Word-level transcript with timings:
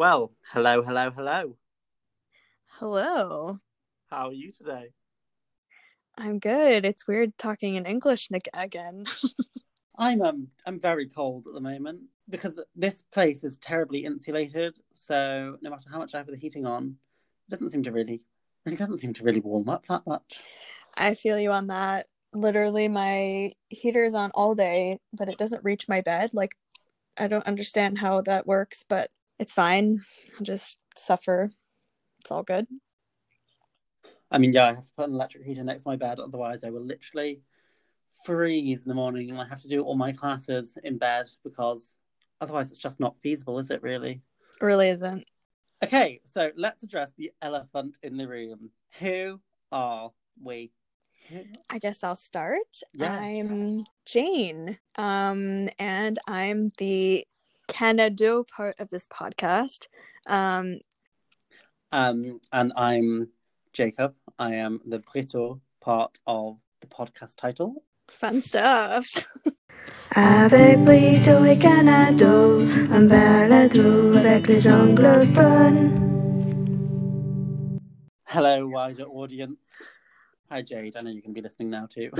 Well, 0.00 0.32
hello, 0.54 0.80
hello, 0.80 1.10
hello. 1.10 1.56
Hello. 2.78 3.58
How 4.08 4.28
are 4.28 4.32
you 4.32 4.50
today? 4.50 4.94
I'm 6.16 6.38
good. 6.38 6.86
It's 6.86 7.06
weird 7.06 7.36
talking 7.36 7.74
in 7.74 7.84
English 7.84 8.30
Nick, 8.30 8.48
again. 8.54 9.04
I'm 9.98 10.22
um 10.22 10.48
I'm 10.64 10.80
very 10.80 11.06
cold 11.06 11.48
at 11.48 11.52
the 11.52 11.60
moment 11.60 12.00
because 12.30 12.58
this 12.74 13.02
place 13.12 13.44
is 13.44 13.58
terribly 13.58 14.06
insulated. 14.06 14.74
So 14.94 15.58
no 15.60 15.68
matter 15.68 15.90
how 15.92 15.98
much 15.98 16.14
I 16.14 16.16
have 16.16 16.28
the 16.28 16.36
heating 16.38 16.64
on, 16.64 16.96
it 17.46 17.50
doesn't 17.50 17.68
seem 17.68 17.82
to 17.82 17.92
really 17.92 18.24
it 18.64 18.78
doesn't 18.78 18.96
seem 18.96 19.12
to 19.12 19.22
really 19.22 19.40
warm 19.40 19.68
up 19.68 19.84
that 19.88 20.06
much. 20.06 20.40
I 20.94 21.12
feel 21.12 21.38
you 21.38 21.52
on 21.52 21.66
that. 21.66 22.06
Literally, 22.32 22.88
my 22.88 23.52
heater 23.68 24.06
is 24.06 24.14
on 24.14 24.30
all 24.32 24.54
day, 24.54 24.98
but 25.12 25.28
it 25.28 25.36
doesn't 25.36 25.62
reach 25.62 25.90
my 25.90 26.00
bed. 26.00 26.30
Like, 26.32 26.56
I 27.18 27.26
don't 27.28 27.46
understand 27.46 27.98
how 27.98 28.22
that 28.22 28.46
works, 28.46 28.86
but 28.88 29.10
it's 29.40 29.54
fine. 29.54 30.04
I'll 30.38 30.44
just 30.44 30.78
suffer. 30.94 31.50
It's 32.20 32.30
all 32.30 32.44
good. 32.44 32.66
I 34.30 34.38
mean, 34.38 34.52
yeah, 34.52 34.66
I 34.66 34.74
have 34.74 34.86
to 34.86 34.92
put 34.96 35.08
an 35.08 35.14
electric 35.14 35.44
heater 35.44 35.64
next 35.64 35.82
to 35.82 35.88
my 35.88 35.96
bed, 35.96 36.20
otherwise 36.20 36.62
I 36.62 36.70
will 36.70 36.84
literally 36.84 37.40
freeze 38.24 38.82
in 38.82 38.88
the 38.88 38.94
morning 38.94 39.30
and 39.30 39.40
I 39.40 39.46
have 39.46 39.62
to 39.62 39.68
do 39.68 39.82
all 39.82 39.96
my 39.96 40.12
classes 40.12 40.78
in 40.84 40.98
bed 40.98 41.26
because 41.42 41.96
otherwise 42.40 42.70
it's 42.70 42.78
just 42.78 43.00
not 43.00 43.18
feasible, 43.20 43.58
is 43.58 43.70
it 43.70 43.82
really? 43.82 44.20
It 44.60 44.64
really 44.64 44.90
isn't. 44.90 45.24
Okay, 45.82 46.20
so 46.26 46.50
let's 46.56 46.82
address 46.82 47.10
the 47.16 47.32
elephant 47.40 47.96
in 48.02 48.18
the 48.18 48.28
room. 48.28 48.70
Who 48.98 49.40
are 49.72 50.12
we? 50.40 50.70
I 51.70 51.78
guess 51.78 52.04
I'll 52.04 52.16
start. 52.16 52.60
Yeah. 52.92 53.18
I'm 53.18 53.84
Jane. 54.04 54.78
Um, 54.96 55.68
and 55.78 56.18
I'm 56.26 56.70
the 56.78 57.24
Canado 57.72 58.44
part 58.48 58.74
of 58.78 58.90
this 58.90 59.06
podcast. 59.08 59.86
Um, 60.26 60.80
Um, 61.92 62.40
and 62.52 62.72
I'm 62.76 63.30
Jacob. 63.72 64.14
I 64.38 64.54
am 64.54 64.80
the 64.86 65.00
Brito 65.00 65.60
part 65.80 66.18
of 66.26 66.58
the 66.80 66.86
podcast 66.86 67.36
title. 67.36 67.82
fun 68.08 68.42
stuff. 68.42 69.26
Avec 70.14 70.84
Brito 70.84 71.44
et 71.44 71.58
Canado, 71.60 72.60
un 72.92 73.08
balado 73.08 74.16
avec 74.16 74.46
les 74.48 74.66
anglophones. 74.68 75.98
Hello, 78.26 78.66
wider 78.68 79.04
audience. 79.04 79.58
Hi, 80.50 80.62
Jade. 80.62 80.96
I 80.96 81.00
know 81.02 81.10
you 81.10 81.22
can 81.22 81.32
be 81.32 81.40
listening 81.40 81.70
now 81.70 81.86
too. 81.86 82.10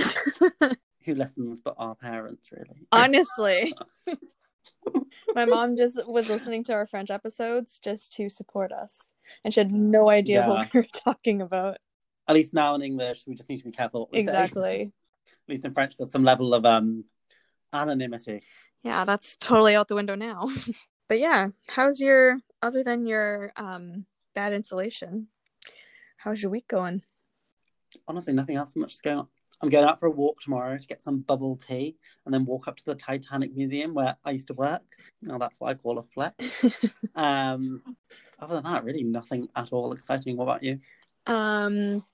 Who 1.05 1.15
listens 1.15 1.61
but 1.61 1.75
our 1.79 1.95
parents, 1.95 2.51
really? 2.53 2.87
Honestly. 2.93 3.73
My 5.35 5.45
mom 5.45 5.77
just 5.77 6.07
was 6.07 6.29
listening 6.29 6.65
to 6.65 6.73
our 6.73 6.87
French 6.87 7.11
episodes 7.11 7.79
just 7.79 8.13
to 8.15 8.29
support 8.29 8.73
us. 8.73 9.09
And 9.45 9.55
she 9.55 9.61
had 9.61 9.73
no 9.73 10.11
idea 10.11 10.47
what 10.47 10.73
we 10.73 10.81
were 10.81 10.87
talking 10.93 11.41
about. 11.41 11.79
At 12.27 12.35
least 12.35 12.55
now 12.55 12.75
in 12.75 12.83
English, 12.83 13.25
we 13.27 13.35
just 13.35 13.49
need 13.49 13.59
to 13.59 13.65
be 13.65 13.71
careful. 13.71 14.03
What 14.03 14.13
we 14.13 14.19
say. 14.19 14.23
Exactly. 14.23 14.93
At 15.29 15.49
least 15.49 15.65
in 15.65 15.73
French, 15.73 15.95
there's 15.97 16.11
some 16.11 16.25
level 16.25 16.55
of 16.55 16.65
um 16.65 17.05
anonymity. 17.73 18.43
Yeah, 18.83 19.05
that's 19.05 19.37
totally 19.37 19.75
out 19.75 19.89
the 19.89 19.95
window 19.95 20.15
now. 20.15 20.49
but 21.09 21.19
yeah, 21.19 21.49
how's 21.69 22.01
your 22.01 22.39
other 22.63 22.83
than 22.83 23.07
your 23.07 23.53
um 23.57 24.07
bad 24.35 24.53
insulation? 24.53 25.29
How's 26.17 26.43
your 26.43 26.51
week 26.51 26.69
going? 26.69 27.03
Honestly, 28.07 28.33
nothing 28.33 28.57
else 28.57 28.77
much 28.77 28.95
is 28.95 29.01
going 29.01 29.19
on. 29.19 29.29
I'm 29.63 29.69
going 29.69 29.85
out 29.85 30.01
for 30.01 30.07
a 30.07 30.11
walk 30.11 30.41
tomorrow 30.41 30.77
to 30.79 30.87
get 30.87 31.03
some 31.03 31.19
bubble 31.19 31.57
tea 31.57 31.97
and 32.25 32.33
then 32.33 32.45
walk 32.47 32.67
up 32.67 32.77
to 32.79 32.85
the 32.85 32.95
Titanic 32.95 33.55
Museum 33.55 33.93
where 33.95 34.17
I 34.25 34.31
used 34.31 34.47
to 34.49 34.55
work. 34.55 34.83
Now 35.23 35.39
that's 35.39 35.61
what 35.61 35.71
I 35.71 35.75
call 35.75 35.99
a 35.99 36.03
flex. 36.03 36.65
um, 37.15 37.83
other 38.39 38.55
than 38.55 38.65
that, 38.65 38.85
really 38.85 39.03
nothing 39.05 39.49
at 39.55 39.73
all 39.73 39.93
exciting. 39.93 40.37
What 40.37 40.45
about 40.45 40.63
you? 40.63 40.81
Um 41.27 42.05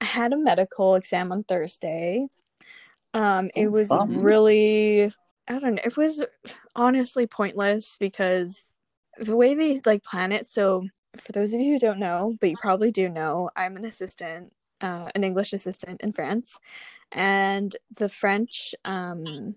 I 0.00 0.04
had 0.04 0.32
a 0.32 0.36
medical 0.36 0.94
exam 0.94 1.32
on 1.32 1.44
Thursday. 1.44 2.28
Um 3.12 3.50
it 3.56 3.66
Oh, 3.66 3.70
was 3.70 3.88
fun. 3.88 4.22
really 4.22 5.12
I 5.48 5.58
don't 5.58 5.74
know, 5.74 5.82
it 5.84 5.96
was 5.96 6.24
honestly 6.76 7.26
pointless 7.26 7.96
because 7.98 8.72
the 9.18 9.36
way 9.36 9.54
they 9.54 9.80
like 9.84 10.02
plan 10.04 10.32
it, 10.32 10.46
so 10.46 10.84
for 11.18 11.32
those 11.32 11.52
of 11.52 11.60
you 11.60 11.72
who 11.74 11.78
don't 11.78 11.98
know, 11.98 12.36
but 12.40 12.50
you 12.50 12.56
probably 12.56 12.90
do 12.90 13.08
know, 13.08 13.50
I'm 13.54 13.76
an 13.76 13.84
assistant, 13.84 14.52
uh, 14.84 15.10
an 15.16 15.24
English 15.24 15.52
assistant 15.54 16.00
in 16.02 16.12
France. 16.12 16.58
And 17.12 17.76
the 17.96 18.08
French 18.08 18.74
um 18.84 19.56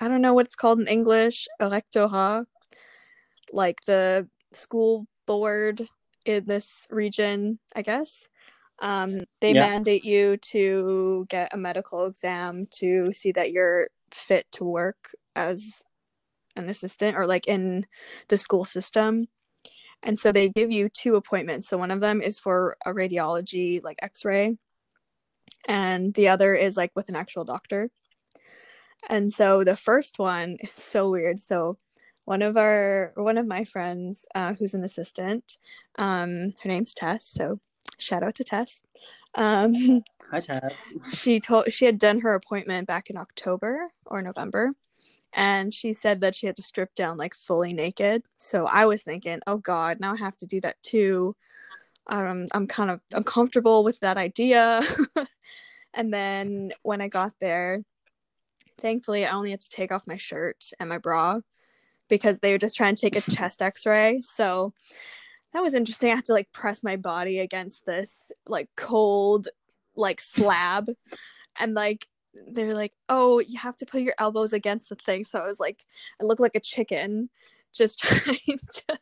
I 0.00 0.08
don't 0.08 0.22
know 0.22 0.34
what 0.34 0.46
it's 0.46 0.56
called 0.56 0.80
in 0.80 0.88
English, 0.88 1.48
rectorat, 1.60 2.46
like 3.52 3.82
the 3.86 4.28
school 4.52 5.06
board 5.26 5.88
in 6.24 6.44
this 6.44 6.86
region, 6.90 7.58
I 7.76 7.82
guess. 7.82 8.28
Um, 8.80 9.22
they 9.40 9.54
Yeah. 9.54 9.68
mandate 9.68 10.04
you 10.04 10.36
to 10.52 11.26
get 11.28 11.54
a 11.54 11.56
medical 11.56 12.06
exam 12.06 12.66
to 12.80 13.12
see 13.12 13.32
that 13.32 13.52
you're 13.52 13.88
fit 14.10 14.46
to 14.52 14.64
work 14.64 15.14
as 15.36 15.82
an 16.56 16.68
assistant 16.68 17.16
or 17.16 17.26
like 17.26 17.46
in 17.48 17.86
the 18.28 18.38
school 18.38 18.64
system. 18.64 19.26
And 20.02 20.18
so 20.18 20.32
they 20.32 20.48
give 20.48 20.72
you 20.72 20.88
two 20.88 21.16
appointments. 21.16 21.68
So 21.68 21.78
one 21.78 21.90
of 21.90 22.00
them 22.00 22.20
is 22.20 22.38
for 22.38 22.76
a 22.84 22.92
radiology, 22.92 23.82
like 23.82 23.98
x 24.02 24.24
ray, 24.24 24.56
and 25.68 26.12
the 26.14 26.28
other 26.28 26.54
is 26.54 26.76
like 26.76 26.92
with 26.94 27.08
an 27.08 27.16
actual 27.16 27.44
doctor. 27.44 27.90
And 29.08 29.32
so 29.32 29.64
the 29.64 29.76
first 29.76 30.18
one 30.18 30.56
is 30.60 30.74
so 30.74 31.10
weird. 31.10 31.40
So 31.40 31.78
one 32.24 32.42
of 32.42 32.56
our 32.56 33.12
one 33.16 33.38
of 33.38 33.46
my 33.46 33.64
friends 33.64 34.26
uh, 34.34 34.54
who's 34.54 34.74
an 34.74 34.84
assistant 34.84 35.58
um 35.98 36.52
her 36.62 36.68
name's 36.68 36.94
tess 36.94 37.26
so 37.26 37.60
shout 37.98 38.22
out 38.22 38.34
to 38.34 38.44
tess 38.44 38.80
um 39.34 40.02
Hi, 40.30 40.40
Chaz. 40.40 40.76
she 41.12 41.40
told 41.40 41.72
she 41.72 41.84
had 41.84 41.98
done 41.98 42.20
her 42.20 42.34
appointment 42.34 42.86
back 42.86 43.10
in 43.10 43.16
october 43.16 43.88
or 44.06 44.22
november 44.22 44.72
and 45.34 45.72
she 45.72 45.92
said 45.92 46.20
that 46.20 46.34
she 46.34 46.46
had 46.46 46.56
to 46.56 46.62
strip 46.62 46.94
down 46.94 47.16
like 47.16 47.34
fully 47.34 47.72
naked. 47.72 48.22
So 48.38 48.66
i 48.66 48.86
was 48.86 49.02
thinking 49.02 49.40
oh 49.46 49.58
god 49.58 50.00
now 50.00 50.14
i 50.14 50.16
have 50.16 50.36
to 50.36 50.46
do 50.46 50.60
that 50.62 50.82
too. 50.82 51.36
Um, 52.08 52.46
i'm 52.52 52.66
kind 52.66 52.90
of 52.90 53.00
uncomfortable 53.12 53.84
with 53.84 54.00
that 54.00 54.16
idea. 54.16 54.82
And 55.94 56.10
then 56.10 56.72
when 56.82 57.02
i 57.02 57.08
got 57.08 57.34
there 57.38 57.84
thankfully 58.80 59.26
i 59.26 59.30
only 59.30 59.50
had 59.50 59.60
to 59.60 59.68
take 59.68 59.92
off 59.92 60.06
my 60.06 60.16
shirt 60.16 60.70
and 60.80 60.88
my 60.88 60.96
bra 60.96 61.40
because 62.08 62.40
they 62.40 62.52
were 62.52 62.58
just 62.58 62.76
trying 62.76 62.94
to 62.94 63.00
take 63.00 63.16
a 63.16 63.30
chest 63.30 63.62
x-ray. 63.62 64.20
So 64.20 64.74
that 65.52 65.62
was 65.62 65.74
interesting. 65.74 66.10
I 66.10 66.16
had 66.16 66.26
to 66.26 66.32
like 66.32 66.52
press 66.52 66.84
my 66.84 66.96
body 66.96 67.38
against 67.38 67.86
this 67.86 68.30
like 68.46 68.68
cold 68.76 69.48
like 69.96 70.20
slab. 70.20 70.90
And 71.58 71.74
like 71.74 72.06
they're 72.48 72.74
like 72.74 72.92
oh 73.08 73.40
you 73.40 73.58
have 73.58 73.76
to 73.76 73.86
put 73.86 74.02
your 74.02 74.14
elbows 74.18 74.52
against 74.52 74.88
the 74.88 74.96
thing. 74.96 75.24
So 75.24 75.40
i 75.40 75.44
was 75.44 75.60
like 75.60 75.84
i 76.20 76.24
look 76.24 76.40
like 76.40 76.54
a 76.54 76.60
chicken 76.60 77.30
just 77.72 77.98
trying 78.02 78.36
to 78.46 78.98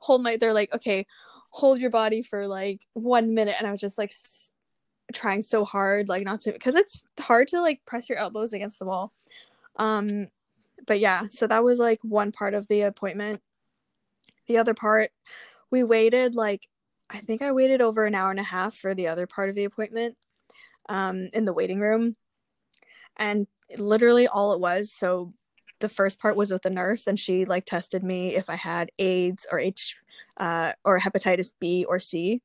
hold 0.00 0.22
my 0.22 0.36
they're 0.36 0.52
like 0.52 0.74
okay 0.74 1.06
hold 1.50 1.78
your 1.78 1.90
body 1.90 2.22
for 2.22 2.46
like 2.46 2.80
one 2.94 3.34
minute. 3.34 3.56
And 3.58 3.66
i 3.66 3.70
was 3.70 3.80
just 3.80 3.98
like 3.98 4.10
s- 4.10 4.50
trying 5.12 5.42
so 5.42 5.64
hard 5.64 6.08
like 6.08 6.24
not 6.24 6.40
to 6.42 6.52
because 6.52 6.76
it's 6.76 7.02
hard 7.20 7.48
to 7.48 7.60
like 7.60 7.84
press 7.84 8.08
your 8.08 8.18
elbows 8.18 8.52
against 8.52 8.78
the 8.78 8.86
wall. 8.86 9.12
Um 9.76 10.28
but 10.86 10.98
yeah 10.98 11.26
so 11.28 11.46
that 11.46 11.64
was 11.64 11.78
like 11.78 12.00
one 12.02 12.32
part 12.32 12.54
of 12.54 12.68
the 12.68 12.82
appointment. 12.82 13.40
The 14.46 14.58
other 14.58 14.74
part 14.74 15.10
we 15.70 15.82
waited 15.82 16.36
like 16.36 16.68
i 17.10 17.18
think 17.18 17.42
i 17.42 17.50
waited 17.50 17.80
over 17.80 18.06
an 18.06 18.14
hour 18.14 18.30
and 18.30 18.38
a 18.38 18.44
half 18.44 18.74
for 18.76 18.94
the 18.94 19.08
other 19.08 19.26
part 19.26 19.48
of 19.48 19.56
the 19.56 19.64
appointment 19.64 20.16
um 20.88 21.28
in 21.32 21.44
the 21.44 21.52
waiting 21.52 21.80
room 21.80 22.14
and 23.16 23.46
literally 23.78 24.26
all 24.26 24.52
it 24.52 24.60
was 24.60 24.92
so 24.92 25.32
the 25.80 25.88
first 25.88 26.20
part 26.20 26.36
was 26.36 26.50
with 26.52 26.62
the 26.62 26.70
nurse 26.70 27.06
and 27.06 27.18
she 27.18 27.44
like 27.44 27.64
tested 27.64 28.02
me 28.02 28.36
if 28.36 28.48
i 28.48 28.54
had 28.54 28.90
aids 28.98 29.46
or 29.50 29.58
h 29.58 29.96
uh, 30.38 30.72
or 30.84 30.98
hepatitis 30.98 31.52
b 31.58 31.84
or 31.84 31.98
c. 31.98 32.42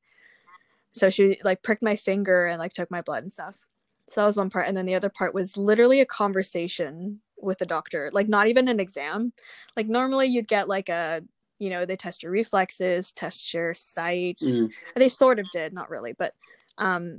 So 0.92 1.10
she 1.10 1.38
like 1.44 1.62
pricked 1.62 1.82
my 1.82 1.96
finger 1.96 2.46
and 2.46 2.58
like 2.58 2.72
took 2.72 2.90
my 2.90 3.00
blood 3.00 3.22
and 3.22 3.32
stuff. 3.32 3.66
So 4.08 4.20
that 4.20 4.26
was 4.26 4.36
one 4.36 4.50
part. 4.50 4.66
And 4.66 4.76
then 4.76 4.86
the 4.86 4.96
other 4.96 5.08
part 5.08 5.34
was 5.34 5.56
literally 5.56 6.00
a 6.00 6.06
conversation 6.06 7.20
with 7.40 7.58
the 7.58 7.66
doctor 7.66 8.10
like 8.12 8.28
not 8.28 8.48
even 8.48 8.68
an 8.68 8.80
exam. 8.80 9.32
Like 9.76 9.88
normally 9.88 10.26
you'd 10.26 10.48
get 10.48 10.68
like 10.68 10.88
a 10.88 11.22
you 11.58 11.70
know 11.70 11.84
they 11.84 11.96
test 11.96 12.22
your 12.22 12.32
reflexes 12.32 13.12
test 13.12 13.52
your 13.54 13.74
sight. 13.74 14.38
Mm. 14.42 14.70
they 14.96 15.08
sort 15.08 15.38
of 15.38 15.50
did 15.50 15.72
not 15.74 15.90
really 15.90 16.14
but 16.14 16.32
um 16.78 17.18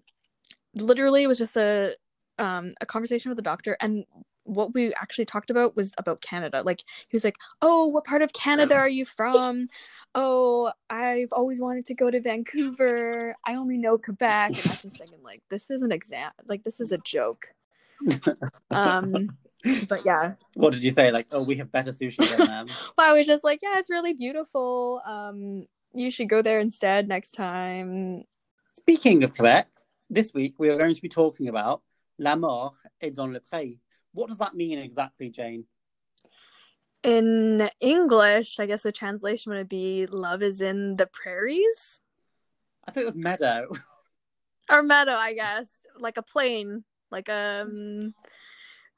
literally 0.73 1.23
it 1.23 1.27
was 1.27 1.37
just 1.37 1.57
a 1.57 1.95
um 2.41 2.73
a 2.81 2.85
conversation 2.85 3.29
with 3.29 3.37
the 3.37 3.43
doctor 3.43 3.77
and 3.79 4.05
what 4.43 4.73
we 4.73 4.93
actually 4.95 5.25
talked 5.25 5.49
about 5.49 5.75
was 5.75 5.93
about 5.97 6.21
Canada. 6.21 6.63
Like 6.65 6.83
he 7.07 7.15
was 7.15 7.23
like, 7.23 7.37
"Oh, 7.61 7.85
what 7.87 8.03
part 8.03 8.21
of 8.21 8.33
Canada 8.33 8.75
are 8.75 8.89
you 8.89 9.05
from? 9.05 9.67
Oh, 10.15 10.71
I've 10.89 11.31
always 11.31 11.61
wanted 11.61 11.85
to 11.85 11.93
go 11.93 12.09
to 12.11 12.19
Vancouver. 12.19 13.35
I 13.45 13.55
only 13.55 13.77
know 13.77 13.97
Quebec." 13.97 14.49
And 14.49 14.57
I 14.57 14.69
was 14.71 14.81
just 14.81 14.97
thinking, 14.97 15.23
like, 15.23 15.41
this 15.49 15.69
is 15.69 15.81
an 15.81 15.91
exam. 15.91 16.31
Like 16.45 16.63
this 16.63 16.79
is 16.79 16.91
a 16.91 16.97
joke. 16.97 17.53
Um, 18.71 19.37
but 19.87 20.01
yeah, 20.05 20.33
What 20.55 20.73
did 20.73 20.83
you 20.83 20.91
say? 20.91 21.11
Like, 21.11 21.27
oh, 21.31 21.43
we 21.43 21.55
have 21.57 21.71
better 21.71 21.91
sushi 21.91 22.27
than 22.35 22.47
them. 22.47 22.67
well, 22.97 23.09
I 23.09 23.13
was 23.13 23.27
just 23.27 23.43
like, 23.43 23.59
yeah, 23.61 23.77
it's 23.77 23.89
really 23.89 24.13
beautiful. 24.13 25.01
Um, 25.05 25.63
you 25.93 26.09
should 26.09 26.29
go 26.29 26.41
there 26.41 26.59
instead 26.59 27.07
next 27.07 27.31
time. 27.31 28.23
Speaking 28.77 29.23
of 29.23 29.33
Quebec, 29.33 29.67
this 30.09 30.33
week 30.33 30.55
we 30.57 30.69
are 30.69 30.77
going 30.77 30.95
to 30.95 31.01
be 31.01 31.09
talking 31.09 31.47
about 31.47 31.81
L'amour 32.21 32.77
est 33.01 33.15
dans 33.15 33.25
le 33.25 33.39
pré. 33.39 33.79
What 34.13 34.27
does 34.27 34.37
that 34.37 34.53
mean 34.53 34.77
exactly, 34.77 35.31
Jane? 35.31 35.65
In 37.01 37.67
English, 37.79 38.59
I 38.59 38.67
guess 38.67 38.83
the 38.83 38.91
translation 38.91 39.53
would 39.53 39.67
be 39.67 40.05
"Love 40.05 40.43
is 40.43 40.61
in 40.61 40.97
the 40.97 41.07
prairies" 41.07 41.99
I 42.85 42.91
think 42.91 43.03
it 43.03 43.05
was 43.07 43.15
meadow. 43.15 43.69
or 44.69 44.83
meadow, 44.83 45.15
I 45.15 45.33
guess, 45.33 45.79
like 45.97 46.17
a 46.17 46.21
plain, 46.21 46.83
like 47.09 47.27
a 47.27 47.63
um, 47.65 48.13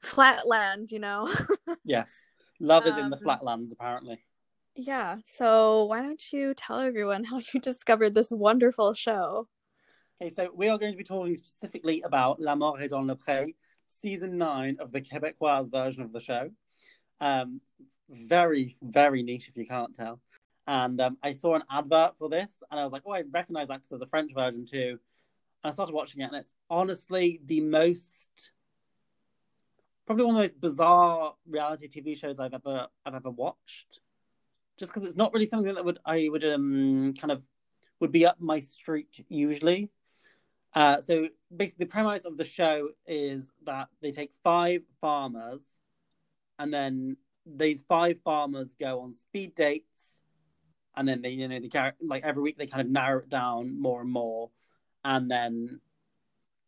flat 0.02 0.46
land, 0.46 0.92
you 0.92 0.98
know. 0.98 1.26
yes. 1.84 2.26
Love 2.60 2.86
is 2.86 2.98
in 2.98 3.08
the 3.08 3.16
Um, 3.16 3.22
flatlands, 3.22 3.72
apparently. 3.72 4.22
yeah. 4.74 5.16
So 5.24 5.84
why 5.86 6.02
don't 6.02 6.22
you 6.30 6.52
tell 6.52 6.78
everyone 6.78 7.24
how 7.24 7.40
you 7.54 7.58
discovered 7.60 8.12
this 8.12 8.30
wonderful 8.30 8.92
show? 8.92 9.48
Okay, 10.22 10.30
so 10.30 10.48
we 10.54 10.68
are 10.68 10.78
going 10.78 10.92
to 10.92 10.96
be 10.96 11.02
talking 11.02 11.34
specifically 11.34 12.00
about 12.02 12.40
L'amour 12.40 12.80
est 12.80 12.90
dans 12.90 13.04
le 13.04 13.16
pré, 13.16 13.56
season 13.88 14.38
nine 14.38 14.76
of 14.78 14.92
the 14.92 15.00
Quebecois 15.00 15.68
version 15.68 16.04
of 16.04 16.12
the 16.12 16.20
show. 16.20 16.50
Um, 17.20 17.60
very, 18.08 18.76
very 18.80 19.24
niche 19.24 19.48
if 19.48 19.56
you 19.56 19.66
can't 19.66 19.92
tell. 19.92 20.20
And 20.68 21.00
um, 21.00 21.18
I 21.20 21.32
saw 21.32 21.56
an 21.56 21.64
advert 21.68 22.16
for 22.16 22.28
this, 22.28 22.62
and 22.70 22.78
I 22.78 22.84
was 22.84 22.92
like, 22.92 23.02
oh, 23.04 23.12
I 23.12 23.24
recognize 23.28 23.68
that 23.68 23.78
because 23.78 23.88
there's 23.88 24.02
a 24.02 24.06
French 24.06 24.32
version 24.32 24.64
too. 24.64 25.00
And 25.62 25.70
I 25.70 25.70
started 25.72 25.94
watching 25.94 26.20
it, 26.20 26.26
and 26.26 26.36
it's 26.36 26.54
honestly 26.70 27.40
the 27.44 27.60
most, 27.60 28.52
probably 30.06 30.26
one 30.26 30.36
of 30.36 30.38
the 30.38 30.44
most 30.44 30.60
bizarre 30.60 31.34
reality 31.44 31.88
TV 31.88 32.16
shows 32.16 32.38
I've 32.38 32.54
ever 32.54 32.86
I've 33.04 33.16
ever 33.16 33.30
watched. 33.30 33.98
Just 34.78 34.94
because 34.94 35.08
it's 35.08 35.16
not 35.16 35.32
really 35.32 35.46
something 35.46 35.74
that 35.74 35.84
would 35.84 35.98
I 36.06 36.28
would 36.30 36.44
um 36.44 37.14
kind 37.20 37.32
of 37.32 37.42
would 37.98 38.12
be 38.12 38.24
up 38.24 38.40
my 38.40 38.60
street 38.60 39.24
usually. 39.28 39.90
Uh, 40.74 41.00
so 41.00 41.28
basically, 41.54 41.84
the 41.84 41.90
premise 41.90 42.24
of 42.24 42.36
the 42.36 42.44
show 42.44 42.88
is 43.06 43.52
that 43.64 43.88
they 44.02 44.10
take 44.10 44.32
five 44.42 44.82
farmers, 45.00 45.78
and 46.58 46.74
then 46.74 47.16
these 47.46 47.82
five 47.88 48.18
farmers 48.24 48.74
go 48.78 49.00
on 49.00 49.14
speed 49.14 49.54
dates, 49.54 50.20
and 50.96 51.06
then 51.06 51.22
they, 51.22 51.30
you 51.30 51.46
know, 51.46 51.60
they 51.60 51.92
like 52.00 52.24
every 52.24 52.42
week 52.42 52.58
they 52.58 52.66
kind 52.66 52.80
of 52.80 52.88
narrow 52.88 53.20
it 53.20 53.28
down 53.28 53.80
more 53.80 54.00
and 54.00 54.10
more, 54.10 54.50
and 55.04 55.30
then 55.30 55.80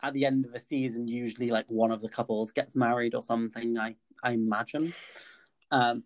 at 0.03 0.12
the 0.12 0.25
end 0.26 0.44
of 0.44 0.52
the 0.52 0.61
season, 0.61 1.09
usually 1.09 1.50
like 1.50 1.67
one 1.69 1.91
of 1.91 2.00
the 2.00 2.09
couples 2.09 2.52
gets 2.52 2.76
married 2.76 3.14
or 3.14 3.23
something. 3.23 3.76
I 3.79 3.97
I 4.23 4.32
imagine. 4.32 4.94
Um, 5.73 6.05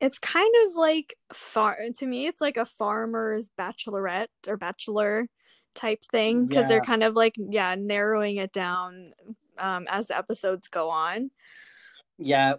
It's 0.00 0.18
kind 0.18 0.54
of 0.66 0.76
like 0.76 1.16
far 1.32 1.76
to 1.96 2.06
me. 2.06 2.26
It's 2.26 2.40
like 2.40 2.56
a 2.56 2.64
farmer's 2.64 3.50
bachelorette 3.58 4.28
or 4.48 4.56
bachelor 4.56 5.28
type 5.74 6.04
thing 6.04 6.46
because 6.46 6.68
they're 6.68 6.80
kind 6.80 7.02
of 7.02 7.14
like 7.14 7.34
yeah 7.36 7.74
narrowing 7.76 8.36
it 8.36 8.52
down 8.52 9.06
um, 9.58 9.86
as 9.88 10.08
the 10.08 10.16
episodes 10.16 10.68
go 10.68 10.90
on. 10.90 11.30
Yeah, 12.18 12.54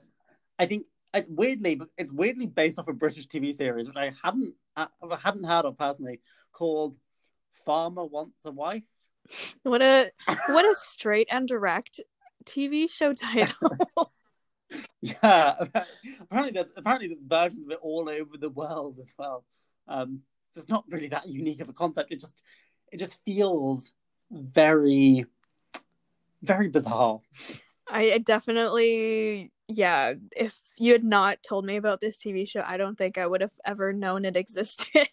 I 0.58 0.66
think 0.66 0.86
it's 1.14 1.30
weirdly, 1.30 1.80
it's 1.98 2.12
weirdly 2.12 2.48
based 2.48 2.80
off 2.80 2.88
a 2.88 2.94
British 2.94 3.28
TV 3.28 3.54
series, 3.54 3.88
which 3.88 3.98
I 3.98 4.12
hadn't, 4.24 4.54
I 4.76 4.88
hadn't 5.22 5.44
heard 5.44 5.66
of 5.66 5.78
personally, 5.78 6.22
called 6.52 6.96
"Farmer 7.66 8.06
Wants 8.06 8.46
a 8.46 8.52
Wife." 8.52 8.84
What 9.64 9.82
a 9.82 10.12
what 10.48 10.66
a 10.66 10.76
straight 10.76 11.28
and 11.32 11.48
direct 11.48 12.02
TV 12.46 12.90
show 12.90 13.14
title. 13.14 13.78
Yeah, 15.02 15.54
apparently 16.20 16.52
there's 16.52 16.72
apparently 16.76 17.08
there's 17.08 17.22
versions 17.22 17.66
of 17.66 17.72
it 17.72 17.80
all 17.84 18.10
over 18.10 18.38
the 18.40 18.50
world 18.50 18.98
as 19.00 19.14
well. 19.20 19.46
Um, 19.88 20.22
so 20.52 20.62
it's 20.62 20.70
not 20.70 20.86
really 20.90 21.10
that 21.10 21.28
unique 21.28 21.60
of 21.60 21.70
a 21.70 21.74
concept. 21.74 22.12
It 22.12 22.20
just, 22.20 22.42
it 22.94 23.00
just 23.00 23.18
feels 23.26 23.92
very, 24.32 25.26
very 26.44 26.70
bizarre. 26.70 27.20
I 27.90 28.20
definitely 28.20 29.52
yeah. 29.68 30.14
If 30.36 30.62
you 30.78 30.92
had 30.92 31.04
not 31.04 31.40
told 31.48 31.66
me 31.66 31.76
about 31.76 32.00
this 32.00 32.18
TV 32.18 32.48
show, 32.48 32.64
I 32.66 32.78
don't 32.78 32.98
think 32.98 33.18
I 33.18 33.28
would 33.28 33.42
have 33.42 33.60
ever 33.66 33.92
known 33.92 34.26
it 34.26 34.38
existed. 34.44 35.10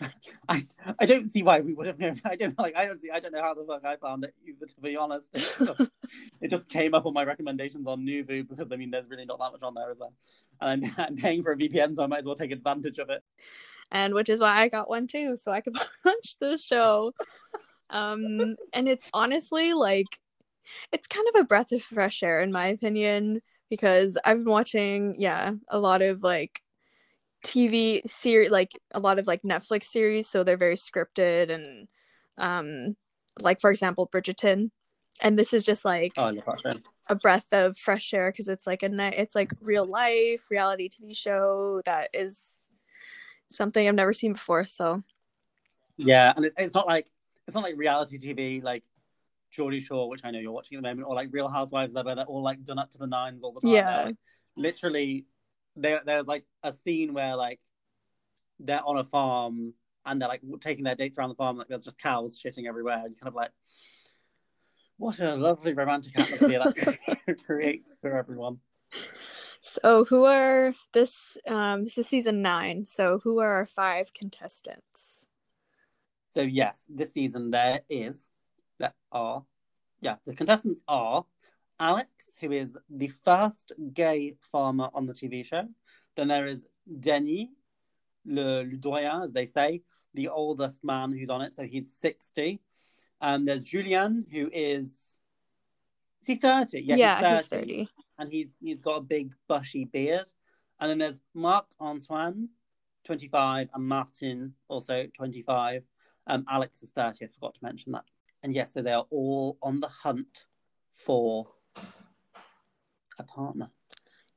I 0.48 0.64
I 0.98 1.06
don't 1.06 1.28
see 1.28 1.42
why 1.42 1.60
we 1.60 1.74
would 1.74 1.86
have 1.86 1.98
known. 1.98 2.20
I 2.24 2.36
don't 2.36 2.58
like. 2.58 2.76
I 2.76 2.86
don't 2.86 2.98
see. 2.98 3.10
I 3.10 3.20
don't 3.20 3.32
know 3.32 3.42
how 3.42 3.54
the 3.54 3.64
fuck 3.64 3.84
I 3.84 3.96
found 3.96 4.24
it. 4.24 4.34
Either, 4.46 4.66
to 4.66 4.80
be 4.80 4.96
honest, 4.96 5.30
it 6.40 6.48
just, 6.48 6.68
came 6.68 6.94
up 6.94 7.04
on 7.04 7.12
my 7.12 7.24
recommendations 7.24 7.86
on 7.86 8.06
Noovo 8.06 8.48
because 8.48 8.72
I 8.72 8.76
mean, 8.76 8.90
there's 8.90 9.08
really 9.08 9.24
not 9.24 9.38
that 9.40 9.52
much 9.52 9.62
on 9.62 9.74
there, 9.74 9.90
is 9.90 9.98
there? 9.98 10.08
And 10.60 10.84
I'm, 10.84 10.94
I'm 10.98 11.16
paying 11.16 11.42
for 11.42 11.52
a 11.52 11.56
VPN, 11.56 11.96
so 11.96 12.02
I 12.02 12.06
might 12.06 12.20
as 12.20 12.26
well 12.26 12.36
take 12.36 12.52
advantage 12.52 12.98
of 12.98 13.10
it. 13.10 13.22
And 13.90 14.14
which 14.14 14.28
is 14.28 14.40
why 14.40 14.56
I 14.56 14.68
got 14.68 14.88
one 14.88 15.06
too, 15.06 15.36
so 15.36 15.52
I 15.52 15.60
could 15.60 15.76
watch 16.04 16.36
the 16.40 16.56
show. 16.58 17.12
Um, 17.90 18.56
and 18.72 18.88
it's 18.88 19.08
honestly 19.14 19.72
like 19.72 20.18
it's 20.92 21.06
kind 21.06 21.26
of 21.34 21.40
a 21.40 21.44
breath 21.44 21.72
of 21.72 21.82
fresh 21.82 22.22
air 22.22 22.40
in 22.40 22.52
my 22.52 22.66
opinion 22.66 23.40
because 23.70 24.18
I've 24.24 24.38
been 24.44 24.52
watching, 24.52 25.16
yeah, 25.18 25.52
a 25.68 25.78
lot 25.78 26.02
of 26.02 26.22
like 26.22 26.60
TV 27.44 28.02
series, 28.06 28.50
like 28.50 28.72
a 28.92 29.00
lot 29.00 29.18
of 29.18 29.26
like 29.26 29.42
Netflix 29.42 29.84
series, 29.84 30.28
so 30.28 30.42
they're 30.44 30.56
very 30.56 30.76
scripted 30.76 31.50
and 31.50 31.88
um, 32.36 32.96
like 33.40 33.60
for 33.60 33.70
example, 33.70 34.08
Bridgerton. 34.08 34.70
And 35.20 35.38
this 35.38 35.52
is 35.52 35.64
just 35.64 35.84
like 35.84 36.12
Oh, 36.16 36.24
I 36.26 36.30
love 36.30 36.44
that 36.46 36.60
show. 36.60 36.74
a 37.08 37.14
breath 37.14 37.52
of 37.52 37.76
fresh 37.76 38.12
air 38.14 38.30
because 38.30 38.48
it's 38.48 38.66
like 38.66 38.82
a 38.82 38.88
ni- 38.88 39.16
it's 39.16 39.34
like 39.34 39.52
real 39.60 39.86
life 39.86 40.42
reality 40.50 40.88
TV 40.88 41.14
show 41.14 41.80
that 41.84 42.10
is 42.12 42.57
something 43.48 43.86
I've 43.86 43.94
never 43.94 44.12
seen 44.12 44.32
before. 44.34 44.64
So 44.64 45.02
Yeah, 45.96 46.32
and 46.36 46.44
it's, 46.44 46.54
it's 46.58 46.74
not 46.74 46.86
like 46.86 47.08
it's 47.46 47.54
not 47.54 47.64
like 47.64 47.76
reality 47.76 48.18
TV 48.18 48.62
like 48.62 48.84
Geordie 49.50 49.80
Shore, 49.80 50.08
which 50.08 50.20
I 50.24 50.30
know 50.30 50.38
you're 50.38 50.52
watching 50.52 50.76
at 50.76 50.82
the 50.82 50.88
moment, 50.88 51.08
or 51.08 51.14
like 51.14 51.28
Real 51.30 51.48
Housewives, 51.48 51.94
where 51.94 52.04
they're 52.04 52.24
all 52.24 52.42
like 52.42 52.64
done 52.64 52.78
up 52.78 52.90
to 52.92 52.98
the 52.98 53.06
nines 53.06 53.42
all 53.42 53.52
the 53.52 53.60
time. 53.60 53.70
Yeah. 53.70 54.04
Like, 54.04 54.16
literally, 54.56 55.26
there 55.76 56.02
there's 56.04 56.26
like 56.26 56.44
a 56.62 56.72
scene 56.72 57.14
where 57.14 57.36
like 57.36 57.60
they're 58.60 58.84
on 58.84 58.98
a 58.98 59.04
farm 59.04 59.74
and 60.04 60.20
they're 60.20 60.28
like 60.28 60.42
taking 60.60 60.84
their 60.84 60.94
dates 60.94 61.18
around 61.18 61.30
the 61.30 61.34
farm, 61.34 61.58
like 61.58 61.68
there's 61.68 61.84
just 61.84 61.98
cows 61.98 62.40
shitting 62.42 62.66
everywhere, 62.66 63.00
and 63.02 63.10
you're 63.10 63.18
kind 63.18 63.28
of 63.28 63.34
like, 63.34 63.50
what 64.96 65.18
a 65.20 65.34
lovely 65.34 65.74
romantic 65.74 66.18
atmosphere 66.18 66.60
that 66.60 67.36
creates 67.46 67.96
for 68.00 68.16
everyone. 68.16 68.58
So 69.60 70.04
who 70.04 70.24
are 70.24 70.74
this 70.92 71.36
um 71.46 71.84
this 71.84 71.98
is 71.98 72.06
season 72.06 72.42
nine. 72.42 72.84
So 72.84 73.20
who 73.22 73.40
are 73.40 73.52
our 73.54 73.66
five 73.66 74.12
contestants? 74.12 75.26
So 76.30 76.42
yes, 76.42 76.84
this 76.88 77.12
season 77.12 77.50
there 77.50 77.80
is 77.88 78.30
there 78.78 78.94
are 79.12 79.44
yeah, 80.00 80.16
the 80.24 80.34
contestants 80.34 80.82
are 80.86 81.24
Alex, 81.80 82.08
who 82.40 82.52
is 82.52 82.76
the 82.90 83.08
first 83.24 83.72
gay 83.92 84.34
farmer 84.52 84.90
on 84.94 85.06
the 85.06 85.12
TV 85.12 85.44
show. 85.44 85.66
Then 86.16 86.28
there 86.28 86.46
is 86.46 86.64
Denis, 87.00 87.48
le, 88.24 88.62
le 88.62 88.76
doyen, 88.76 89.22
as 89.22 89.32
they 89.32 89.46
say, 89.46 89.82
the 90.14 90.28
oldest 90.28 90.84
man 90.84 91.12
who's 91.12 91.30
on 91.30 91.42
it, 91.42 91.52
so 91.52 91.62
he's 91.62 91.94
60. 92.00 92.60
And 93.20 93.46
there's 93.46 93.64
Julian, 93.64 94.26
who 94.30 94.50
is 94.52 95.07
he 96.28 96.36
30? 96.36 96.80
Yeah, 96.80 97.36
he's 97.36 97.48
30. 97.48 97.88
and 98.18 98.32
he's 98.32 98.48
he's 98.60 98.80
got 98.80 98.96
a 98.96 99.00
big 99.00 99.32
bushy 99.48 99.84
beard. 99.84 100.30
And 100.80 100.88
then 100.90 100.98
there's 100.98 101.20
Marc 101.34 101.66
Antoine, 101.80 102.48
25, 103.04 103.68
and 103.74 103.84
Martin, 103.84 104.54
also 104.68 105.06
25. 105.12 105.82
Um, 106.28 106.44
Alex 106.48 106.82
is 106.82 106.90
30, 106.90 107.24
I 107.24 107.28
forgot 107.28 107.54
to 107.54 107.60
mention 107.64 107.92
that. 107.92 108.04
And 108.42 108.54
yes, 108.54 108.74
so 108.74 108.82
they 108.82 108.92
are 108.92 109.06
all 109.10 109.58
on 109.62 109.80
the 109.80 109.88
hunt 109.88 110.44
for 110.92 111.48
a 113.18 113.24
partner. 113.24 113.70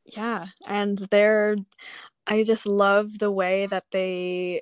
Yeah, 0.06 0.48
and 0.66 0.98
they're 1.12 1.58
I 2.26 2.44
just 2.44 2.66
love 2.66 3.20
the 3.20 3.32
way 3.32 3.68
that 3.68 3.86
they 3.92 4.62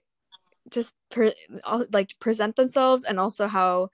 just 0.69 0.93
pre- 1.09 1.33
like 1.91 2.19
present 2.19 2.55
themselves 2.55 3.03
and 3.03 3.19
also 3.19 3.47
how 3.47 3.89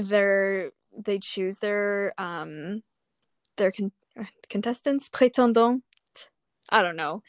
they're 0.00 0.70
they 1.04 1.18
choose 1.18 1.58
their 1.58 2.12
um 2.18 2.82
their 3.56 3.72
con- 3.72 3.92
contestants? 4.48 5.08
Prétendants? 5.08 5.82
I 6.70 6.82
don't 6.82 6.96
know. 6.96 7.22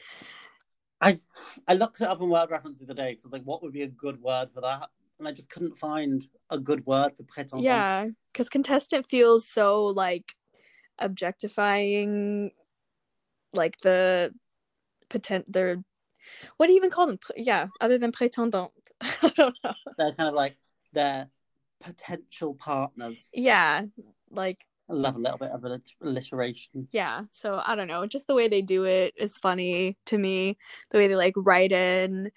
I 1.00 1.20
I 1.66 1.74
looked 1.74 2.00
it 2.00 2.08
up 2.08 2.20
on 2.20 2.28
Word 2.28 2.50
Reference 2.50 2.78
the 2.78 2.84
other 2.84 2.94
day 2.94 3.12
because 3.12 3.24
I 3.24 3.28
was 3.28 3.32
like, 3.32 3.44
what 3.44 3.62
would 3.62 3.72
be 3.72 3.82
a 3.82 3.88
good 3.88 4.20
word 4.20 4.50
for 4.52 4.60
that? 4.60 4.88
And 5.18 5.28
I 5.28 5.32
just 5.32 5.50
couldn't 5.50 5.78
find 5.78 6.26
a 6.50 6.58
good 6.58 6.84
word 6.86 7.12
for 7.16 7.22
prétendant. 7.24 7.64
yeah 7.64 8.08
because 8.32 8.48
contestant 8.48 9.06
feels 9.08 9.46
so 9.46 9.86
like 9.86 10.34
objectifying 10.98 12.50
like 13.52 13.78
the 13.80 14.32
potent 15.08 15.50
their 15.50 15.82
what 16.56 16.66
do 16.66 16.72
you 16.72 16.78
even 16.78 16.90
call 16.90 17.06
them? 17.06 17.18
Yeah 17.36 17.68
other 17.80 17.98
than 17.98 18.12
prétendant. 18.12 18.70
I 19.00 19.32
don't 19.34 19.56
know. 19.64 19.72
They're 19.96 20.12
kind 20.12 20.28
of 20.28 20.34
like 20.34 20.56
their 20.92 21.28
potential 21.80 22.54
partners. 22.54 23.28
yeah 23.32 23.82
like 24.30 24.66
I 24.88 24.94
love 24.94 25.14
a 25.14 25.18
little 25.20 25.38
bit 25.38 25.50
of 25.50 25.60
allit- 25.60 25.94
alliteration. 26.02 26.88
Yeah. 26.90 27.22
So 27.30 27.62
I 27.64 27.76
don't 27.76 27.86
know. 27.86 28.06
Just 28.06 28.26
the 28.26 28.34
way 28.34 28.48
they 28.48 28.60
do 28.60 28.84
it 28.84 29.14
is 29.16 29.38
funny 29.38 29.96
to 30.06 30.18
me. 30.18 30.58
The 30.90 30.98
way 30.98 31.06
they 31.06 31.14
like 31.14 31.34
write 31.36 31.70
in, 31.70 32.32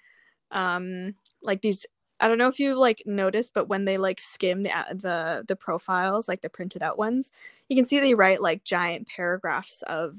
um, 0.52 1.16
like 1.42 1.62
these. 1.62 1.84
I 2.20 2.28
don't 2.28 2.38
know 2.38 2.46
if 2.46 2.60
you 2.60 2.76
like 2.76 3.02
noticed, 3.06 3.54
but 3.54 3.68
when 3.68 3.86
they 3.86 3.98
like 3.98 4.20
skim 4.20 4.62
the 4.62 4.70
the 4.92 5.44
the 5.48 5.56
profiles, 5.56 6.28
like 6.28 6.42
the 6.42 6.48
printed 6.48 6.80
out 6.80 6.96
ones, 6.96 7.32
you 7.68 7.74
can 7.74 7.84
see 7.86 7.98
they 7.98 8.14
write 8.14 8.40
like 8.40 8.62
giant 8.62 9.08
paragraphs 9.08 9.82
of 9.88 10.14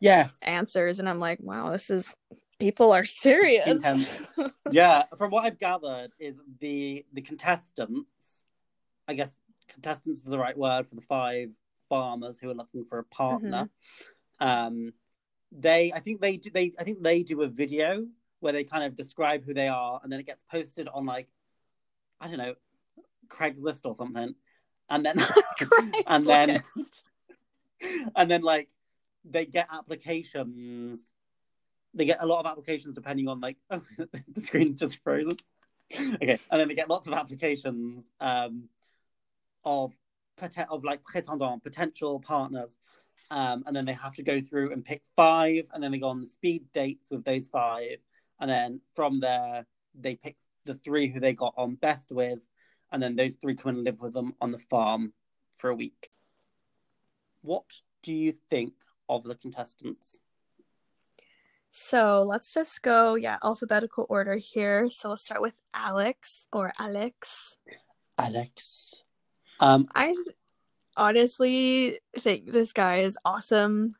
Yes. 0.00 0.38
answers, 0.40 0.98
and 0.98 1.08
I'm 1.10 1.20
like, 1.20 1.40
wow, 1.42 1.70
this 1.72 1.90
is 1.90 2.16
people 2.58 2.92
are 2.92 3.04
serious. 3.04 3.84
Yeah, 4.72 5.04
from 5.18 5.30
what 5.30 5.44
I've 5.44 5.58
gathered, 5.58 6.12
is 6.18 6.40
the 6.58 7.04
the 7.12 7.20
contestants. 7.20 8.45
I 9.08 9.14
guess 9.14 9.38
contestants 9.68 10.20
is 10.20 10.24
the 10.24 10.38
right 10.38 10.56
word 10.56 10.86
for 10.86 10.94
the 10.94 11.02
five 11.02 11.50
farmers 11.88 12.38
who 12.38 12.50
are 12.50 12.54
looking 12.54 12.84
for 12.84 12.98
a 12.98 13.04
partner. 13.04 13.68
Um, 14.40 14.92
they, 15.52 15.92
I 15.92 16.00
think 16.00 16.20
they 16.20 16.36
do. 16.36 16.50
They, 16.50 16.72
I 16.78 16.84
think 16.84 17.02
they 17.02 17.22
do 17.22 17.42
a 17.42 17.48
video 17.48 18.06
where 18.40 18.52
they 18.52 18.64
kind 18.64 18.84
of 18.84 18.96
describe 18.96 19.44
who 19.44 19.54
they 19.54 19.68
are, 19.68 20.00
and 20.02 20.12
then 20.12 20.20
it 20.20 20.26
gets 20.26 20.42
posted 20.50 20.88
on 20.88 21.06
like, 21.06 21.28
I 22.20 22.28
don't 22.28 22.38
know, 22.38 22.54
Craigslist 23.28 23.82
or 23.84 23.94
something, 23.94 24.34
and 24.90 25.06
then 25.06 25.16
and 26.06 26.26
then 26.26 26.62
and 28.16 28.30
then 28.30 28.42
like 28.42 28.68
they 29.24 29.46
get 29.46 29.68
applications 29.72 31.12
they 31.94 32.04
get 32.04 32.22
a 32.22 32.26
lot 32.26 32.40
of 32.40 32.46
applications 32.46 32.94
depending 32.94 33.28
on 33.28 33.40
like 33.40 33.56
oh 33.70 33.82
the 34.34 34.40
screen's 34.40 34.76
just 34.76 34.98
frozen 35.02 35.36
okay 35.92 36.38
and 36.50 36.60
then 36.60 36.68
they 36.68 36.74
get 36.74 36.88
lots 36.88 37.06
of 37.06 37.12
applications 37.12 38.10
um 38.20 38.68
of 39.66 39.92
of 40.70 40.84
like 40.84 41.02
prétendants 41.02 41.62
potential 41.62 42.20
partners 42.20 42.78
um 43.30 43.64
and 43.66 43.74
then 43.74 43.84
they 43.84 43.92
have 43.92 44.14
to 44.14 44.22
go 44.22 44.40
through 44.40 44.72
and 44.72 44.84
pick 44.84 45.02
five 45.16 45.64
and 45.72 45.82
then 45.82 45.92
they 45.92 45.98
go 45.98 46.08
on 46.08 46.20
the 46.20 46.26
speed 46.26 46.64
dates 46.72 47.10
with 47.10 47.24
those 47.24 47.48
five 47.48 47.98
and 48.40 48.50
then 48.50 48.80
from 48.94 49.20
there 49.20 49.66
they 49.98 50.14
pick 50.14 50.36
the 50.64 50.74
three 50.74 51.08
who 51.08 51.20
they 51.20 51.32
got 51.32 51.54
on 51.56 51.74
best 51.74 52.12
with 52.12 52.38
and 52.92 53.02
then 53.02 53.16
those 53.16 53.34
three 53.34 53.54
come 53.54 53.70
and 53.70 53.84
live 53.84 54.00
with 54.00 54.12
them 54.14 54.32
on 54.40 54.52
the 54.52 54.58
farm 54.58 55.12
for 55.56 55.70
a 55.70 55.74
week 55.74 56.10
what 57.46 57.64
do 58.02 58.12
you 58.12 58.34
think 58.50 58.74
of 59.08 59.24
the 59.24 59.34
contestants? 59.34 60.20
So 61.70 62.22
let's 62.22 62.54
just 62.54 62.82
go, 62.82 63.14
yeah, 63.14 63.36
alphabetical 63.44 64.06
order 64.08 64.36
here. 64.36 64.88
So 64.88 65.10
we'll 65.10 65.16
start 65.16 65.42
with 65.42 65.54
Alex 65.74 66.46
or 66.52 66.72
Alex. 66.78 67.58
Alex. 68.18 69.02
Um, 69.60 69.88
I 69.94 70.14
honestly 70.96 71.98
think 72.18 72.50
this 72.50 72.72
guy 72.72 72.98
is 72.98 73.18
awesome. 73.24 73.92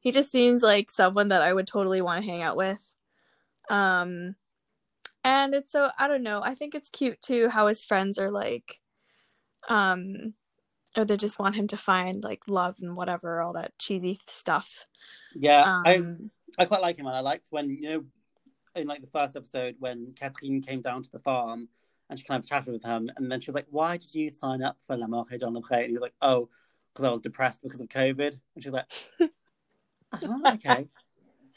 He 0.00 0.12
just 0.12 0.30
seems 0.30 0.62
like 0.62 0.90
someone 0.90 1.28
that 1.28 1.42
I 1.42 1.52
would 1.52 1.66
totally 1.66 2.00
want 2.00 2.24
to 2.24 2.30
hang 2.30 2.42
out 2.42 2.56
with. 2.56 2.82
Um 3.68 4.34
and 5.24 5.54
it's 5.54 5.70
so 5.70 5.90
I 5.98 6.08
don't 6.08 6.22
know, 6.22 6.40
I 6.42 6.54
think 6.54 6.74
it's 6.74 6.90
cute 6.90 7.20
too 7.20 7.48
how 7.48 7.66
his 7.66 7.84
friends 7.84 8.18
are 8.18 8.30
like 8.30 8.80
um 9.68 10.34
or 10.96 11.04
they 11.04 11.16
just 11.18 11.38
want 11.38 11.54
him 11.54 11.66
to 11.68 11.76
find 11.76 12.24
like 12.24 12.48
love 12.48 12.76
and 12.80 12.96
whatever, 12.96 13.42
all 13.42 13.52
that 13.52 13.78
cheesy 13.78 14.20
stuff. 14.26 14.86
yeah, 15.34 15.80
I, 15.84 15.96
Um 15.96 16.30
I 16.58 16.64
quite 16.64 16.80
like 16.80 16.98
him, 16.98 17.06
and 17.06 17.16
I 17.16 17.20
liked 17.20 17.48
when 17.50 17.70
you 17.70 17.90
know, 17.90 18.04
in 18.74 18.86
like 18.86 19.02
the 19.02 19.06
first 19.08 19.36
episode 19.36 19.76
when 19.78 20.14
Catherine 20.18 20.62
came 20.62 20.80
down 20.80 21.02
to 21.02 21.10
the 21.10 21.18
farm 21.18 21.68
and 22.08 22.18
she 22.18 22.24
kind 22.24 22.42
of 22.42 22.48
chatted 22.48 22.72
with 22.72 22.84
him, 22.84 23.10
and 23.16 23.30
then 23.30 23.40
she 23.40 23.50
was 23.50 23.54
like, 23.54 23.66
"Why 23.70 23.96
did 23.96 24.14
you 24.14 24.30
sign 24.30 24.62
up 24.62 24.78
for 24.86 24.96
La 24.96 25.06
et 25.30 25.40
dans 25.40 25.52
le 25.52 25.60
Pré?" 25.60 25.80
And 25.80 25.86
he 25.86 25.92
was 25.92 26.02
like, 26.02 26.14
"Oh, 26.22 26.48
because 26.92 27.04
I 27.04 27.10
was 27.10 27.20
depressed 27.20 27.62
because 27.62 27.80
of 27.80 27.88
COVID." 27.88 28.40
And 28.54 28.62
she 28.62 28.70
was 28.70 28.74
like, 28.74 29.30
oh, 30.24 30.42
"Okay." 30.54 30.88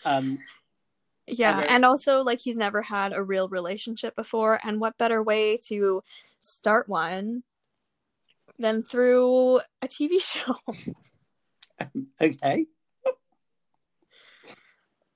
Um, 0.05 0.39
Yeah, 1.27 1.59
Okay. 1.59 1.67
and 1.69 1.85
also 1.85 2.23
like 2.23 2.39
he's 2.39 2.57
never 2.57 2.81
had 2.81 3.13
a 3.13 3.23
real 3.23 3.47
relationship 3.47 4.15
before, 4.15 4.59
and 4.63 4.79
what 4.81 4.97
better 4.97 5.23
way 5.23 5.57
to 5.67 6.03
start 6.39 6.89
one 6.89 7.43
than 8.59 8.83
through 8.83 9.59
a 9.81 9.87
TV 9.87 10.19
show? 10.21 10.55
okay. 12.21 12.67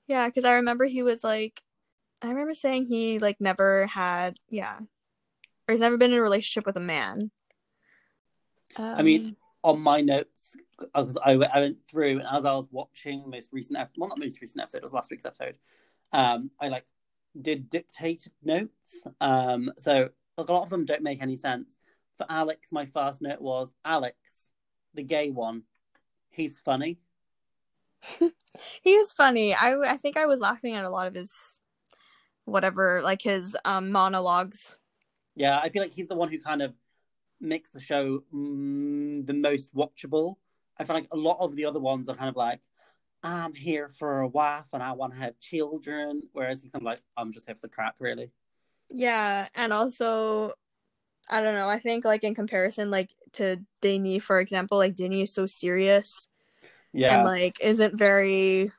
yeah, 0.06 0.26
because 0.28 0.44
I 0.44 0.54
remember 0.54 0.84
he 0.84 1.02
was 1.02 1.22
like, 1.22 1.62
I 2.22 2.28
remember 2.28 2.54
saying 2.54 2.86
he 2.86 3.18
like 3.18 3.40
never 3.40 3.86
had, 3.86 4.38
yeah, 4.48 4.80
or 5.68 5.72
he's 5.72 5.80
never 5.80 5.96
been 5.96 6.12
in 6.12 6.18
a 6.18 6.22
relationship 6.22 6.66
with 6.66 6.76
a 6.76 6.80
man. 6.80 7.30
I 8.76 9.02
mean, 9.02 9.26
Um, 9.28 9.36
on 9.64 9.80
my 9.80 10.00
notes 10.00 10.56
because 10.78 11.16
I, 11.16 11.32
I 11.32 11.60
went 11.60 11.78
through 11.88 12.18
and 12.18 12.28
as 12.30 12.44
I 12.44 12.54
was 12.54 12.68
watching 12.70 13.28
most 13.28 13.48
recent 13.52 13.78
episode, 13.78 13.98
well, 13.98 14.08
not 14.08 14.18
most 14.18 14.40
recent 14.40 14.62
episode, 14.62 14.78
it 14.78 14.82
was 14.84 14.92
last 14.92 15.10
week's 15.10 15.24
episode. 15.24 15.56
Um, 16.12 16.50
I 16.60 16.68
like 16.68 16.84
did 17.40 17.68
dictated 17.68 18.32
notes. 18.42 19.02
Um, 19.20 19.72
so 19.78 20.10
a 20.38 20.42
lot 20.42 20.62
of 20.62 20.70
them 20.70 20.84
don't 20.84 21.02
make 21.02 21.22
any 21.22 21.36
sense. 21.36 21.76
For 22.16 22.26
Alex, 22.28 22.70
my 22.72 22.86
first 22.86 23.20
note 23.22 23.40
was 23.40 23.72
Alex, 23.84 24.16
the 24.94 25.02
gay 25.02 25.30
one. 25.30 25.62
He's 26.30 26.60
funny. 26.60 26.98
he 28.20 28.96
was 28.96 29.12
funny. 29.12 29.54
I 29.54 29.76
I 29.80 29.96
think 29.96 30.16
I 30.16 30.26
was 30.26 30.40
laughing 30.40 30.74
at 30.74 30.84
a 30.84 30.90
lot 30.90 31.06
of 31.08 31.14
his 31.14 31.60
whatever, 32.44 33.00
like 33.02 33.22
his 33.22 33.56
um 33.64 33.90
monologues. 33.90 34.78
Yeah, 35.36 35.58
I 35.58 35.68
feel 35.68 35.82
like 35.82 35.92
he's 35.92 36.08
the 36.08 36.16
one 36.16 36.30
who 36.30 36.40
kind 36.40 36.62
of 36.62 36.74
makes 37.40 37.70
the 37.70 37.80
show 37.80 38.24
mm, 38.34 39.24
the 39.26 39.34
most 39.34 39.74
watchable. 39.74 40.36
I 40.78 40.84
feel 40.84 40.96
like 40.96 41.08
a 41.12 41.16
lot 41.16 41.38
of 41.40 41.56
the 41.56 41.66
other 41.66 41.80
ones 41.80 42.08
are 42.08 42.16
kind 42.16 42.28
of 42.30 42.36
like, 42.36 42.60
I'm 43.22 43.54
here 43.54 43.88
for 43.88 44.20
a 44.20 44.28
wife 44.28 44.66
and 44.72 44.82
I 44.82 44.92
want 44.92 45.12
to 45.14 45.18
have 45.18 45.38
children, 45.40 46.22
whereas 46.32 46.62
he's 46.62 46.70
kind 46.70 46.82
of 46.82 46.86
like, 46.86 47.00
I'm 47.16 47.32
just 47.32 47.46
here 47.46 47.54
for 47.54 47.62
the 47.62 47.68
crack, 47.68 47.96
really. 48.00 48.32
Yeah, 48.90 49.48
and 49.54 49.72
also 49.72 50.52
I 51.30 51.42
don't 51.42 51.54
know, 51.54 51.68
I 51.68 51.80
think 51.80 52.04
like 52.04 52.24
in 52.24 52.34
comparison 52.34 52.90
like 52.90 53.10
to 53.34 53.58
Denny, 53.82 54.18
for 54.20 54.40
example, 54.40 54.78
like 54.78 54.96
Denny 54.96 55.22
is 55.22 55.34
so 55.34 55.46
serious 55.46 56.28
Yeah, 56.92 57.14
and 57.16 57.24
like 57.24 57.58
isn't 57.60 57.98
very 57.98 58.72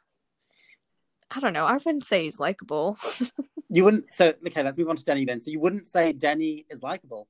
I 1.31 1.39
don't 1.39 1.53
know, 1.53 1.65
I 1.65 1.73
wouldn't 1.73 2.05
say 2.05 2.23
he's 2.23 2.39
likable. 2.39 2.97
you 3.69 3.83
wouldn't. 3.83 4.11
So 4.13 4.33
okay, 4.47 4.63
let's 4.63 4.77
move 4.77 4.89
on 4.89 4.95
to 4.95 5.03
Denny 5.03 5.25
then. 5.25 5.41
So 5.41 5.51
you 5.51 5.59
wouldn't 5.59 5.87
say 5.87 6.13
Denny 6.13 6.65
is 6.69 6.81
likable. 6.81 7.27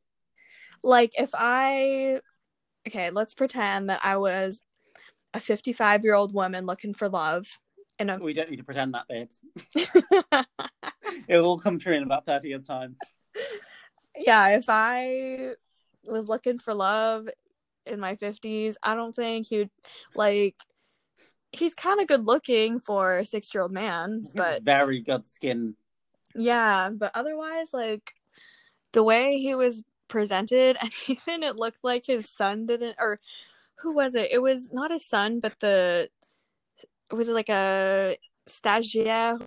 like 0.84 1.14
if 1.20 1.32
I 1.34 2.20
okay, 2.88 3.10
let's 3.10 3.34
pretend 3.34 3.90
that 3.90 4.00
I 4.04 4.18
was 4.18 4.62
a 5.34 5.40
55 5.40 6.04
year 6.04 6.14
old 6.14 6.34
woman 6.34 6.66
looking 6.66 6.94
for 6.94 7.10
love 7.10 7.48
in 8.00 8.10
a 8.10 8.18
We 8.18 8.34
don't 8.34 8.50
need 8.50 8.58
to 8.58 8.64
pretend 8.64 8.94
that, 8.94 9.06
babes. 9.10 9.40
It 11.28 11.36
will 11.38 11.46
all 11.46 11.60
come 11.60 11.80
true 11.80 11.96
in 11.96 12.04
about 12.04 12.26
thirty 12.26 12.50
years' 12.50 12.66
time. 12.66 12.96
yeah, 14.16 14.50
if 14.50 14.66
I 14.68 15.54
was 16.06 16.28
looking 16.28 16.60
for 16.60 16.74
love 16.74 17.28
in 17.86 18.00
my 18.00 18.16
50s, 18.16 18.76
I 18.84 18.94
don't 18.96 19.16
think 19.16 19.48
he'd 19.48 19.70
like 20.16 20.56
he's 21.52 21.74
kind 21.74 22.00
of 22.00 22.08
good 22.08 22.26
looking 22.26 22.80
for 22.80 23.20
a 23.20 23.26
6-year-old 23.26 23.72
man, 23.72 24.28
but 24.36 24.64
very 24.64 25.02
good 25.02 25.28
skin. 25.28 25.76
yeah, 26.36 26.90
but 26.90 27.12
otherwise 27.16 27.70
like 27.74 28.14
the 28.94 29.04
way 29.04 29.38
he 29.40 29.56
was 29.56 29.84
presented 30.08 30.78
and 30.82 30.92
even 31.08 31.44
it 31.44 31.56
looked 31.56 31.84
like 31.84 32.06
his 32.06 32.30
son 32.30 32.66
didn't 32.66 32.96
or 33.00 33.20
who 33.82 33.94
was 33.94 34.16
it? 34.16 34.32
It 34.32 34.40
was 34.42 34.72
not 34.72 34.92
his 34.92 35.06
son, 35.06 35.40
but 35.40 35.60
the 35.60 36.10
was 37.12 37.30
it 37.30 37.34
like 37.34 37.50
a 37.50 38.18
stagiaire? 38.50 39.40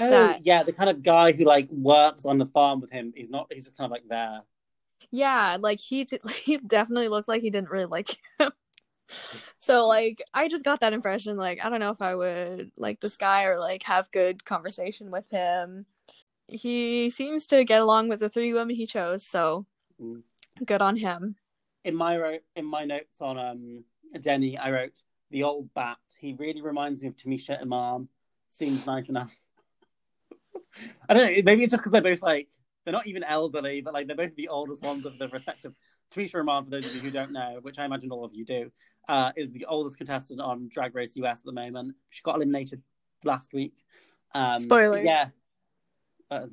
Oh 0.00 0.10
That- 0.10 0.46
yeah, 0.46 0.62
the 0.62 0.72
kind 0.72 0.90
of 0.90 1.02
guy 1.02 1.32
who 1.32 1.44
like 1.44 1.68
works 1.70 2.24
on 2.24 2.38
the 2.38 2.46
farm 2.46 2.80
with 2.80 2.90
him. 2.90 3.12
He's 3.16 3.30
not. 3.30 3.48
He's 3.52 3.64
just 3.64 3.76
kind 3.76 3.86
of 3.86 3.92
like 3.92 4.08
there. 4.08 4.42
Yeah, 5.10 5.56
like 5.60 5.80
he 5.80 6.06
he 6.44 6.58
definitely 6.58 7.08
looked 7.08 7.28
like 7.28 7.42
he 7.42 7.50
didn't 7.50 7.70
really 7.70 7.86
like 7.86 8.08
him. 8.38 8.52
So 9.58 9.86
like 9.86 10.22
I 10.32 10.48
just 10.48 10.64
got 10.64 10.80
that 10.80 10.92
impression 10.92 11.36
like 11.36 11.64
I 11.64 11.68
don't 11.68 11.80
know 11.80 11.90
if 11.90 12.00
I 12.00 12.14
would 12.14 12.70
like 12.76 13.00
this 13.00 13.16
guy 13.16 13.44
or 13.44 13.58
like 13.58 13.82
have 13.84 14.10
good 14.10 14.44
conversation 14.44 15.10
with 15.10 15.28
him. 15.30 15.86
He 16.46 17.10
seems 17.10 17.46
to 17.48 17.64
get 17.64 17.80
along 17.80 18.08
with 18.08 18.20
the 18.20 18.28
three 18.28 18.52
women 18.52 18.74
he 18.76 18.86
chose, 18.86 19.24
so 19.24 19.66
Mm. 20.00 20.22
good 20.64 20.80
on 20.80 20.96
him. 20.96 21.36
In 21.84 21.94
my 21.94 22.40
in 22.54 22.64
my 22.64 22.84
notes 22.84 23.20
on 23.20 23.38
um 23.38 23.84
Denny, 24.20 24.56
I 24.56 24.70
wrote 24.70 25.02
the 25.30 25.42
old 25.42 25.72
bat. 25.74 25.98
He 26.18 26.34
really 26.34 26.62
reminds 26.62 27.02
me 27.02 27.08
of 27.08 27.16
Tamisha 27.16 27.60
Iman. 27.60 28.08
Seems 28.50 28.86
nice 28.86 29.08
enough. 29.08 29.38
I 31.08 31.14
don't 31.14 31.26
know. 31.36 31.42
Maybe 31.44 31.64
it's 31.64 31.70
just 31.70 31.82
because 31.82 31.92
they're 31.92 32.02
both 32.02 32.22
like 32.22 32.48
they're 32.84 32.92
not 32.92 33.06
even 33.06 33.24
elderly, 33.24 33.82
but 33.82 33.92
like 33.92 34.06
they're 34.06 34.16
both 34.16 34.34
the 34.36 34.48
oldest 34.48 34.82
ones 34.82 35.04
of 35.04 35.18
the 35.18 35.28
respective. 35.28 35.74
Tamisha 36.10 36.36
Iman, 36.40 36.64
for 36.64 36.70
those 36.70 36.86
of 36.86 36.94
you 36.94 37.00
who 37.00 37.10
don't 37.10 37.32
know, 37.32 37.58
which 37.62 37.78
I 37.78 37.84
imagine 37.84 38.10
all 38.10 38.24
of 38.24 38.34
you 38.34 38.44
do, 38.44 38.70
uh, 39.08 39.32
is 39.36 39.50
the 39.50 39.64
oldest 39.66 39.96
contestant 39.98 40.40
on 40.40 40.68
Drag 40.68 40.94
Race 40.94 41.16
US 41.16 41.38
at 41.38 41.44
the 41.44 41.52
moment. 41.52 41.94
She 42.10 42.22
got 42.22 42.36
eliminated 42.36 42.82
last 43.24 43.52
week. 43.52 43.74
Um, 44.34 44.58
Spoilers. 44.60 45.04
Yeah. 45.04 45.28
Uh, 46.30 46.46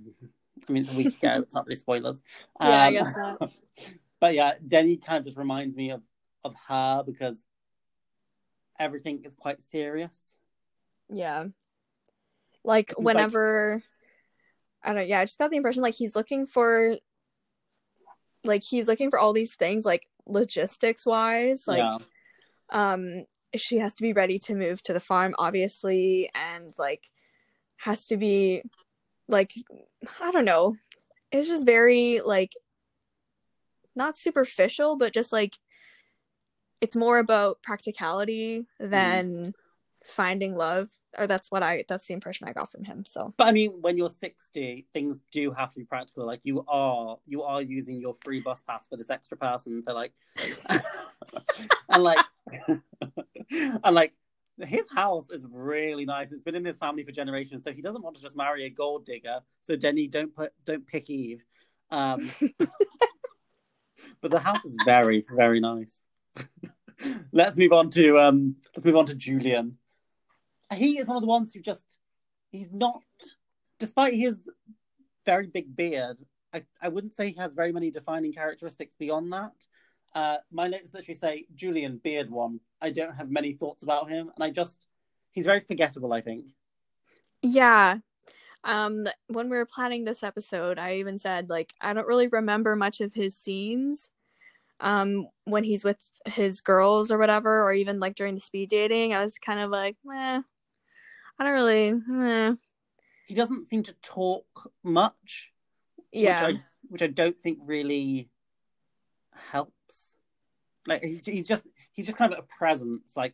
I 0.67 0.71
mean, 0.71 0.83
it's 0.83 0.91
a 0.91 0.95
week 0.95 1.17
ago. 1.17 1.39
It's 1.43 1.53
not 1.53 1.65
really 1.65 1.75
spoilers. 1.75 2.21
Yeah, 2.61 2.67
I 2.83 2.87
Um, 2.87 2.93
guess 2.93 3.13
not. 3.17 3.51
but 4.19 4.33
yeah, 4.33 4.53
Denny 4.65 4.97
kind 4.97 5.17
of 5.19 5.25
just 5.25 5.37
reminds 5.37 5.75
me 5.75 5.91
of 5.91 6.01
of 6.43 6.55
her 6.67 7.03
because 7.05 7.45
everything 8.79 9.23
is 9.25 9.33
quite 9.33 9.61
serious. 9.61 10.37
Yeah. 11.09 11.45
Like 12.63 12.89
He's 12.89 12.97
like- 12.97 13.05
whenever 13.05 13.81
I 14.83 14.93
don't 14.93 15.07
yeah, 15.07 15.19
I 15.19 15.23
just 15.25 15.39
got 15.39 15.49
the 15.49 15.57
impression 15.57 15.81
like 15.81 15.95
he's 15.95 16.15
looking 16.15 16.45
for 16.45 16.97
like 18.45 18.63
he's 18.63 18.87
looking 18.87 19.09
for 19.09 19.19
all 19.19 19.33
these 19.33 19.55
things 19.55 19.85
like 19.85 20.07
logistics 20.25 21.05
wise, 21.05 21.67
like 21.67 21.83
yeah. 21.83 21.97
um 22.71 23.25
she 23.55 23.77
has 23.77 23.93
to 23.93 24.01
be 24.01 24.13
ready 24.13 24.37
to 24.37 24.53
move 24.53 24.83
to 24.83 24.91
the 24.93 24.99
farm 24.99 25.33
obviously 25.37 26.29
and 26.35 26.73
like 26.77 27.09
has 27.77 28.07
to 28.07 28.17
be 28.17 28.61
like 29.27 29.53
I 30.21 30.31
don't 30.31 30.45
know. 30.45 30.75
It's 31.31 31.47
just 31.47 31.65
very 31.65 32.21
like 32.21 32.53
not 33.95 34.17
superficial 34.17 34.97
but 34.97 35.13
just 35.13 35.31
like 35.31 35.57
it's 36.81 36.95
more 36.95 37.17
about 37.17 37.61
practicality 37.63 38.65
than 38.79 39.53
finding 40.03 40.55
love 40.55 40.89
or 41.17 41.27
that's 41.27 41.51
what 41.51 41.63
I 41.63 41.83
that's 41.87 42.05
the 42.07 42.13
impression 42.13 42.47
I 42.47 42.53
got 42.53 42.71
from 42.71 42.83
him. 42.83 43.05
So 43.05 43.33
But 43.37 43.47
I 43.47 43.51
mean, 43.51 43.81
when 43.81 43.97
you're 43.97 44.09
60, 44.09 44.87
things 44.93 45.21
do 45.31 45.51
have 45.51 45.71
to 45.73 45.79
be 45.79 45.85
practical. 45.85 46.25
Like 46.25 46.41
you 46.43 46.63
are, 46.67 47.17
you 47.25 47.43
are 47.43 47.61
using 47.61 47.99
your 47.99 48.15
free 48.23 48.41
bus 48.41 48.61
pass 48.61 48.87
for 48.87 48.97
this 48.97 49.09
extra 49.09 49.37
person. 49.37 49.81
So 49.81 49.93
like, 49.93 50.13
and 51.89 52.03
like, 52.03 52.25
and 52.67 53.95
like, 53.95 54.13
his 54.59 54.85
house 54.93 55.29
is 55.29 55.45
really 55.51 56.05
nice. 56.05 56.31
It's 56.31 56.43
been 56.43 56.55
in 56.55 56.63
his 56.63 56.77
family 56.77 57.03
for 57.03 57.11
generations. 57.11 57.63
So 57.63 57.71
he 57.71 57.81
doesn't 57.81 58.01
want 58.01 58.15
to 58.15 58.21
just 58.21 58.37
marry 58.37 58.65
a 58.65 58.69
gold 58.69 59.05
digger. 59.05 59.39
So 59.63 59.75
Denny, 59.75 60.07
don't 60.07 60.33
put, 60.33 60.53
don't 60.65 60.87
pick 60.87 61.09
Eve. 61.09 61.43
Um, 61.91 62.31
but 64.21 64.31
the 64.31 64.39
house 64.39 64.63
is 64.63 64.77
very, 64.85 65.25
very 65.29 65.59
nice. 65.59 66.03
let's 67.33 67.57
move 67.57 67.73
on 67.73 67.89
to 67.89 68.17
um, 68.17 68.55
let's 68.75 68.85
move 68.85 68.95
on 68.95 69.05
to 69.07 69.15
Julian. 69.15 69.77
He 70.75 70.97
is 70.97 71.07
one 71.07 71.17
of 71.17 71.21
the 71.21 71.27
ones 71.27 71.53
who 71.53 71.61
just 71.61 71.97
he's 72.51 72.71
not 72.71 73.03
despite 73.79 74.13
his 74.13 74.47
very 75.25 75.47
big 75.47 75.75
beard, 75.75 76.17
I, 76.53 76.63
I 76.81 76.87
wouldn't 76.87 77.15
say 77.15 77.29
he 77.29 77.39
has 77.39 77.53
very 77.53 77.71
many 77.71 77.91
defining 77.91 78.31
characteristics 78.31 78.95
beyond 78.95 79.33
that. 79.33 79.53
Uh, 80.13 80.37
my 80.51 80.67
notes 80.67 80.93
literally 80.93 81.15
say 81.15 81.45
Julian 81.55 81.99
Beard 82.01 82.29
one. 82.29 82.61
I 82.81 82.91
don't 82.91 83.15
have 83.15 83.29
many 83.29 83.53
thoughts 83.53 83.83
about 83.83 84.09
him, 84.09 84.31
and 84.33 84.43
I 84.43 84.49
just 84.49 84.85
he's 85.33 85.45
very 85.45 85.59
forgettable. 85.59 86.13
I 86.13 86.21
think. 86.21 86.45
Yeah. 87.41 87.97
Um 88.63 89.05
when 89.27 89.49
we 89.49 89.57
were 89.57 89.65
planning 89.65 90.05
this 90.05 90.23
episode, 90.23 90.79
I 90.79 90.95
even 90.95 91.19
said 91.19 91.49
like 91.49 91.73
I 91.81 91.91
don't 91.93 92.07
really 92.07 92.27
remember 92.27 92.75
much 92.77 93.01
of 93.01 93.13
his 93.13 93.35
scenes 93.35 94.09
um 94.79 95.27
when 95.45 95.63
he's 95.63 95.83
with 95.83 96.01
his 96.27 96.59
girls 96.61 97.11
or 97.11 97.17
whatever 97.17 97.63
or 97.63 97.73
even 97.73 97.99
like 97.99 98.15
during 98.15 98.35
the 98.35 98.41
speed 98.41 98.69
dating. 98.69 99.13
I 99.13 99.23
was 99.23 99.37
kind 99.37 99.59
of 99.59 99.69
like, 99.69 99.97
"Meh. 100.05 100.41
I 101.39 101.43
don't 101.43 101.53
really 101.53 101.93
eh. 102.23 102.53
He 103.27 103.33
doesn't 103.35 103.69
seem 103.69 103.83
to 103.83 103.93
talk 104.01 104.71
much, 104.83 105.51
Yeah. 106.11 106.47
which 106.47 106.55
I 106.55 106.61
which 106.89 107.01
I 107.01 107.07
don't 107.07 107.39
think 107.41 107.59
really 107.63 108.29
helps. 109.33 110.13
Like 110.87 111.03
he, 111.03 111.21
he's 111.25 111.47
just 111.47 111.63
he's 111.93 112.05
just 112.05 112.17
kind 112.17 112.31
of 112.33 112.39
a 112.39 112.43
presence. 112.43 113.13
Like 113.15 113.33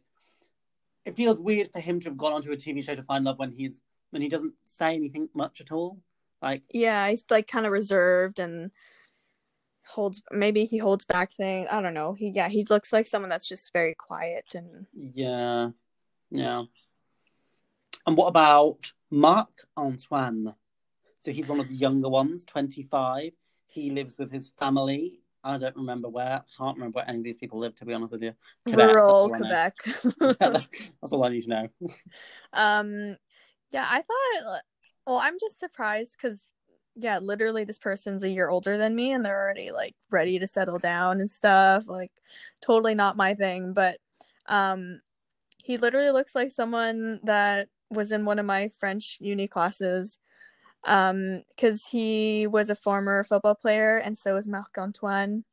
it 1.05 1.15
feels 1.15 1.39
weird 1.39 1.69
for 1.71 1.79
him 1.79 1.99
to 1.99 2.09
have 2.09 2.17
gone 2.17 2.33
onto 2.33 2.51
a 2.51 2.55
TV 2.57 2.83
show 2.83 2.95
to 2.95 3.03
find 3.03 3.25
love 3.25 3.39
when 3.39 3.51
he's 3.51 3.81
when 4.11 4.21
he 4.21 4.29
doesn't 4.29 4.53
say 4.65 4.95
anything 4.95 5.29
much 5.33 5.61
at 5.61 5.71
all. 5.71 5.99
Like 6.41 6.63
yeah, 6.73 7.09
he's 7.09 7.23
like 7.29 7.47
kind 7.47 7.65
of 7.65 7.71
reserved 7.71 8.39
and 8.39 8.71
holds 9.85 10.21
maybe 10.31 10.65
he 10.65 10.77
holds 10.77 11.05
back 11.05 11.31
things. 11.33 11.67
I 11.71 11.81
don't 11.81 11.93
know. 11.93 12.13
He 12.13 12.29
yeah, 12.29 12.47
he 12.49 12.65
looks 12.69 12.93
like 12.93 13.07
someone 13.07 13.29
that's 13.29 13.47
just 13.47 13.73
very 13.73 13.93
quiet 13.95 14.45
and 14.55 14.85
yeah, 14.93 15.69
yeah. 16.29 16.63
And 18.07 18.17
what 18.17 18.27
about 18.27 18.91
Marc 19.09 19.49
Antoine? 19.77 20.53
So 21.21 21.31
he's 21.31 21.47
one 21.47 21.59
of 21.59 21.69
the 21.69 21.75
younger 21.75 22.09
ones, 22.09 22.45
twenty 22.45 22.83
five. 22.83 23.31
He 23.67 23.91
lives 23.91 24.17
with 24.17 24.31
his 24.31 24.51
family. 24.59 25.21
I 25.43 25.57
don't 25.57 25.75
remember 25.75 26.09
where. 26.09 26.41
I 26.41 26.41
can't 26.57 26.77
remember 26.77 26.97
where 26.97 27.09
any 27.09 27.19
of 27.19 27.23
these 27.23 27.37
people 27.37 27.59
live. 27.59 27.75
To 27.75 27.85
be 27.85 27.93
honest 27.93 28.13
with 28.13 28.23
you, 28.23 28.33
Quebec, 28.67 28.87
rural. 28.87 29.29
Quebec. 29.29 29.75
That's 30.39 31.13
all 31.13 31.23
I 31.23 31.29
need 31.29 31.43
to 31.43 31.49
know. 31.49 31.67
Um, 32.53 33.17
yeah, 33.71 33.87
I 33.89 34.01
thought. 34.01 34.61
Well, 35.05 35.17
I'm 35.17 35.37
just 35.39 35.59
surprised 35.59 36.15
because, 36.19 36.43
yeah, 36.95 37.19
literally, 37.19 37.63
this 37.63 37.79
person's 37.79 38.23
a 38.23 38.29
year 38.29 38.49
older 38.49 38.77
than 38.77 38.95
me, 38.95 39.11
and 39.13 39.25
they're 39.25 39.41
already 39.41 39.71
like 39.71 39.95
ready 40.09 40.37
to 40.39 40.47
settle 40.47 40.77
down 40.77 41.21
and 41.21 41.31
stuff. 41.31 41.87
Like, 41.87 42.11
totally 42.61 42.93
not 42.93 43.17
my 43.17 43.33
thing. 43.33 43.73
But, 43.73 43.97
um, 44.47 45.01
he 45.63 45.77
literally 45.77 46.11
looks 46.11 46.35
like 46.35 46.51
someone 46.51 47.19
that 47.23 47.67
was 47.91 48.11
in 48.11 48.25
one 48.25 48.39
of 48.39 48.45
my 48.45 48.69
French 48.69 49.17
uni 49.19 49.47
classes. 49.47 50.19
Um, 50.83 51.43
because 51.49 51.85
he 51.85 52.47
was 52.47 52.71
a 52.71 52.75
former 52.75 53.23
football 53.23 53.53
player, 53.53 53.97
and 53.97 54.17
so 54.17 54.33
was 54.33 54.47
Marc 54.47 54.75
Antoine. 54.79 55.43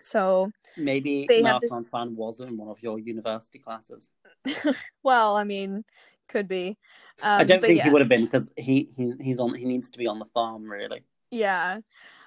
So, 0.00 0.50
Maybe 0.76 1.28
Marc 1.42 1.60
this- 1.62 1.70
Antoine 1.70 2.16
was 2.16 2.40
in 2.40 2.56
one 2.56 2.68
of 2.68 2.82
your 2.82 2.98
university 2.98 3.60
classes. 3.60 4.10
well, 5.04 5.36
I 5.36 5.44
mean, 5.44 5.84
could 6.28 6.48
be. 6.48 6.76
Um, 7.22 7.40
I 7.40 7.44
don't 7.44 7.60
think 7.60 7.76
yeah. 7.76 7.84
he 7.84 7.90
would 7.90 8.00
have 8.00 8.08
been 8.08 8.24
because 8.24 8.50
he, 8.56 8.88
he 8.96 9.12
he's 9.20 9.38
on 9.40 9.54
he 9.54 9.64
needs 9.64 9.90
to 9.90 9.98
be 9.98 10.06
on 10.06 10.18
the 10.18 10.26
farm 10.34 10.64
really. 10.64 11.02
Yeah. 11.30 11.78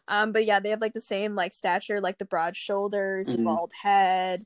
Um, 0.07 0.31
but 0.31 0.45
yeah, 0.45 0.59
they 0.59 0.69
have 0.69 0.81
like 0.81 0.93
the 0.93 1.01
same 1.01 1.35
like 1.35 1.53
stature, 1.53 2.01
like 2.01 2.17
the 2.17 2.25
broad 2.25 2.55
shoulders, 2.55 3.27
the 3.27 3.33
Mhm. 3.33 3.43
bald 3.45 3.71
head, 3.81 4.45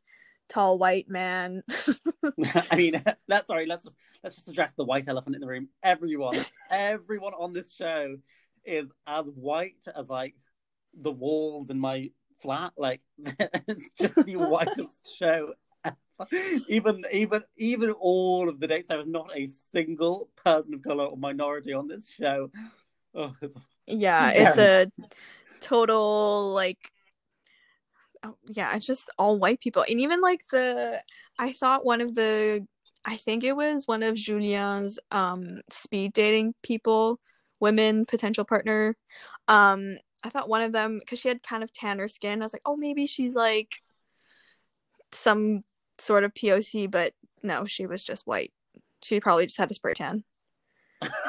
tall 0.49 0.77
white 0.77 1.09
man. 1.09 1.63
I 2.71 2.75
mean, 2.75 3.03
that's 3.27 3.47
sorry. 3.47 3.65
Let's 3.65 3.83
just 3.83 3.95
let's 4.23 4.35
just 4.35 4.49
address 4.49 4.73
the 4.73 4.85
white 4.85 5.07
elephant 5.07 5.35
in 5.35 5.41
the 5.41 5.47
room. 5.47 5.69
Everyone, 5.83 6.37
everyone 6.71 7.33
on 7.33 7.53
this 7.53 7.73
show 7.73 8.17
is 8.63 8.91
as 9.07 9.27
white 9.27 9.85
as 9.95 10.09
like 10.09 10.35
the 10.99 11.11
walls 11.11 11.69
in 11.69 11.79
my 11.79 12.09
flat. 12.41 12.73
Like 12.77 13.01
it's 13.17 13.89
just 13.99 14.15
the 14.15 14.35
whitest 14.35 15.15
show. 15.17 15.53
ever. 15.83 15.95
Even 16.67 17.03
even 17.11 17.43
even 17.57 17.91
all 17.91 18.49
of 18.49 18.59
the 18.59 18.67
dates, 18.67 18.87
there 18.87 18.97
was 18.97 19.07
not 19.07 19.31
a 19.35 19.47
single 19.71 20.29
person 20.43 20.73
of 20.73 20.81
color 20.81 21.05
or 21.05 21.17
minority 21.17 21.73
on 21.73 21.87
this 21.87 22.09
show. 22.09 22.49
Oh, 23.13 23.33
it's, 23.41 23.57
yeah, 23.87 24.31
it's 24.31 24.57
a 24.57 24.91
total 25.59 26.53
like 26.53 26.91
oh, 28.25 28.37
yeah, 28.47 28.75
it's 28.75 28.85
just 28.85 29.09
all 29.17 29.39
white 29.39 29.59
people. 29.59 29.85
And 29.89 29.99
even 30.01 30.21
like 30.21 30.41
the 30.51 31.01
I 31.37 31.53
thought 31.53 31.85
one 31.85 32.01
of 32.01 32.15
the 32.15 32.65
I 33.05 33.17
think 33.17 33.43
it 33.43 33.55
was 33.55 33.87
one 33.87 34.03
of 34.03 34.15
Julien's 34.15 34.99
um 35.11 35.61
speed 35.69 36.13
dating 36.13 36.55
people, 36.63 37.19
women 37.59 38.05
potential 38.05 38.45
partner. 38.45 38.97
Um 39.47 39.97
I 40.23 40.29
thought 40.29 40.49
one 40.49 40.61
of 40.63 40.71
them 40.71 40.99
because 40.99 41.19
she 41.19 41.27
had 41.27 41.43
kind 41.43 41.63
of 41.63 41.71
tanner 41.71 42.07
skin. 42.07 42.41
I 42.41 42.45
was 42.45 42.53
like, 42.53 42.63
oh, 42.65 42.75
maybe 42.75 43.05
she's 43.05 43.35
like 43.35 43.81
some 45.11 45.63
sort 45.99 46.23
of 46.23 46.33
POC, 46.33 46.89
but 46.89 47.13
no, 47.43 47.65
she 47.65 47.85
was 47.85 48.03
just 48.03 48.25
white. 48.25 48.51
She 49.03 49.19
probably 49.19 49.45
just 49.45 49.59
had 49.59 49.69
a 49.69 49.75
spray 49.75 49.93
tan. 49.93 50.23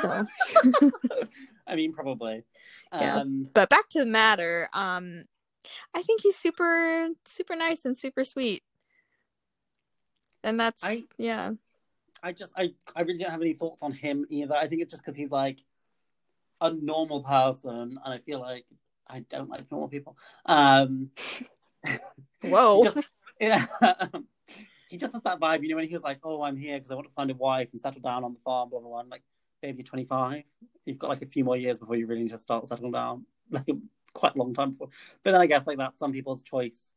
So, 0.01 0.25
I 1.67 1.77
mean, 1.77 1.93
probably. 1.93 2.43
Yeah. 2.93 3.17
Um, 3.17 3.49
but 3.53 3.69
back 3.69 3.89
to 3.91 3.99
the 3.99 4.07
matter. 4.07 4.69
Um, 4.73 5.25
I 5.95 6.03
think 6.03 6.21
he's 6.23 6.37
super, 6.37 7.09
super 7.25 7.57
nice 7.57 7.85
and 7.85 7.97
super 7.97 8.25
sweet, 8.25 8.63
and 10.43 10.59
that's 10.59 10.83
I- 10.83 11.03
yeah, 11.19 11.53
I 12.23 12.33
just 12.33 12.53
I 12.57 12.75
I 12.95 13.03
really 13.03 13.19
don't 13.19 13.31
have 13.31 13.41
any 13.41 13.55
thoughts 13.55 13.83
on 13.83 13.93
him 13.93 14.27
either. 14.29 14.55
I 14.55 14.67
think 14.67 14.83
it's 14.83 14.91
just 14.91 15.03
because 15.03 15.17
he's 15.17 15.31
like 15.31 15.61
a 16.61 16.73
normal 16.73 17.23
person, 17.23 17.99
and 18.05 18.15
I 18.15 18.19
feel 18.19 18.41
like 18.41 18.67
I 19.07 19.21
don't 19.21 19.49
like 19.49 19.71
normal 19.71 19.89
people. 19.89 20.17
Um, 20.47 21.11
Whoa. 22.43 22.79
he 22.79 22.83
just, 22.83 22.99
yeah, 23.41 23.67
he 24.89 24.97
just 24.97 25.13
has 25.13 25.23
that 25.23 25.41
vibe, 25.41 25.63
you 25.63 25.69
know. 25.69 25.77
When 25.77 25.87
he 25.87 25.95
was 25.95 26.03
like, 26.03 26.21
"Oh, 26.25 26.43
I'm 26.43 26.57
here 26.57 26.79
because 26.79 26.91
I 26.91 26.95
want 26.95 27.07
to 27.07 27.13
find 27.15 27.31
a 27.31 27.35
wife 27.35 27.69
and 27.73 27.81
settle 27.81 28.01
down 28.01 28.25
on 28.25 28.33
the 28.35 28.41
farm," 28.41 28.71
blah 28.71 28.81
blah 28.81 28.89
blah. 28.89 29.01
I'm 29.01 29.09
like, 29.09 29.23
baby, 29.63 29.79
you're 29.79 29.85
25. 29.85 30.43
You've 30.85 30.99
got 30.99 31.11
like 31.11 31.23
a 31.23 31.27
few 31.27 31.45
more 31.45 31.57
years 31.57 31.79
before 31.79 31.97
you 31.97 32.07
really 32.07 32.23
need 32.23 32.31
to 32.31 32.39
start 32.39 32.67
settling 32.67 32.93
down. 32.93 33.27
Like 33.49 33.69
quite 34.17 34.35
a 34.35 34.39
long 34.39 34.55
time 34.55 34.73
before. 34.73 34.89
But 35.23 35.33
then 35.33 35.41
I 35.41 35.47
guess 35.47 35.67
like 35.67 35.79
that's 35.79 35.99
some 35.99 36.13
people's 36.13 36.43
choice. 36.43 36.93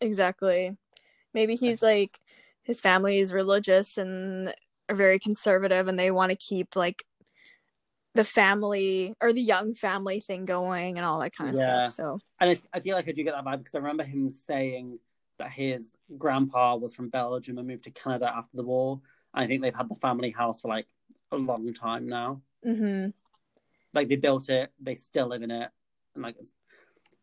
exactly. 0.00 0.76
Maybe 1.34 1.56
he's 1.56 1.82
like 1.82 2.18
his 2.62 2.80
family 2.80 3.18
is 3.18 3.32
religious 3.32 3.98
and 3.98 4.52
are 4.88 4.96
very 4.96 5.18
conservative, 5.18 5.88
and 5.88 5.98
they 5.98 6.10
want 6.10 6.30
to 6.30 6.36
keep 6.36 6.76
like 6.76 7.04
the 8.14 8.24
family 8.24 9.14
or 9.22 9.32
the 9.32 9.40
young 9.40 9.72
family 9.74 10.20
thing 10.20 10.44
going 10.44 10.98
and 10.98 11.06
all 11.06 11.20
that 11.20 11.34
kind 11.34 11.50
of 11.50 11.56
Yeah. 11.56 11.84
stuff. 11.84 11.94
So 11.94 12.20
And 12.40 12.50
I, 12.50 12.76
I 12.76 12.80
feel 12.80 12.94
like 12.94 13.08
I 13.08 13.12
do 13.12 13.24
get 13.24 13.34
that 13.34 13.44
vibe 13.44 13.58
because 13.58 13.74
I 13.74 13.78
remember 13.78 14.04
him 14.04 14.30
saying 14.30 14.98
that 15.38 15.50
his 15.50 15.94
grandpa 16.18 16.76
was 16.76 16.94
from 16.94 17.08
Belgium 17.08 17.58
and 17.58 17.66
moved 17.66 17.84
to 17.84 17.90
Canada 17.90 18.30
after 18.34 18.56
the 18.56 18.64
war. 18.64 19.00
And 19.34 19.44
I 19.44 19.46
think 19.46 19.62
they've 19.62 19.74
had 19.74 19.88
the 19.88 19.96
family 19.96 20.30
house 20.30 20.60
for 20.60 20.68
like 20.68 20.86
a 21.30 21.36
long 21.36 21.72
time 21.72 22.06
now. 22.06 22.42
hmm 22.64 23.12
Like 23.94 24.08
they 24.08 24.16
built 24.16 24.48
it, 24.48 24.72
they 24.80 24.94
still 24.94 25.28
live 25.28 25.42
in 25.42 25.50
it, 25.50 25.70
and 26.14 26.22
like 26.22 26.36
it's 26.38 26.54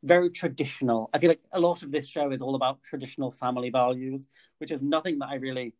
very 0.03 0.29
traditional. 0.29 1.09
I 1.13 1.19
feel 1.19 1.29
like 1.29 1.41
a 1.51 1.59
lot 1.59 1.83
of 1.83 1.91
this 1.91 2.07
show 2.07 2.31
is 2.31 2.41
all 2.41 2.55
about 2.55 2.83
traditional 2.83 3.31
family 3.31 3.69
values, 3.69 4.27
which 4.59 4.71
is 4.71 4.81
nothing 4.81 5.19
that 5.19 5.29
I 5.29 5.35
really 5.35 5.73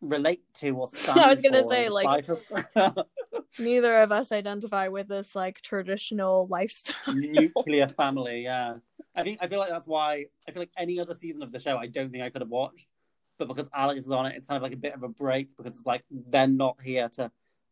relate 0.00 0.42
to 0.54 0.70
or 0.70 0.88
stand 0.94 1.20
I 1.20 1.34
was 1.34 1.42
gonna 1.42 1.66
say, 1.68 1.88
like-. 1.88 2.26
Neither 3.58 3.98
of 4.02 4.12
us 4.12 4.30
identify 4.30 4.88
with 4.88 5.08
this 5.08 5.34
like 5.34 5.60
traditional 5.60 6.46
lifestyle. 6.48 7.14
nuclear 7.14 7.88
family. 7.96 8.44
Yeah, 8.44 8.76
I 9.14 9.22
think 9.24 9.38
I 9.42 9.48
feel 9.48 9.58
like 9.58 9.70
that's 9.70 9.88
why 9.88 10.26
I 10.48 10.52
feel 10.52 10.62
like 10.62 10.70
any 10.76 11.00
other 11.00 11.14
season 11.14 11.42
of 11.42 11.52
the 11.52 11.58
show 11.58 11.76
I 11.76 11.88
don't 11.88 12.10
think 12.10 12.22
I 12.22 12.30
could 12.30 12.42
have 12.42 12.48
watched, 12.48 12.86
but 13.38 13.48
because 13.48 13.68
Alex 13.74 14.04
is 14.04 14.10
on 14.10 14.26
it, 14.26 14.36
it's 14.36 14.46
kind 14.46 14.56
of 14.56 14.62
like 14.62 14.72
a 14.72 14.76
bit 14.76 14.94
of 14.94 15.02
a 15.02 15.08
break 15.08 15.56
because 15.56 15.76
it's 15.76 15.86
like 15.86 16.04
they're 16.10 16.46
not 16.46 16.80
here 16.80 17.08
to 17.10 17.30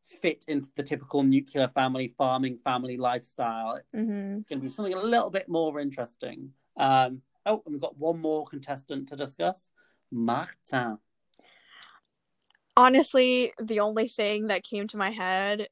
fit 0.08 0.44
into 0.48 0.68
the 0.74 0.82
typical 0.82 1.22
nuclear 1.22 1.68
family 1.68 2.08
farming 2.08 2.58
family 2.64 2.96
lifestyle. 2.96 3.76
It's, 3.76 3.94
hmm 3.94 4.38
it's 4.38 4.48
going 4.48 4.60
to 4.60 4.66
be 4.66 4.70
something 4.70 4.94
a 4.94 5.02
little 5.02 5.30
bit 5.30 5.48
more 5.48 5.78
interesting. 5.80 6.50
Um, 6.76 7.22
oh, 7.44 7.62
and 7.66 7.74
we've 7.74 7.80
got 7.80 7.98
one 7.98 8.20
more 8.20 8.46
contestant 8.46 9.08
to 9.08 9.16
discuss, 9.16 9.70
Martin. 10.10 10.98
Honestly, 12.76 13.52
the 13.60 13.80
only 13.80 14.08
thing 14.08 14.46
that 14.46 14.62
came 14.62 14.86
to 14.88 14.96
my 14.96 15.10
head 15.10 15.68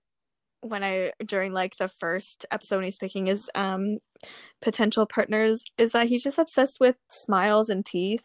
when 0.61 0.83
I 0.83 1.13
during 1.25 1.53
like 1.53 1.77
the 1.77 1.89
first 1.89 2.45
episode 2.51 2.77
when 2.77 2.87
he's 2.87 2.97
speaking 2.97 3.29
is 3.29 3.49
um 3.55 3.99
potential 4.61 5.07
partners 5.07 5.63
is 5.79 5.93
that 5.93 6.09
he's 6.09 6.25
just 6.25 6.39
obsessed 6.39 6.81
with 6.81 6.97
smiles 7.09 7.69
and 7.69 7.85
teeth. 7.85 8.25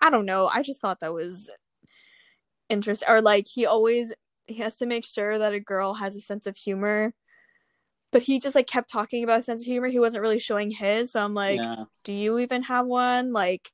I 0.00 0.10
don't 0.10 0.26
know. 0.26 0.48
I 0.52 0.62
just 0.62 0.80
thought 0.80 1.00
that 1.00 1.14
was 1.14 1.50
interesting. 2.68 3.08
Or 3.08 3.20
like 3.20 3.46
he 3.52 3.66
always 3.66 4.12
he 4.46 4.54
has 4.56 4.76
to 4.76 4.86
make 4.86 5.04
sure 5.04 5.38
that 5.38 5.54
a 5.54 5.60
girl 5.60 5.94
has 5.94 6.16
a 6.16 6.20
sense 6.20 6.46
of 6.46 6.56
humor. 6.56 7.14
But 8.10 8.22
he 8.22 8.38
just 8.38 8.54
like 8.54 8.66
kept 8.66 8.90
talking 8.90 9.24
about 9.24 9.40
a 9.40 9.42
sense 9.42 9.62
of 9.62 9.66
humor. 9.66 9.88
He 9.88 9.98
wasn't 9.98 10.22
really 10.22 10.38
showing 10.38 10.70
his. 10.70 11.12
So 11.12 11.20
I'm 11.22 11.34
like, 11.34 11.60
yeah. 11.60 11.84
do 12.04 12.12
you 12.12 12.38
even 12.38 12.62
have 12.64 12.86
one? 12.86 13.32
Like 13.32 13.70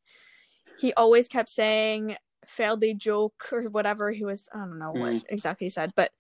he 0.78 0.92
always 0.94 1.26
kept 1.28 1.48
saying 1.48 2.16
failed 2.46 2.82
a 2.84 2.94
joke 2.94 3.48
or 3.52 3.62
whatever 3.64 4.10
he 4.10 4.24
was 4.24 4.48
I 4.54 4.58
don't 4.58 4.78
know 4.78 4.92
what 4.92 5.14
Mm. 5.14 5.24
exactly 5.28 5.66
he 5.66 5.70
said, 5.70 5.92
but 5.96 6.10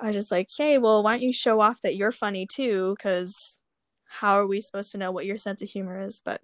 I 0.00 0.06
was 0.08 0.16
just 0.16 0.30
like, 0.30 0.48
hey, 0.56 0.78
well, 0.78 1.02
why 1.02 1.14
don't 1.14 1.22
you 1.22 1.32
show 1.32 1.60
off 1.60 1.80
that 1.82 1.96
you're 1.96 2.12
funny 2.12 2.46
too? 2.46 2.94
Because 2.96 3.60
how 4.06 4.38
are 4.38 4.46
we 4.46 4.60
supposed 4.60 4.92
to 4.92 4.98
know 4.98 5.12
what 5.12 5.26
your 5.26 5.38
sense 5.38 5.60
of 5.60 5.68
humor 5.68 6.00
is? 6.00 6.22
But 6.24 6.40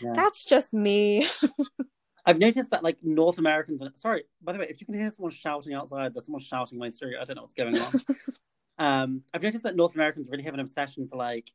Yeah. 0.00 0.14
that's 0.14 0.44
just 0.44 0.72
me. 0.72 1.26
I've 2.24 2.38
noticed 2.38 2.70
that 2.70 2.84
like 2.84 2.98
North 3.02 3.38
Americans. 3.38 3.82
Sorry, 3.96 4.24
by 4.42 4.52
the 4.52 4.60
way, 4.60 4.66
if 4.68 4.80
you 4.80 4.86
can 4.86 4.94
hear 4.94 5.10
someone 5.10 5.32
shouting 5.32 5.74
outside, 5.74 6.14
there's 6.14 6.26
someone 6.26 6.40
shouting 6.40 6.78
my 6.78 6.88
street. 6.88 7.16
I 7.20 7.24
don't 7.24 7.36
know 7.36 7.42
what's 7.42 7.54
going 7.54 7.78
on. 7.78 8.00
um, 8.78 9.22
I've 9.34 9.42
noticed 9.42 9.64
that 9.64 9.76
North 9.76 9.94
Americans 9.94 10.28
really 10.30 10.44
have 10.44 10.54
an 10.54 10.60
obsession 10.60 11.08
for 11.08 11.16
like 11.16 11.50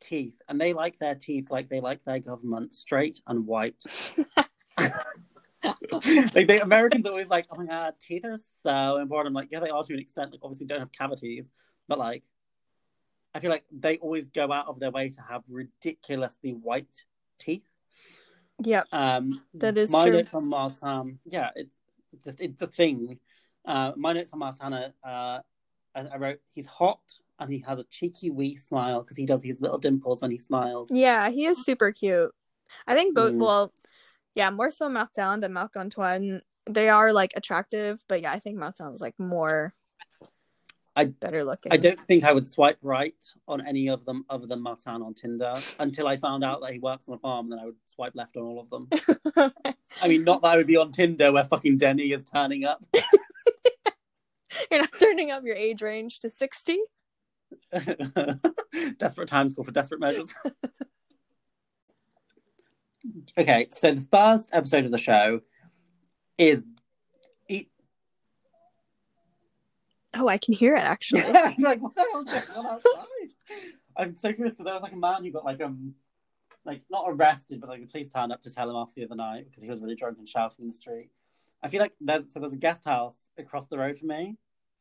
teeth, 0.00 0.34
and 0.48 0.60
they 0.60 0.72
like 0.72 0.98
their 0.98 1.14
teeth 1.14 1.50
like 1.50 1.68
they 1.68 1.80
like 1.80 2.04
their 2.04 2.18
government 2.18 2.74
straight 2.74 3.20
and 3.26 3.46
white. 3.46 3.82
like 5.64 6.46
the 6.46 6.60
Americans 6.62 7.06
are 7.06 7.10
always 7.10 7.28
like, 7.28 7.46
oh 7.50 7.56
my 7.56 7.66
god, 7.66 7.94
teeth 8.00 8.24
are 8.24 8.36
so 8.62 8.98
important. 8.98 9.28
I'm 9.28 9.34
like, 9.34 9.48
yeah, 9.50 9.60
they 9.60 9.70
are 9.70 9.82
to 9.82 9.94
an 9.94 10.00
extent. 10.00 10.32
Like, 10.32 10.40
obviously, 10.42 10.66
don't 10.66 10.80
have 10.80 10.92
cavities, 10.92 11.50
but 11.88 11.98
like, 11.98 12.24
I 13.34 13.40
feel 13.40 13.50
like 13.50 13.64
they 13.72 13.96
always 13.98 14.28
go 14.28 14.52
out 14.52 14.66
of 14.66 14.80
their 14.80 14.90
way 14.90 15.08
to 15.08 15.22
have 15.22 15.44
ridiculously 15.48 16.52
white 16.52 17.04
teeth. 17.38 17.64
Yep. 18.62 18.86
Um, 18.92 19.42
That 19.54 19.76
is 19.78 19.90
my 19.90 20.04
true. 20.04 20.12
notes 20.18 20.34
on 20.34 20.46
Marsan. 20.46 21.18
Yeah, 21.24 21.50
it's 21.54 21.76
it's 22.12 22.26
a, 22.26 22.34
it's 22.38 22.62
a 22.62 22.66
thing. 22.66 23.18
Uh, 23.64 23.92
my 23.96 24.12
notes 24.12 24.32
on 24.32 24.40
Marsana. 24.40 24.92
Uh, 25.04 25.40
I, 25.94 26.00
I 26.12 26.16
wrote 26.18 26.38
he's 26.52 26.66
hot 26.66 27.00
and 27.38 27.50
he 27.50 27.58
has 27.60 27.78
a 27.78 27.84
cheeky 27.84 28.30
wee 28.30 28.56
smile 28.56 29.02
because 29.02 29.16
he 29.16 29.26
does 29.26 29.42
his 29.42 29.60
little 29.60 29.78
dimples 29.78 30.22
when 30.22 30.30
he 30.30 30.38
smiles. 30.38 30.90
Yeah, 30.92 31.30
he 31.30 31.46
is 31.46 31.64
super 31.64 31.92
cute. 31.92 32.30
I 32.86 32.94
think 32.94 33.14
both 33.14 33.34
Mm. 33.34 33.38
well, 33.38 33.72
yeah, 34.34 34.50
more 34.50 34.70
so 34.70 34.88
Martin 34.88 35.40
than 35.40 35.52
Marc 35.52 35.76
Antoine. 35.76 36.42
They 36.68 36.88
are 36.88 37.12
like 37.12 37.32
attractive, 37.36 38.04
but 38.08 38.22
yeah, 38.22 38.32
I 38.32 38.38
think 38.38 38.56
Martin 38.58 38.92
is 38.92 39.00
like 39.00 39.18
more 39.18 39.74
I- 40.96 41.06
better 41.06 41.44
looking. 41.44 41.72
I 41.72 41.76
don't 41.76 42.00
think 42.00 42.24
I 42.24 42.32
would 42.32 42.46
swipe 42.46 42.78
right 42.82 43.14
on 43.48 43.66
any 43.66 43.88
of 43.88 44.04
them 44.04 44.24
other 44.28 44.46
than 44.46 44.60
Martin 44.60 45.02
on 45.02 45.14
Tinder 45.14 45.54
until 45.78 46.08
I 46.08 46.16
found 46.16 46.44
out 46.44 46.60
that 46.62 46.72
he 46.72 46.78
works 46.78 47.08
on 47.08 47.14
a 47.14 47.18
farm. 47.18 47.48
Then 47.50 47.58
I 47.58 47.66
would 47.66 47.76
swipe 47.86 48.14
left 48.14 48.36
on 48.36 48.42
all 48.42 48.60
of 48.60 48.70
them. 48.70 48.88
I 50.02 50.08
mean, 50.08 50.24
not 50.24 50.42
that 50.42 50.48
I 50.48 50.56
would 50.56 50.66
be 50.66 50.76
on 50.76 50.92
Tinder 50.92 51.32
where 51.32 51.44
fucking 51.44 51.78
Denny 51.78 52.12
is 52.12 52.24
turning 52.24 52.64
up. 52.64 52.84
You're 54.70 54.80
not 54.80 54.90
turning 54.98 55.30
up 55.30 55.44
your 55.44 55.56
age 55.56 55.80
range 55.82 56.18
to 56.20 56.30
60? 56.30 56.78
desperate 58.98 59.28
times 59.28 59.52
call 59.52 59.64
for 59.64 59.72
desperate 59.72 60.00
measures. 60.00 60.32
okay, 63.38 63.66
so 63.70 63.94
the 63.94 64.06
first 64.12 64.50
episode 64.52 64.84
of 64.84 64.92
the 64.92 64.98
show 64.98 65.40
is 66.38 66.64
it, 67.48 67.66
Oh, 70.14 70.28
I 70.28 70.38
can 70.38 70.54
hear 70.54 70.74
it 70.74 70.82
actually. 70.82 71.22
I'm 71.22 71.56
like 71.58 71.80
what 71.80 71.94
the 71.94 72.06
hell's 72.12 72.24
going 72.24 72.66
on 72.66 72.66
outside? 72.66 73.32
I'm 73.96 74.16
so 74.16 74.32
curious 74.32 74.54
because 74.54 74.64
there 74.64 74.74
was 74.74 74.82
like 74.82 74.92
a 74.92 74.96
man 74.96 75.24
who 75.24 75.30
got 75.30 75.44
like 75.44 75.60
um 75.62 75.94
like 76.64 76.82
not 76.90 77.06
arrested, 77.08 77.60
but 77.60 77.70
like 77.70 77.80
the 77.80 77.86
police 77.86 78.08
turned 78.08 78.32
up 78.32 78.42
to 78.42 78.50
tell 78.50 78.68
him 78.68 78.76
off 78.76 78.94
the 78.94 79.04
other 79.04 79.14
night 79.14 79.46
because 79.48 79.62
he 79.62 79.68
was 79.68 79.80
really 79.80 79.94
drunk 79.96 80.18
and 80.18 80.28
shouting 80.28 80.62
in 80.64 80.68
the 80.68 80.74
street. 80.74 81.10
I 81.62 81.68
feel 81.68 81.80
like 81.80 81.92
there's 82.00 82.32
so 82.32 82.40
there's 82.40 82.52
a 82.52 82.58
guest 82.58 82.84
house 82.84 83.30
across 83.38 83.66
the 83.66 83.78
road 83.78 83.98
from 83.98 84.08
me, 84.08 84.36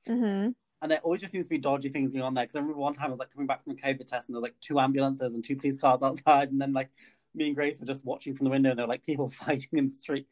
hmm 0.07 0.49
and 0.81 0.91
there 0.91 0.99
always 0.99 1.19
just 1.21 1.31
seems 1.31 1.45
to 1.45 1.49
be 1.49 1.57
dodgy 1.57 1.89
things 1.89 2.11
going 2.11 2.23
on 2.23 2.33
there. 2.33 2.43
Because 2.43 2.55
I 2.55 2.59
remember 2.59 2.79
one 2.79 2.93
time 2.93 3.07
I 3.07 3.09
was 3.09 3.19
like 3.19 3.31
coming 3.33 3.47
back 3.47 3.63
from 3.63 3.73
a 3.73 3.75
COVID 3.75 4.07
test, 4.07 4.29
and 4.29 4.35
there 4.35 4.41
was 4.41 4.47
like 4.49 4.59
two 4.61 4.79
ambulances 4.79 5.33
and 5.33 5.43
two 5.43 5.55
police 5.55 5.77
cars 5.77 6.01
outside, 6.03 6.51
and 6.51 6.61
then 6.61 6.73
like 6.73 6.89
me 7.35 7.47
and 7.47 7.55
Grace 7.55 7.79
were 7.79 7.85
just 7.85 8.05
watching 8.05 8.35
from 8.35 8.45
the 8.45 8.49
window, 8.49 8.69
and 8.69 8.79
there 8.79 8.85
were 8.85 8.93
like 8.93 9.03
people 9.03 9.29
fighting 9.29 9.69
in 9.73 9.89
the 9.89 9.95
street. 9.95 10.27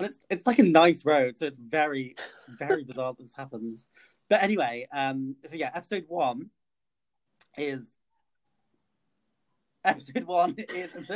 And 0.00 0.08
it's 0.08 0.24
it's 0.30 0.46
like 0.46 0.58
a 0.58 0.64
nice 0.64 1.04
road, 1.04 1.38
so 1.38 1.46
it's 1.46 1.58
very 1.58 2.16
very 2.58 2.84
bizarre 2.84 3.14
that 3.14 3.22
this 3.22 3.34
happens. 3.36 3.88
But 4.28 4.42
anyway, 4.42 4.86
um, 4.92 5.36
so 5.44 5.56
yeah, 5.56 5.70
episode 5.74 6.04
one 6.08 6.50
is 7.56 7.94
episode 9.84 10.24
one 10.24 10.56
is 10.58 10.92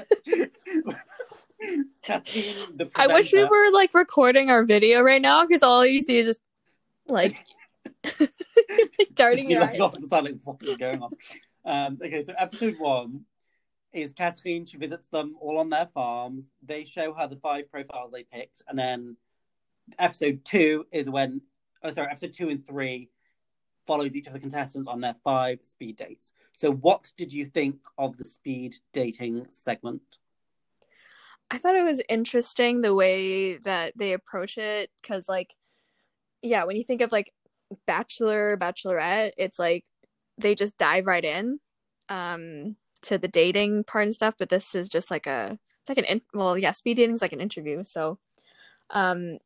Kathleen, 2.03 2.77
the 2.77 2.91
I 2.95 3.07
wish 3.09 3.33
we 3.33 3.45
were 3.45 3.73
like 3.73 3.95
recording 3.95 4.51
our 4.51 4.65
video 4.65 5.01
right 5.01 5.23
now 5.23 5.45
because 5.47 5.63
all 5.63 5.85
you 5.85 6.03
see 6.03 6.19
is 6.19 6.27
just 6.27 6.41
like 7.07 7.37
darting 9.15 9.39
Just 9.39 9.49
be 9.49 9.53
your 9.53 9.61
looking 9.61 9.77
eyes. 9.77 9.81
off 9.81 9.93
to 9.95 10.01
the 10.01 10.07
side, 10.07 10.25
like, 10.25 10.35
what 10.45 10.63
is 10.63 10.77
going 10.77 11.03
on? 11.03 11.11
Um, 11.65 11.99
okay, 12.05 12.23
so 12.23 12.35
episode 12.39 12.77
one 12.79 13.25
is 13.93 14.13
Catherine. 14.13 14.67
She 14.67 14.77
visits 14.77 15.09
them 15.09 15.37
all 15.41 15.59
on 15.59 15.71
their 15.71 15.89
farms. 15.93 16.51
They 16.65 16.85
show 16.85 17.13
her 17.15 17.27
the 17.27 17.37
five 17.37 17.71
profiles 17.71 18.13
they 18.13 18.25
picked, 18.25 18.63
and 18.69 18.79
then 18.79 19.17
episode 19.99 20.45
two 20.45 20.87
is 20.93 21.09
when, 21.09 21.41
oh, 21.83 21.91
sorry, 21.91 22.09
episode 22.11 22.33
two 22.33 22.49
and 22.49 22.67
three 22.67 23.11
follows 23.87 24.15
each 24.15 24.27
of 24.27 24.35
the 24.35 24.39
contestants 24.39 24.87
on 24.87 25.01
their 25.01 25.17
five 25.25 25.61
speed 25.63 25.97
dates. 25.97 26.33
So, 26.57 26.71
what 26.73 27.11
did 27.17 27.33
you 27.33 27.47
think 27.47 27.77
of 27.97 28.17
the 28.17 28.25
speed 28.25 28.77
dating 28.93 29.47
segment? 29.51 30.19
I 31.51 31.59
thought 31.59 31.77
it 31.77 31.83
was 31.83 32.03
interesting 32.09 32.83
the 32.83 32.95
way 32.95 33.57
that 33.57 33.95
they 33.97 34.13
approach 34.13 34.59
it 34.59 34.91
because, 35.01 35.29
like, 35.29 35.55
yeah, 36.43 36.65
when 36.65 36.77
you 36.77 36.85
think 36.85 37.01
of 37.01 37.11
like 37.11 37.33
Bachelor, 37.87 38.57
Bachelorette, 38.59 39.33
it's 39.39 39.59
like 39.59 39.85
they 40.37 40.55
just 40.55 40.77
dive 40.77 41.07
right 41.07 41.25
in 41.25 41.59
um, 42.11 42.77
to 43.03 43.17
the 43.19 43.29
dating 43.29 43.85
part 43.85 44.05
and 44.05 44.15
stuff. 44.15 44.35
But 44.39 44.51
this 44.51 44.75
is 44.75 44.89
just 44.89 45.11
like 45.11 45.27
a, 45.27 45.59
it's 45.81 45.89
like 45.89 45.99
an, 45.99 46.05
in- 46.05 46.23
well, 46.35 46.59
yeah, 46.59 46.73
speed 46.73 46.99
dating 46.99 47.15
is 47.15 47.23
like 47.23 47.33
an 47.33 47.41
interview. 47.41 47.83
So, 47.85 48.19
um, 48.91 49.39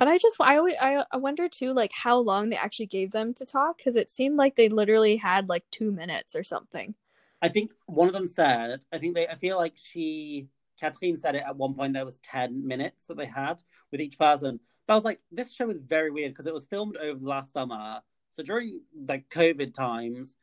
but 0.00 0.08
I 0.08 0.16
just, 0.16 0.38
I 0.40 0.56
always, 0.56 0.76
I, 0.80 1.04
I 1.12 1.18
wonder 1.18 1.46
too, 1.46 1.74
like 1.74 1.92
how 1.92 2.18
long 2.18 2.48
they 2.48 2.56
actually 2.56 2.86
gave 2.86 3.10
them 3.10 3.34
to 3.34 3.44
talk 3.44 3.76
because 3.76 3.96
it 3.96 4.10
seemed 4.10 4.36
like 4.36 4.56
they 4.56 4.70
literally 4.70 5.16
had 5.16 5.50
like 5.50 5.62
two 5.70 5.92
minutes 5.92 6.34
or 6.34 6.42
something. 6.42 6.94
I 7.42 7.50
think 7.50 7.72
one 7.84 8.08
of 8.08 8.14
them 8.14 8.26
said, 8.26 8.82
I 8.90 8.96
think 8.96 9.14
they, 9.14 9.28
I 9.28 9.36
feel 9.36 9.58
like 9.58 9.74
she, 9.76 10.48
Catherine 10.80 11.18
said 11.18 11.34
it 11.34 11.44
at 11.46 11.54
one 11.54 11.74
point, 11.74 11.92
there 11.92 12.06
was 12.06 12.16
10 12.22 12.66
minutes 12.66 13.04
that 13.08 13.18
they 13.18 13.26
had 13.26 13.62
with 13.92 14.00
each 14.00 14.18
person. 14.18 14.58
But 14.86 14.94
I 14.94 14.96
was 14.96 15.04
like, 15.04 15.20
this 15.30 15.52
show 15.52 15.68
is 15.68 15.80
very 15.80 16.10
weird 16.10 16.32
because 16.32 16.46
it 16.46 16.54
was 16.54 16.64
filmed 16.64 16.96
over 16.96 17.18
the 17.18 17.28
last 17.28 17.52
summer. 17.52 18.00
So 18.32 18.42
during 18.42 18.80
like 19.06 19.28
COVID 19.28 19.74
times, 19.74 20.34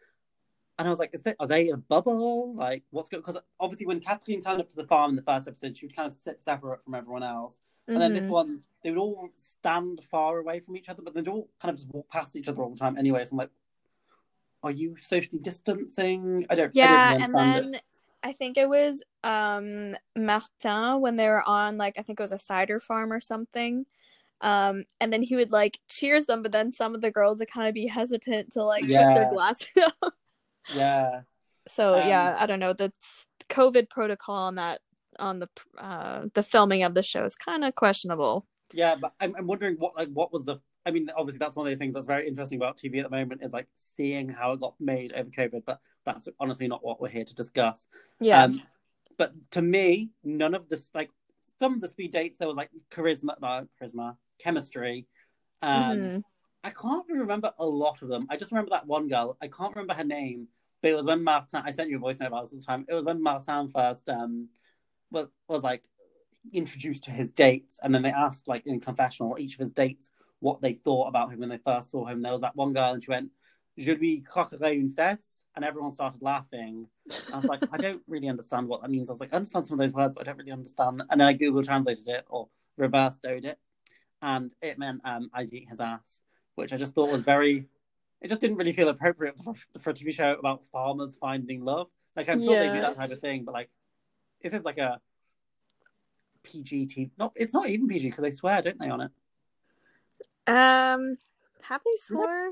and 0.78 0.88
I 0.88 0.92
was 0.92 1.00
like, 1.00 1.10
is 1.14 1.24
they, 1.24 1.34
are 1.40 1.48
they 1.48 1.70
in 1.70 1.74
a 1.74 1.78
bubble? 1.78 2.54
Like, 2.54 2.84
what's 2.92 3.10
going 3.10 3.22
Because 3.22 3.38
obviously, 3.60 3.88
when 3.88 4.00
Catherine 4.00 4.42
turned 4.42 4.62
up 4.62 4.70
to 4.70 4.76
the 4.76 4.86
farm 4.86 5.10
in 5.10 5.16
the 5.16 5.24
first 5.24 5.48
episode, 5.48 5.76
she 5.76 5.88
would 5.88 5.96
kind 5.96 6.06
of 6.06 6.14
sit 6.14 6.40
separate 6.40 6.84
from 6.84 6.94
everyone 6.94 7.24
else. 7.24 7.60
And 7.88 8.00
then 8.00 8.14
this 8.14 8.26
Mhm. 8.26 8.30
one, 8.30 8.64
they 8.88 8.92
would 8.92 9.00
all 9.02 9.28
stand 9.36 10.02
far 10.10 10.38
away 10.38 10.62
from 10.62 10.78
each 10.78 10.88
other, 10.88 11.02
but 11.02 11.14
they'd 11.14 11.28
all 11.28 11.50
kind 11.60 11.72
of 11.74 11.76
just 11.76 11.90
walk 11.90 12.10
past 12.10 12.38
each 12.38 12.48
other 12.48 12.64
all 12.64 12.70
the 12.70 12.78
time 12.78 12.98
anyway. 12.98 13.26
So 13.26 13.32
I'm 13.34 13.40
like, 13.40 13.50
are 14.64 14.72
you 14.72 14.96
socially 14.96 15.40
distancing? 15.40 16.46
I 16.50 16.56
don't. 16.56 16.68
I 16.68 16.72
Yeah, 16.72 17.12
don't 17.12 17.22
and 17.22 17.36
understand 17.36 17.66
it. 17.66 17.72
then 17.74 17.82
I 18.24 18.32
think 18.32 18.58
it 18.58 18.70
was 18.70 19.04
um 19.26 19.94
Martin 20.16 21.02
when 21.02 21.18
they 21.18 21.28
were 21.28 21.44
on 21.46 21.78
like 21.78 22.00
I 22.00 22.02
think 22.02 22.18
it 22.18 22.24
was 22.24 22.32
a 22.32 22.40
cider 22.40 22.80
farm 22.80 23.12
or 23.12 23.20
something. 23.20 23.86
Um 24.40 24.86
and 25.02 25.12
then 25.12 25.22
he 25.22 25.36
would 25.36 25.52
like 25.52 25.80
cheers 25.90 26.26
them, 26.28 26.42
but 26.42 26.54
then 26.54 26.72
some 26.72 26.96
of 26.96 27.02
the 27.02 27.12
girls 27.12 27.40
would 27.40 27.52
kind 27.52 27.68
of 27.68 27.74
be 27.74 27.88
hesitant 27.88 28.54
to 28.54 28.64
like 28.64 28.84
put 28.84 28.90
Yeah. 28.90 29.14
their 29.14 29.30
glasses 29.34 29.68
up. 30.02 30.14
Yeah. 30.74 31.22
So 31.68 31.96
Um, 31.96 32.08
yeah, 32.08 32.38
I 32.40 32.46
don't 32.46 32.62
know. 32.62 32.72
That's 32.72 33.26
COVID 33.50 33.90
protocol 33.90 34.36
on 34.36 34.56
that 34.56 34.80
on 35.20 35.40
the 35.40 35.50
uh 35.78 36.28
the 36.36 36.44
filming 36.44 36.84
of 36.84 36.94
the 36.94 37.04
show 37.04 37.24
is 37.26 37.36
kind 37.36 37.64
of 37.66 37.76
questionable. 37.76 38.46
Yeah, 38.74 38.96
but 38.96 39.14
I'm, 39.20 39.36
I'm 39.36 39.48
wondering 39.48 39.76
what 39.76 39.96
like 39.96 40.10
what 40.10 40.34
was 40.34 40.46
the 40.46 40.58
I 40.86 40.92
mean, 40.92 41.10
obviously 41.16 41.40
that's 41.40 41.56
one 41.56 41.68
of 41.68 41.72
those 41.72 41.80
things 41.80 41.94
that's 41.94 42.08
very 42.08 42.28
interesting 42.28 42.58
about 42.58 42.78
TV 42.78 43.00
at 43.00 43.10
the 43.10 43.16
moment 43.16 43.44
is 43.44 43.52
like 43.52 43.68
seeing 43.76 44.30
how 44.30 44.54
it 44.54 44.62
got 44.62 44.76
made 44.80 45.12
over 45.14 45.30
COVID, 45.30 45.64
but 45.66 45.80
that's 46.06 46.30
honestly 46.40 46.68
not 46.68 46.84
what 46.84 47.02
we're 47.02 47.10
here 47.10 47.26
to 47.26 47.36
discuss. 47.36 47.88
Yeah. 48.22 48.44
Um, 48.44 48.62
but 49.18 49.34
to 49.52 49.62
me, 49.62 50.12
none 50.24 50.54
of 50.54 50.70
this 50.70 50.90
like 50.94 51.10
some 51.60 51.74
of 51.74 51.82
the 51.82 51.88
speed 51.88 52.12
dates 52.12 52.38
there 52.38 52.48
was 52.48 52.58
like 52.58 52.70
charisma, 52.90 53.36
no, 53.42 53.68
charisma, 53.82 54.16
chemistry. 54.40 55.08
Um, 55.62 55.98
Mhm. 55.98 56.24
I 56.64 56.70
can't 56.70 57.06
remember 57.10 57.54
a 57.60 57.66
lot 57.66 58.02
of 58.02 58.10
them. 58.10 58.28
I 58.30 58.38
just 58.38 58.52
remember 58.52 58.72
that 58.72 58.88
one 58.88 59.08
girl. 59.08 59.38
I 59.42 59.48
can't 59.48 59.76
remember 59.76 59.94
her 59.94 60.04
name, 60.04 60.48
but 60.82 60.92
it 60.92 60.96
was 60.96 61.06
when 61.06 61.24
Martin. 61.24 61.64
I 61.66 61.72
sent 61.72 61.90
you 61.90 61.98
a 61.98 62.00
voice 62.00 62.20
note 62.20 62.28
about 62.28 62.44
this 62.44 62.54
at 62.54 62.60
the 62.60 62.66
time. 62.66 62.86
It 62.88 62.94
was 62.94 63.04
when 63.04 63.22
Martin 63.22 63.68
first 63.70 64.08
um 64.10 64.50
was 65.12 65.28
was 65.48 65.64
like 65.64 65.84
introduced 66.54 67.04
to 67.04 67.12
his 67.12 67.30
dates, 67.30 67.80
and 67.82 67.94
then 67.94 68.02
they 68.02 68.12
asked 68.12 68.48
like 68.48 68.66
in 68.66 68.80
confessional 68.80 69.38
each 69.40 69.54
of 69.54 69.60
his 69.60 69.72
dates 69.72 70.12
what 70.40 70.62
they 70.62 70.74
thought 70.74 71.08
about 71.08 71.32
him 71.32 71.40
when 71.40 71.50
they 71.50 71.58
first 71.58 71.92
saw 71.92 72.06
him. 72.06 72.22
There 72.22 72.32
was 72.32 72.42
that 72.42 72.56
one 72.56 72.74
girl, 72.74 72.94
and 72.94 73.04
she 73.04 73.12
went, 73.12 73.32
"Je 73.78 73.96
lui 73.96 74.22
croquerai 74.22 74.76
une 74.80 74.90
fesse," 74.90 75.44
and 75.56 75.66
everyone 75.66 75.92
started 75.92 76.22
laughing. 76.22 76.88
I 77.32 77.36
was 77.36 77.46
like, 77.46 77.64
I 77.72 77.78
don't 77.78 78.02
really 78.08 78.30
understand 78.30 78.68
what 78.68 78.82
that 78.82 78.92
means. 78.92 79.10
I 79.10 79.14
was 79.14 79.20
like, 79.20 79.34
I 79.34 79.38
understand 79.38 79.66
some 79.66 79.80
of 79.80 79.86
those 79.86 79.94
words, 79.94 80.16
but 80.16 80.22
I 80.22 80.26
don't 80.26 80.38
really 80.38 80.52
understand. 80.52 81.02
And 81.10 81.20
then 81.20 81.28
I 81.28 81.34
Google 81.34 81.64
translated 81.64 82.08
it 82.08 82.26
or 82.30 82.50
reversed 82.78 83.26
it, 83.26 83.58
and 84.22 84.52
it 84.62 84.78
meant 84.78 85.02
um, 85.04 85.30
I'd 85.34 85.52
eat 85.54 85.70
his 85.70 85.80
ass, 85.80 86.22
which 86.56 86.74
I 86.74 86.78
just 86.78 86.94
thought 86.96 87.12
was 87.12 87.22
very. 87.22 87.68
It 88.20 88.30
just 88.30 88.42
didn't 88.42 88.58
really 88.58 88.74
feel 88.74 88.90
appropriate 88.90 89.38
for, 89.38 89.54
for 89.80 89.92
a 89.92 89.94
TV 89.94 90.12
show 90.12 90.34
about 90.34 90.66
farmers 90.72 91.16
finding 91.16 91.64
love. 91.64 91.88
Like 92.16 92.30
I'm 92.30 92.42
sure 92.44 92.56
they 92.56 92.74
do 92.74 92.82
that 92.82 92.96
type 92.96 93.12
of 93.12 93.20
thing, 93.20 93.44
but 93.44 93.54
like, 93.54 93.70
this 94.42 94.54
is 94.54 94.66
like 94.66 94.80
a 94.80 95.00
PG 96.48 96.86
TV. 96.88 97.10
Not, 97.18 97.34
it's 97.36 97.54
not 97.54 97.70
even 97.70 97.88
PG 97.88 98.10
because 98.10 98.24
they 98.24 98.32
swear, 98.32 98.62
don't 98.62 98.80
they, 98.80 98.90
on 98.90 99.02
it? 99.02 99.12
Um, 100.48 101.18
have 101.64 101.82
they 101.84 101.98
swore? 101.98 102.52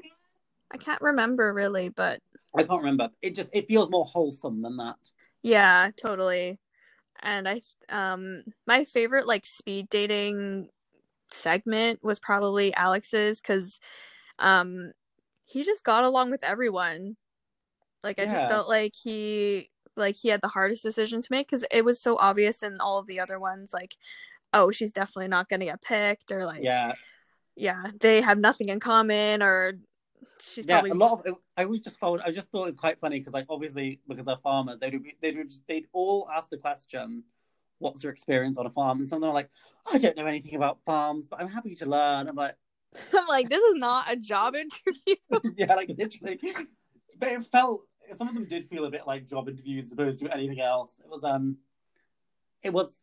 I 0.72 0.78
can't 0.78 1.02
remember 1.02 1.54
really, 1.54 1.90
but 1.90 2.20
I 2.58 2.64
can't 2.64 2.80
remember. 2.80 3.10
It 3.22 3.36
just 3.36 3.50
it 3.54 3.68
feels 3.68 3.90
more 3.90 4.06
wholesome 4.06 4.62
than 4.62 4.78
that. 4.78 4.98
yeah, 5.44 5.90
totally. 5.96 6.60
And 7.22 7.48
I, 7.48 7.62
um, 7.90 8.44
my 8.68 8.84
favorite 8.84 9.26
like 9.26 9.46
speed 9.46 9.88
dating 9.90 10.70
segment 11.32 12.04
was 12.04 12.20
probably 12.20 12.74
Alex's 12.76 13.42
because, 13.42 13.80
um, 14.40 14.92
he 15.46 15.64
just 15.64 15.84
got 15.84 16.04
along 16.04 16.32
with 16.32 16.44
everyone. 16.44 17.16
Like 18.04 18.20
I 18.20 18.26
just 18.26 18.48
felt 18.50 18.68
like 18.68 18.94
he 19.02 19.70
like 19.96 20.16
he 20.16 20.30
had 20.30 20.42
the 20.42 20.48
hardest 20.48 20.84
decision 20.84 21.22
to 21.22 21.28
make 21.32 21.48
because 21.48 21.66
it 21.72 21.86
was 21.86 22.02
so 22.02 22.18
obvious 22.18 22.64
in 22.64 22.80
all 22.80 22.98
of 22.98 23.08
the 23.08 23.20
other 23.20 23.40
ones 23.40 23.72
like 23.74 23.96
oh 24.54 24.72
she's 24.72 24.92
definitely 24.92 25.28
not 25.28 25.50
gonna 25.50 25.66
get 25.66 25.82
picked 25.82 26.32
or 26.32 26.46
like 26.46 26.64
Yeah, 26.64 26.94
yeah 27.56 27.88
they 28.00 28.22
have 28.22 28.38
nothing 28.38 28.70
in 28.70 28.80
common 28.80 29.42
or 29.42 29.74
she's 30.42 30.66
yeah. 30.66 30.76
probably 30.76 30.92
A 30.92 30.96
lot 30.96 31.26
of 31.26 31.36
I 31.58 31.64
always 31.64 31.82
just 31.82 32.00
found 32.00 32.22
I 32.22 32.32
just 32.32 32.50
thought 32.52 32.64
it 32.64 32.68
was 32.68 32.76
quite 32.76 33.00
funny 33.00 33.20
because 33.20 33.34
like 33.34 33.46
obviously 33.50 34.00
because 34.08 34.26
they're 34.26 34.38
farmers 34.38 34.80
they'd 34.80 35.02
be, 35.02 35.16
they'd 35.22 35.38
they'd 35.68 35.88
all 35.94 36.30
ask 36.34 36.50
the 36.50 36.58
question, 36.58 37.24
"What's 37.80 38.04
your 38.04 38.12
experience 38.12 38.58
on 38.58 38.66
a 38.66 38.70
farm?" 38.70 39.00
And 39.00 39.10
some 39.10 39.18
of 39.18 39.22
them 39.22 39.30
are 39.32 39.34
like, 39.34 39.50
"I 39.92 39.98
don't 39.98 40.18
know 40.18 40.26
anything 40.26 40.56
about 40.56 40.80
farms, 40.86 41.28
but 41.30 41.40
I'm 41.40 41.48
happy 41.48 41.76
to 41.76 41.86
learn." 41.86 42.28
I'm 42.28 42.36
like, 42.36 42.56
I'm 43.14 43.28
like 43.28 43.50
this 43.50 43.64
is 43.64 43.76
not 43.76 44.12
a 44.12 44.16
job 44.16 44.56
interview 44.56 45.16
yeah, 45.58 45.74
like 45.76 45.90
literally. 45.98 46.40
But 47.18 47.32
it 47.32 47.46
felt 47.46 47.84
some 48.14 48.28
of 48.28 48.34
them 48.34 48.46
did 48.46 48.68
feel 48.68 48.86
a 48.86 48.92
bit 48.92 49.08
like 49.08 49.28
job 49.28 49.50
interviews 49.50 49.86
as 49.86 49.92
opposed 49.92 50.20
to 50.20 50.34
anything 50.34 50.62
else. 50.62 51.00
It 51.04 51.10
was 51.10 51.24
um, 51.24 51.58
it 52.62 52.74
was 52.74 53.02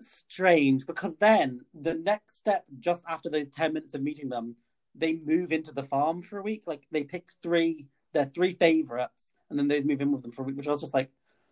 strange 0.00 0.86
because 0.86 1.16
then 1.16 1.60
the 1.74 1.94
next 1.94 2.36
step, 2.38 2.64
just 2.78 3.04
after 3.08 3.28
those 3.28 3.48
ten 3.48 3.74
minutes 3.74 3.94
of 3.94 4.02
meeting 4.02 4.28
them, 4.28 4.56
they 4.94 5.20
move 5.24 5.52
into 5.52 5.72
the 5.72 5.82
farm 5.82 6.22
for 6.22 6.38
a 6.38 6.42
week. 6.42 6.64
Like 6.66 6.86
they 6.90 7.04
pick 7.04 7.28
three, 7.42 7.86
their 8.12 8.26
three 8.26 8.52
favorites, 8.52 9.32
and 9.48 9.58
then 9.58 9.68
those 9.68 9.84
move 9.84 10.00
in 10.00 10.12
with 10.12 10.22
them 10.22 10.32
for 10.32 10.42
a 10.42 10.44
week. 10.44 10.56
Which 10.56 10.68
I 10.68 10.70
was 10.70 10.80
just 10.80 10.94
like, 10.94 11.10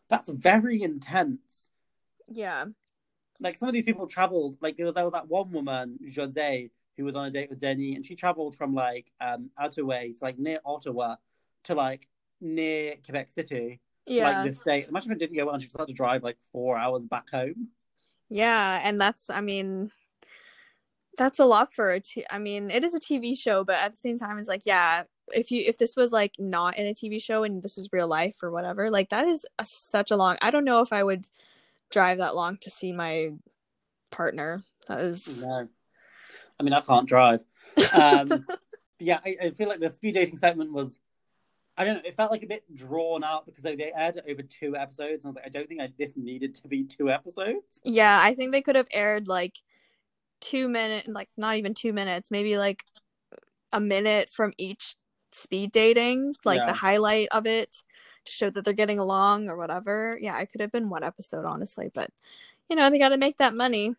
that's 0.09 0.29
very 0.29 0.83
intense. 0.83 1.71
yeah 2.29 2.64
Like 3.40 3.57
some 3.57 3.68
of 3.68 3.75
these 3.75 3.85
people 3.85 4.07
traveled. 4.07 4.59
Like 4.61 4.77
there 4.77 4.87
was 4.87 4.94
there 4.94 5.05
was 5.05 5.12
that 5.12 5.29
one 5.29 5.51
woman, 5.53 5.99
Jose, 6.16 6.71
who 6.97 7.05
was 7.05 7.16
on 7.16 7.27
a 7.27 7.31
date 7.31 7.51
with 7.51 7.61
Denny, 7.61 7.94
and 7.94 8.05
she 8.05 8.16
traveled 8.16 8.57
from 8.57 8.75
like 8.75 9.12
um 9.21 9.51
Ottawa, 9.59 10.01
so 10.12 10.25
like 10.25 10.38
near 10.38 10.59
Ottawa, 10.64 11.16
to 11.64 11.75
like 11.75 12.09
near 12.40 12.94
Quebec 13.05 13.31
City. 13.31 13.81
yeah 14.07 14.40
Like 14.42 14.46
this 14.51 14.61
date. 14.61 14.87
Imagine 14.88 15.12
if 15.12 15.16
it 15.16 15.20
didn't 15.20 15.37
go 15.37 15.44
well 15.46 15.55
and 15.55 15.62
she 15.62 15.68
just 15.68 15.79
had 15.79 15.88
to 15.88 15.94
drive 15.94 16.22
like 16.22 16.38
four 16.53 16.77
hours 16.77 17.07
back 17.07 17.31
home. 17.31 17.68
yeah 18.31 18.81
and 18.85 19.01
that's 19.01 19.31
i 19.31 19.40
mean 19.40 19.90
that's 21.16 21.38
a 21.40 21.44
lot 21.44 21.72
for 21.72 21.90
a 21.92 22.01
t- 22.01 22.24
i 22.31 22.38
mean 22.38 22.70
it 22.70 22.85
is 22.85 22.94
a 22.94 23.01
tv 23.01 23.37
show 23.37 23.64
but 23.64 23.77
at 23.77 23.90
the 23.90 23.96
same 23.96 24.16
time 24.18 24.38
it's 24.38 24.48
like 24.48 24.62
yeah 24.66 25.03
if 25.35 25.51
you 25.51 25.62
if 25.66 25.77
this 25.79 25.96
was 25.96 26.12
like 26.12 26.35
not 26.38 26.77
in 26.79 26.87
a 26.87 26.92
tv 26.94 27.20
show 27.22 27.42
and 27.42 27.62
this 27.62 27.77
was 27.77 27.88
real 27.92 28.07
life 28.07 28.37
or 28.42 28.51
whatever 28.51 28.90
like 28.90 29.09
that 29.11 29.27
is 29.27 29.44
a, 29.59 29.64
such 29.64 30.11
a 30.11 30.16
long 30.16 30.37
i 30.42 30.51
don't 30.51 30.64
know 30.64 30.81
if 30.81 30.92
i 30.92 31.03
would 31.03 31.29
drive 31.90 32.18
that 32.18 32.37
long 32.37 32.57
to 32.59 32.70
see 32.70 32.92
my 32.92 33.31
partner 34.11 34.62
that 34.87 35.01
is 35.01 35.44
No. 35.44 35.68
I 36.61 36.62
mean 36.62 36.72
I 36.72 36.81
can't 36.83 37.09
drive. 37.09 37.40
Um 37.94 38.46
yeah, 39.01 39.20
I, 39.24 39.37
I 39.44 39.51
feel 39.51 39.68
like 39.68 39.79
the 39.81 39.90
speed 39.90 40.14
dating 40.14 40.37
segment 40.38 40.72
was 40.72 40.98
I 41.78 41.84
don't 41.84 41.94
know, 41.94 42.02
it 42.04 42.16
felt 42.16 42.32
like 42.32 42.42
a 42.42 42.46
bit 42.46 42.64
drawn 42.74 43.22
out 43.22 43.46
because 43.46 43.62
they, 43.62 43.76
they 43.76 43.92
aired 43.94 44.16
it 44.16 44.24
over 44.28 44.42
two 44.42 44.76
episodes 44.76 45.24
and 45.24 45.26
I 45.26 45.28
was 45.28 45.36
like, 45.36 45.46
I 45.46 45.48
don't 45.48 45.68
think 45.68 45.80
I, 45.80 45.88
this 45.96 46.16
needed 46.16 46.54
to 46.56 46.68
be 46.68 46.82
two 46.84 47.08
episodes. 47.10 47.80
yeah 47.84 48.18
i 48.22 48.34
think 48.34 48.50
they 48.52 48.60
could 48.62 48.74
have 48.76 48.88
aired 48.92 49.28
like 49.28 49.56
two 50.40 50.68
minute 50.68 51.08
like 51.08 51.28
not 51.36 51.56
even 51.56 51.74
two 51.74 51.92
minutes 51.92 52.30
maybe 52.30 52.58
like 52.58 52.84
a 53.72 53.80
minute 53.80 54.28
from 54.28 54.52
each 54.58 54.94
speed 55.32 55.70
dating 55.72 56.34
like 56.44 56.58
Yeah. 56.58 56.66
the 56.66 56.72
highlight 56.72 57.28
of 57.32 57.46
it 57.46 57.82
to 58.24 58.32
show 58.32 58.50
that 58.50 58.64
they're 58.64 58.72
getting 58.74 58.98
along 58.98 59.48
or 59.48 59.56
whatever 59.56 60.18
yeah 60.20 60.38
it 60.40 60.50
could 60.50 60.60
have 60.60 60.72
been 60.72 60.88
one 60.90 61.04
episode 61.04 61.44
honestly 61.44 61.90
but 61.94 62.10
you 62.68 62.76
know 62.76 62.90
they 62.90 62.98
got 62.98 63.10
to 63.10 63.18
make 63.18 63.38
that 63.38 63.54
money 63.54 63.94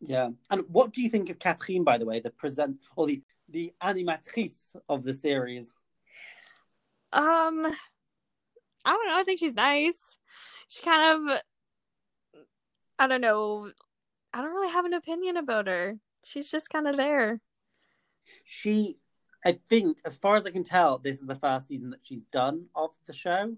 Yeah. 0.00 0.30
And 0.50 0.62
what 0.68 0.92
do 0.92 1.02
you 1.02 1.08
think 1.10 1.30
of 1.30 1.38
Catherine, 1.38 1.82
by 1.84 1.96
the 1.98 2.04
way, 2.04 2.20
the 2.20 2.30
present 2.30 2.76
or 2.96 3.06
the 3.06 3.22
the 3.48 3.72
animatrice 3.82 4.76
of 4.88 5.02
the 5.02 5.14
series? 5.14 5.72
Um 7.12 7.66
i 8.84 8.92
don't 8.92 9.08
know 9.08 9.16
i 9.18 9.22
think 9.24 9.38
she's 9.38 9.54
nice 9.54 10.18
she 10.68 10.82
kind 10.82 11.28
of 11.30 11.40
i 12.98 13.06
don't 13.06 13.20
know 13.20 13.70
i 14.34 14.40
don't 14.42 14.52
really 14.52 14.70
have 14.72 14.84
an 14.84 14.94
opinion 14.94 15.36
about 15.36 15.66
her 15.68 15.98
she's 16.24 16.50
just 16.50 16.70
kind 16.70 16.88
of 16.88 16.96
there 16.96 17.40
She 18.44 18.98
I 19.44 19.60
think, 19.68 19.98
as 20.04 20.16
far 20.16 20.36
as 20.36 20.44
I 20.44 20.50
can 20.50 20.64
tell, 20.64 20.98
this 20.98 21.20
is 21.20 21.26
the 21.26 21.36
first 21.36 21.68
season 21.68 21.90
that 21.90 22.00
she's 22.04 22.24
done 22.24 22.66
of 22.74 22.90
the 23.06 23.12
show. 23.12 23.54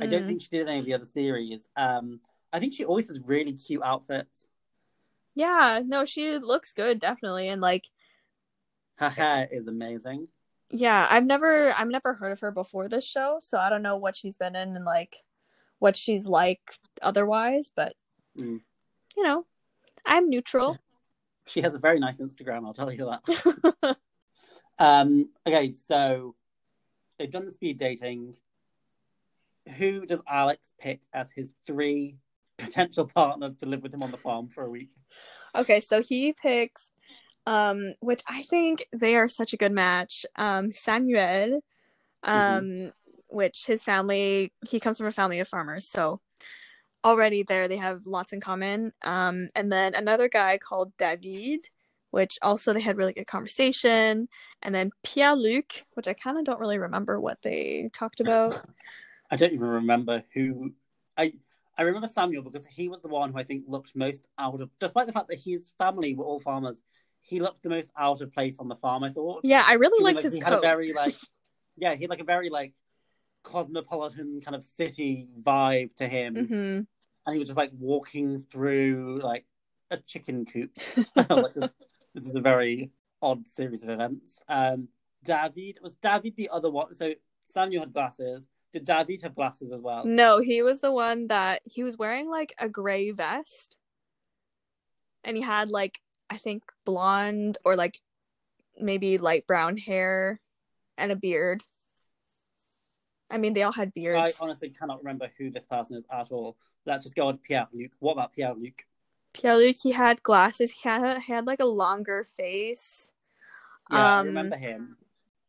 I 0.00 0.06
don't 0.06 0.22
Mm. 0.22 0.26
think 0.28 0.42
she 0.42 0.48
did 0.48 0.68
any 0.68 0.78
of 0.78 0.84
the 0.86 0.94
other 0.94 1.04
series. 1.04 1.66
Um, 1.76 2.20
I 2.52 2.60
think 2.60 2.74
she 2.74 2.84
always 2.84 3.08
has 3.08 3.18
really 3.20 3.52
cute 3.52 3.82
outfits. 3.82 4.46
yeah 5.34 5.80
no 5.84 6.04
she 6.04 6.38
looks 6.38 6.72
good 6.72 6.98
definitely 6.98 7.48
and 7.48 7.60
like 7.60 7.88
Her 8.96 9.10
hair 9.10 9.48
is 9.52 9.66
amazing. 9.66 10.28
Yeah 10.72 11.06
i've 11.10 11.24
never 11.26 11.72
i've 11.78 11.88
never 11.88 12.14
heard 12.14 12.32
of 12.32 12.40
her 12.40 12.50
before 12.50 12.88
this 12.88 13.06
show 13.06 13.36
so 13.40 13.58
i 13.58 13.68
don't 13.68 13.82
know 13.82 13.96
what 13.96 14.16
she's 14.16 14.36
been 14.36 14.56
in 14.56 14.74
and 14.74 14.84
like 14.84 15.16
what 15.78 15.94
she's 15.96 16.26
like 16.26 16.60
otherwise 17.02 17.70
but 17.76 17.94
Mm. 18.38 18.60
you 19.16 19.22
know 19.22 19.44
i'm 20.06 20.28
neutral 20.30 20.78
She 21.46 21.60
has 21.62 21.74
a 21.74 21.78
very 21.80 21.98
nice 21.98 22.20
Instagram, 22.20 22.64
I'll 22.64 22.72
tell 22.72 22.92
you 22.92 23.10
that. 23.82 23.96
um, 24.78 25.28
okay, 25.44 25.72
so 25.72 26.36
they've 27.18 27.32
done 27.32 27.46
the 27.46 27.50
speed 27.50 27.78
dating. 27.78 28.36
Who 29.76 30.06
does 30.06 30.22
Alex 30.28 30.72
pick 30.80 31.00
as 31.12 31.32
his 31.32 31.52
three 31.66 32.16
potential 32.58 33.06
partners 33.12 33.56
to 33.56 33.66
live 33.66 33.82
with 33.82 33.92
him 33.92 34.04
on 34.04 34.12
the 34.12 34.16
farm 34.18 34.48
for 34.48 34.62
a 34.64 34.70
week? 34.70 34.90
okay 35.58 35.80
so 35.80 36.00
he 36.00 36.32
picks 36.32 36.91
um 37.46 37.92
which 38.00 38.22
i 38.28 38.42
think 38.42 38.86
they 38.92 39.16
are 39.16 39.28
such 39.28 39.52
a 39.52 39.56
good 39.56 39.72
match 39.72 40.24
um 40.36 40.70
samuel 40.70 41.60
um 42.24 42.92
which 43.28 43.64
his 43.66 43.82
family 43.82 44.52
he 44.68 44.78
comes 44.78 44.98
from 44.98 45.06
a 45.06 45.12
family 45.12 45.40
of 45.40 45.48
farmers 45.48 45.88
so 45.88 46.20
already 47.04 47.42
there 47.42 47.66
they 47.66 47.76
have 47.76 48.00
lots 48.06 48.32
in 48.32 48.40
common 48.40 48.92
um 49.02 49.48
and 49.56 49.72
then 49.72 49.94
another 49.94 50.28
guy 50.28 50.56
called 50.56 50.92
david 50.96 51.68
which 52.10 52.38
also 52.42 52.72
they 52.72 52.80
had 52.80 52.96
really 52.96 53.12
good 53.12 53.26
conversation 53.26 54.28
and 54.62 54.74
then 54.74 54.92
pierre 55.02 55.34
luc 55.34 55.84
which 55.94 56.06
i 56.06 56.12
kind 56.12 56.38
of 56.38 56.44
don't 56.44 56.60
really 56.60 56.78
remember 56.78 57.18
what 57.18 57.42
they 57.42 57.90
talked 57.92 58.20
about 58.20 58.64
I 59.32 59.36
don't 59.36 59.54
even 59.54 59.66
remember 59.66 60.22
who. 60.34 60.74
I 61.16 61.32
I 61.78 61.82
remember 61.82 62.06
Samuel 62.06 62.42
because 62.42 62.66
he 62.66 62.90
was 62.90 63.00
the 63.00 63.08
one 63.08 63.32
who 63.32 63.38
I 63.38 63.44
think 63.44 63.64
looked 63.66 63.96
most 63.96 64.26
out 64.38 64.60
of, 64.60 64.68
despite 64.78 65.06
the 65.06 65.12
fact 65.12 65.28
that 65.28 65.38
his 65.38 65.72
family 65.78 66.14
were 66.14 66.26
all 66.26 66.38
farmers. 66.38 66.82
He 67.22 67.40
looked 67.40 67.62
the 67.62 67.68
most 67.68 67.90
out 67.96 68.20
of 68.20 68.32
place 68.32 68.58
on 68.58 68.68
the 68.68 68.76
farm. 68.76 69.04
I 69.04 69.10
thought. 69.10 69.40
yeah 69.44 69.64
i 69.66 69.74
really 69.74 69.96
Do 69.98 70.02
you 70.02 70.06
mean, 70.06 70.14
liked 70.14 70.16
like, 70.16 70.24
his 70.24 70.34
he 70.34 70.40
coat 70.40 70.50
had 70.50 70.58
a 70.58 70.60
very 70.60 70.92
like, 70.92 71.14
yeah, 71.76 71.94
he 71.94 72.02
had 72.02 72.10
like 72.10 72.20
a 72.20 72.24
very 72.24 72.50
like 72.50 72.74
cosmopolitan 73.42 74.40
kind 74.40 74.54
of 74.54 74.64
city 74.64 75.28
vibe 75.40 75.94
to 75.96 76.08
him, 76.08 76.46
hmm 76.46 76.80
and 77.24 77.34
he 77.34 77.38
was 77.38 77.48
just 77.48 77.56
like 77.56 77.70
walking 77.78 78.40
through 78.40 79.20
like 79.22 79.44
a 79.90 79.96
chicken 79.96 80.44
coop. 80.44 80.70
like 81.16 81.54
this, 81.54 81.72
this 82.14 82.26
is 82.26 82.34
a 82.34 82.40
very 82.40 82.90
odd 83.20 83.46
series 83.46 83.82
of 83.82 83.90
events. 83.90 84.40
Um, 84.48 84.88
David 85.24 85.78
was 85.82 85.94
David 85.94 86.34
the 86.36 86.48
other 86.50 86.70
one. 86.70 86.94
So 86.94 87.12
Samuel 87.46 87.82
had 87.82 87.92
glasses. 87.92 88.48
Did 88.72 88.84
David 88.84 89.20
have 89.22 89.34
glasses 89.34 89.70
as 89.70 89.80
well? 89.80 90.04
No, 90.04 90.40
he 90.40 90.62
was 90.62 90.80
the 90.80 90.92
one 90.92 91.28
that 91.28 91.62
he 91.64 91.84
was 91.84 91.98
wearing 91.98 92.28
like 92.28 92.54
a 92.58 92.68
gray 92.68 93.10
vest. 93.12 93.76
And 95.24 95.36
he 95.36 95.42
had 95.42 95.68
like 95.68 96.00
I 96.32 96.38
think 96.38 96.62
blonde 96.86 97.58
or 97.62 97.76
like 97.76 98.00
maybe 98.80 99.18
light 99.18 99.46
brown 99.46 99.76
hair 99.76 100.40
and 100.96 101.12
a 101.12 101.16
beard. 101.16 101.62
I 103.30 103.36
mean, 103.36 103.52
they 103.52 103.62
all 103.62 103.72
had 103.72 103.92
beards. 103.92 104.40
I 104.40 104.44
honestly 104.44 104.70
cannot 104.70 104.98
remember 104.98 105.28
who 105.36 105.50
this 105.50 105.66
person 105.66 105.96
is 105.96 106.04
at 106.10 106.32
all. 106.32 106.56
Let's 106.86 107.02
just 107.02 107.14
go 107.14 107.28
on 107.28 107.34
to 107.34 107.42
Pierre 107.42 107.68
Luc. 107.72 107.90
What 107.98 108.12
about 108.12 108.32
Pierre 108.32 108.54
Luc? 108.54 108.86
Pierre 109.34 109.56
Luc, 109.56 109.76
he 109.82 109.92
had 109.92 110.22
glasses. 110.22 110.72
He 110.72 110.88
had 110.88 111.20
he 111.22 111.32
had 111.32 111.46
like 111.46 111.60
a 111.60 111.66
longer 111.66 112.24
face. 112.24 113.10
Yeah, 113.90 113.98
I 113.98 114.20
Um, 114.20 114.26
remember 114.28 114.56
him. 114.56 114.96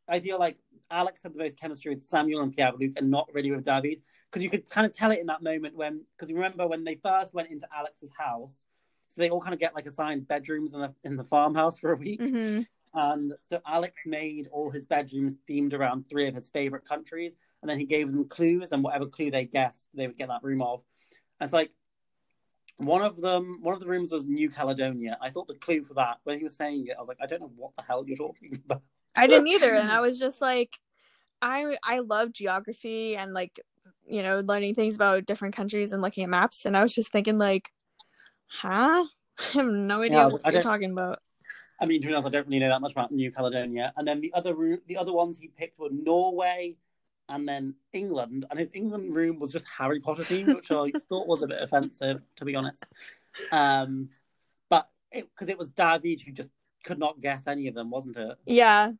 I 0.07 0.19
feel 0.19 0.37
like 0.37 0.57
Alex 0.91 1.23
had 1.23 1.33
the 1.33 1.39
most 1.39 1.57
chemistry 1.57 1.93
with 1.93 2.03
Samuel 2.03 2.41
and 2.41 2.53
Pierre 2.53 2.73
Luc 2.77 2.91
and 2.97 3.09
not 3.09 3.29
really 3.33 3.51
with 3.51 3.63
David. 3.63 4.01
Because 4.29 4.43
you 4.43 4.49
could 4.49 4.69
kind 4.69 4.85
of 4.85 4.91
tell 4.91 5.11
it 5.11 5.19
in 5.19 5.27
that 5.27 5.43
moment 5.43 5.75
when, 5.77 6.01
because 6.15 6.29
you 6.29 6.35
remember 6.35 6.67
when 6.67 6.83
they 6.83 6.95
first 6.95 7.33
went 7.33 7.49
into 7.51 7.67
Alex's 7.73 8.11
house, 8.17 8.65
so 9.13 9.21
they 9.21 9.29
all 9.29 9.39
kind 9.39 9.53
of 9.53 9.59
get 9.59 9.75
like 9.75 9.85
assigned 9.85 10.27
bedrooms 10.27 10.73
in 10.73 10.79
the 10.79 10.93
in 11.03 11.15
the 11.15 11.23
farmhouse 11.23 11.77
for 11.77 11.91
a 11.91 11.95
week. 11.95 12.19
hmm 12.19 12.61
And 12.95 13.33
so 13.43 13.61
Alex 13.67 14.01
made 14.07 14.47
all 14.51 14.71
his 14.71 14.85
bedrooms 14.85 15.35
themed 15.47 15.73
around 15.73 16.09
three 16.09 16.27
of 16.27 16.33
his 16.33 16.49
favorite 16.49 16.83
countries, 16.83 17.35
and 17.61 17.69
then 17.69 17.77
he 17.77 17.85
gave 17.85 18.11
them 18.11 18.27
clues, 18.27 18.71
and 18.71 18.83
whatever 18.83 19.05
clue 19.05 19.29
they 19.29 19.45
guessed, 19.45 19.89
they 19.93 20.07
would 20.07 20.17
get 20.17 20.29
that 20.29 20.41
room 20.41 20.63
of. 20.63 20.81
And 21.39 21.45
it's 21.45 21.53
like 21.53 21.71
one 22.77 23.03
of 23.03 23.21
them, 23.21 23.59
one 23.61 23.75
of 23.75 23.81
the 23.81 23.85
rooms 23.85 24.11
was 24.11 24.25
New 24.25 24.49
Caledonia. 24.49 25.15
I 25.21 25.29
thought 25.29 25.47
the 25.47 25.53
clue 25.53 25.83
for 25.83 25.93
that 25.93 26.17
when 26.23 26.39
he 26.39 26.43
was 26.43 26.55
saying 26.55 26.87
it, 26.87 26.95
I 26.97 26.99
was 26.99 27.07
like, 27.07 27.19
I 27.21 27.27
don't 27.27 27.41
know 27.41 27.51
what 27.55 27.75
the 27.77 27.83
hell 27.83 28.03
you're 28.07 28.17
talking 28.17 28.59
about. 28.65 28.81
I 29.15 29.27
didn't 29.27 29.47
either, 29.47 29.75
and 29.75 29.91
I 29.91 29.99
was 29.99 30.17
just 30.17 30.41
like, 30.41 30.79
I 31.39 31.77
I 31.83 31.99
love 31.99 32.31
geography 32.31 33.15
and 33.15 33.31
like 33.31 33.59
you 34.07 34.23
know 34.23 34.39
learning 34.39 34.73
things 34.73 34.95
about 34.95 35.27
different 35.27 35.55
countries 35.55 35.93
and 35.93 36.01
looking 36.01 36.23
at 36.23 36.31
maps, 36.31 36.65
and 36.65 36.75
I 36.75 36.81
was 36.81 36.95
just 36.95 37.11
thinking 37.11 37.37
like, 37.37 37.69
huh? 38.53 39.05
I 39.39 39.57
have 39.57 39.65
no 39.65 40.01
idea 40.01 40.19
I 40.19 40.25
what 40.25 40.43
like, 40.43 40.53
you're 40.53 40.61
talking 40.61 40.91
about. 40.91 41.19
I 41.81 41.85
mean, 41.85 42.01
to 42.01 42.07
be 42.07 42.13
honest, 42.13 42.27
I 42.27 42.29
don't 42.29 42.47
really 42.47 42.59
know 42.59 42.69
that 42.69 42.81
much 42.81 42.91
about 42.91 43.11
New 43.11 43.31
Caledonia. 43.31 43.93
And 43.97 44.07
then 44.07 44.21
the 44.21 44.33
other 44.33 44.53
room, 44.53 44.79
the 44.87 44.97
other 44.97 45.11
ones 45.11 45.37
he 45.37 45.47
picked 45.47 45.79
were 45.79 45.89
Norway 45.91 46.77
and 47.29 47.47
then 47.47 47.75
England. 47.91 48.45
And 48.49 48.59
his 48.59 48.69
England 48.73 49.13
room 49.13 49.39
was 49.39 49.51
just 49.51 49.65
Harry 49.77 49.99
Potter 49.99 50.23
themed, 50.23 50.55
which 50.55 50.71
I 50.71 50.91
thought 51.09 51.27
was 51.27 51.41
a 51.41 51.47
bit 51.47 51.61
offensive, 51.61 52.21
to 52.37 52.45
be 52.45 52.55
honest. 52.55 52.85
Um, 53.51 54.09
but 54.69 54.89
because 55.11 55.49
it, 55.49 55.57
was 55.57 55.71
David 55.71 56.21
who 56.21 56.31
just 56.31 56.51
could 56.83 56.99
not 56.99 57.19
guess 57.19 57.47
any 57.47 57.67
of 57.67 57.75
them, 57.75 57.89
wasn't 57.89 58.17
it? 58.17 58.37
Yeah, 58.45 58.91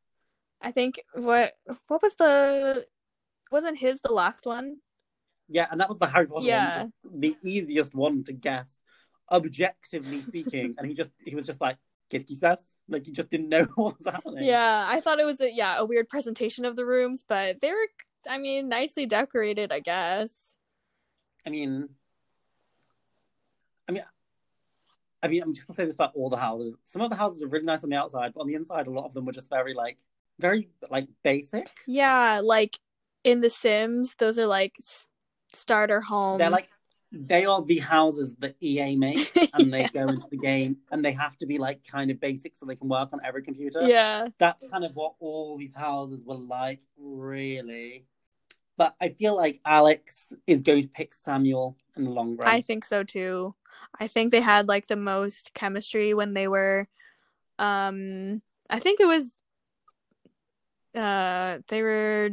I 0.61 0.71
think 0.71 1.03
what 1.13 1.53
what 1.87 2.01
was 2.01 2.15
the 2.15 2.85
wasn't 3.51 3.77
his 3.77 4.01
the 4.01 4.11
last 4.11 4.45
one? 4.45 4.77
Yeah, 5.49 5.67
and 5.69 5.79
that 5.79 5.89
was 5.89 5.99
the 5.99 6.07
Harry 6.07 6.25
Potter 6.25 6.45
Yeah. 6.45 6.85
one, 7.03 7.19
the 7.19 7.37
easiest 7.43 7.93
one 7.93 8.23
to 8.23 8.33
guess, 8.33 8.81
objectively 9.31 10.21
speaking. 10.21 10.75
and 10.77 10.87
he 10.87 10.93
just 10.93 11.11
he 11.23 11.35
was 11.35 11.45
just 11.45 11.61
like, 11.61 11.77
"Qu'est-ce 12.09 12.25
qui? 12.25 12.39
Like 12.89 13.05
he 13.05 13.11
just 13.11 13.29
didn't 13.29 13.49
know 13.49 13.63
what 13.75 13.97
was 13.97 14.05
happening. 14.05 14.43
Yeah, 14.43 14.85
I 14.87 14.99
thought 14.99 15.19
it 15.19 15.25
was 15.25 15.41
a 15.41 15.51
yeah 15.51 15.77
a 15.77 15.85
weird 15.85 16.09
presentation 16.09 16.65
of 16.65 16.75
the 16.75 16.85
rooms, 16.85 17.23
but 17.27 17.61
they 17.61 17.71
were 17.71 17.87
I 18.29 18.37
mean 18.37 18.69
nicely 18.69 19.05
decorated, 19.05 19.71
I 19.71 19.79
guess. 19.79 20.55
I 21.45 21.49
mean, 21.49 21.89
I 23.87 23.91
mean, 23.91 24.03
I 25.21 25.27
mean, 25.27 25.41
I'm 25.43 25.53
just 25.53 25.67
gonna 25.67 25.75
say 25.75 25.85
this 25.85 25.95
about 25.95 26.13
all 26.15 26.29
the 26.29 26.37
houses. 26.37 26.77
Some 26.85 27.01
of 27.01 27.09
the 27.09 27.15
houses 27.15 27.41
are 27.41 27.47
really 27.47 27.65
nice 27.65 27.83
on 27.83 27.89
the 27.89 27.97
outside, 27.97 28.33
but 28.33 28.41
on 28.41 28.47
the 28.47 28.55
inside, 28.55 28.87
a 28.87 28.91
lot 28.91 29.05
of 29.05 29.13
them 29.13 29.25
were 29.25 29.33
just 29.33 29.49
very 29.49 29.73
like, 29.73 29.97
very 30.39 30.69
like 30.89 31.07
basic. 31.23 31.69
Yeah, 31.87 32.41
like 32.43 32.77
in 33.23 33.41
The 33.41 33.49
Sims, 33.49 34.15
those 34.19 34.37
are 34.37 34.45
like 34.45 34.75
starter 35.53 36.01
home. 36.01 36.39
They're 36.39 36.49
like, 36.49 36.69
they 37.13 37.45
are 37.45 37.63
the 37.63 37.77
houses 37.77 38.35
that 38.39 38.55
EA 38.61 38.95
make, 38.95 39.31
and 39.53 39.71
they 39.73 39.81
Yeah. 39.81 39.89
go 39.93 40.09
into 40.09 40.27
the 40.31 40.37
game, 40.37 40.77
and 40.91 41.05
they 41.05 41.11
have 41.11 41.37
to 41.37 41.45
be 41.45 41.57
like 41.59 41.85
kind 41.85 42.09
of 42.11 42.19
basic 42.19 42.57
so 42.57 42.65
they 42.65 42.75
can 42.75 42.89
work 42.89 43.09
on 43.13 43.19
every 43.23 43.43
computer. 43.43 43.81
yeah. 43.87 44.27
That's 44.39 44.65
kind 44.67 44.83
of 44.83 44.95
what 44.95 45.13
all 45.19 45.57
these 45.57 45.75
houses 45.75 46.25
were 46.25 46.35
like, 46.35 46.81
really. 46.97 48.05
But 48.75 48.95
I 48.99 49.09
feel 49.09 49.35
like 49.35 49.61
Alex 49.63 50.33
is 50.47 50.63
going 50.63 50.81
to 50.81 50.89
pick 50.89 51.13
Samuel 51.13 51.77
in 51.95 52.05
the 52.05 52.09
long 52.09 52.35
run. 52.35 52.49
I 52.49 52.61
think 52.61 52.83
so 52.83 53.03
too. 53.03 53.53
I 53.99 54.07
think 54.07 54.31
they 54.31 54.41
had 54.41 54.67
like 54.67 54.87
the 54.87 54.95
most 54.95 55.53
chemistry 55.53 56.13
when 56.15 56.33
they 56.33 56.47
were 56.47 56.87
um 57.59 58.41
I 58.71 58.79
think 58.79 58.99
it 58.99 59.05
was 59.05 59.39
uh 60.95 61.59
they 61.67 61.81
were 61.83 62.31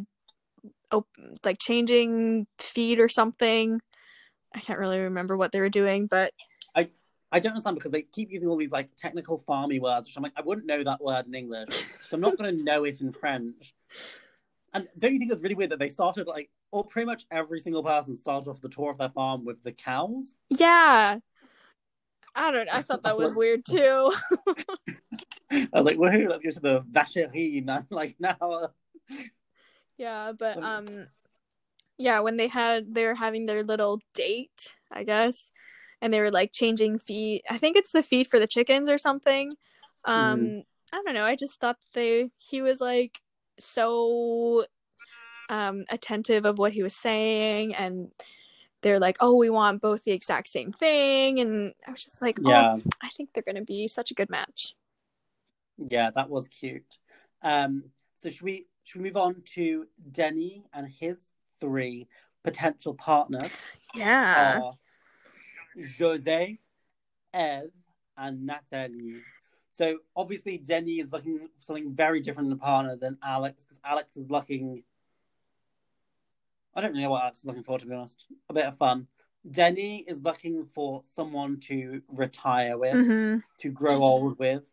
op- 0.91 1.09
like 1.45 1.59
changing 1.59 2.47
feed 2.59 2.99
or 2.99 3.09
something. 3.09 3.81
I 4.55 4.61
can't 4.61 4.79
really 4.79 5.01
remember 5.01 5.37
what 5.37 5.53
they 5.53 5.61
were 5.61 5.69
doing, 5.69 6.07
but 6.07 6.33
I 6.75 6.89
I 7.33 7.41
don't 7.41 7.53
understand 7.53 7.77
because 7.77 7.93
they 7.93 8.03
keep 8.03 8.31
using 8.31 8.49
all 8.49 8.57
these 8.57 8.73
like 8.73 8.95
technical 8.97 9.43
farmy 9.49 9.81
words, 9.81 10.09
which 10.09 10.17
I'm 10.17 10.23
like, 10.23 10.33
I 10.37 10.43
wouldn't 10.43 10.67
know 10.67 10.83
that 10.85 11.03
word 11.03 11.27
in 11.27 11.35
English, 11.35 11.71
so 12.07 12.15
I'm 12.15 12.21
not 12.21 12.37
going 12.37 12.57
to 12.57 12.63
know 12.65 12.85
it 12.85 13.01
in 13.01 13.13
French. 13.13 13.75
And 14.73 14.87
don't 14.99 15.13
you 15.13 15.19
think 15.19 15.33
it's 15.33 15.43
really 15.43 15.57
weird 15.57 15.71
that 15.71 15.81
they 15.81 15.89
started 15.89 16.29
like, 16.29 16.49
or 16.71 16.85
pretty 16.85 17.07
much 17.07 17.27
every 17.31 17.59
single 17.59 17.83
person 17.83 18.15
started 18.15 18.49
off 18.49 18.61
the 18.61 18.69
tour 18.69 18.91
of 18.91 18.99
their 18.99 19.09
farm 19.11 19.45
with 19.45 19.63
the 19.65 19.73
cows? 19.73 20.37
yeah. 20.49 21.19
I 22.35 22.51
don't 22.53 22.69
I 22.73 22.83
thought 22.83 23.03
that 23.03 23.17
was 23.17 23.35
weird 23.35 23.65
too. 23.65 24.13
I 25.51 25.69
was 25.73 25.85
like, 25.85 25.99
woohoo, 25.99 26.29
let's 26.29 26.43
go 26.43 26.51
to 26.51 26.61
the 26.61 26.81
vacherie, 26.83 27.65
man. 27.65 27.87
Like 27.91 28.17
now, 28.21 28.71
Yeah, 29.99 30.33
but 30.39 30.63
um 30.63 31.07
yeah, 32.01 32.21
when 32.21 32.37
they 32.39 32.49
had 32.49 32.95
they 32.95 33.05
were 33.07 33.15
having 33.15 33.47
their 33.47 33.63
little 33.63 34.01
date, 34.15 34.75
I 34.91 35.05
guess, 35.05 35.53
and 36.01 36.13
they 36.13 36.21
were 36.21 36.31
like 36.31 36.53
changing 36.53 36.99
feed. 36.99 37.43
I 37.51 37.59
think 37.59 37.77
it's 37.77 37.93
the 37.93 38.03
feed 38.03 38.27
for 38.27 38.39
the 38.39 38.47
chickens 38.47 38.89
or 38.89 38.99
something. 38.99 39.53
Um 40.07 40.65
I 40.93 41.03
don't 41.05 41.15
know, 41.15 41.25
I 41.25 41.37
just 41.37 41.61
thought 41.61 41.79
they 41.95 42.31
he 42.39 42.63
was 42.63 42.81
like 42.81 43.21
so 43.59 44.65
um 45.51 45.85
attentive 45.91 46.47
of 46.47 46.59
what 46.59 46.73
he 46.73 46.83
was 46.83 46.97
saying 46.97 47.75
and 47.75 48.11
they're 48.83 48.99
like, 49.01 49.19
"Oh, 49.21 49.37
we 49.37 49.51
want 49.51 49.83
both 49.83 50.05
the 50.05 50.13
exact 50.13 50.49
same 50.49 50.73
thing." 50.73 51.41
And 51.41 51.75
I 51.87 51.93
was 51.93 52.05
just 52.05 52.23
like, 52.23 52.41
"Oh, 52.47 52.51
yeah, 52.51 52.77
I 53.03 53.11
think 53.11 53.31
they're 53.35 53.43
going 53.43 53.57
to 53.57 53.63
be 53.65 53.89
such 53.89 54.11
a 54.11 54.15
good 54.15 54.31
match." 54.31 54.75
yeah, 55.89 56.11
that 56.11 56.29
was 56.29 56.49
cute. 56.49 56.99
Um, 57.43 57.85
so 58.17 58.29
should 58.29 58.43
we 58.43 58.67
should 58.85 59.01
we 59.01 59.09
move 59.09 59.17
on 59.17 59.43
to 59.55 59.87
Denny 60.13 60.65
and 60.73 60.87
his 60.89 61.33
three 61.61 62.07
potential 62.43 62.95
partners? 62.95 63.51
Yeah. 63.95 64.61
are 64.61 64.73
Jose, 65.99 66.59
Eve, 67.35 67.71
and 68.17 68.47
Natalie. 68.47 69.23
So 69.71 69.99
obviously 70.17 70.59
Denny 70.59 71.01
is 71.01 71.13
looking 71.13 71.39
for 71.39 71.49
something 71.59 71.95
very 71.95 72.21
different 72.21 72.49
in 72.49 72.53
a 72.53 72.57
partner 72.57 72.97
than 72.97 73.19
Alex, 73.23 73.65
because 73.65 73.81
Alex 73.85 74.17
is 74.17 74.31
looking. 74.31 74.83
I 76.75 76.81
don't 76.81 76.91
really 76.91 77.03
know 77.03 77.11
what 77.11 77.23
Alex 77.23 77.41
is 77.41 77.47
looking 77.47 77.65
for, 77.65 77.79
to 77.79 77.87
be 77.87 77.95
honest. 77.95 78.27
A 78.49 78.55
bit 78.55 78.67
of 78.67 78.77
fun. 78.77 79.07
Denny 79.51 80.05
is 80.07 80.21
looking 80.23 80.67
for 80.75 81.03
someone 81.09 81.59
to 81.61 82.03
retire 82.09 82.77
with, 82.79 82.95
Mhm. 82.95 83.43
to 83.59 83.71
grow 83.71 84.03
old 84.03 84.39
with. 84.39 84.65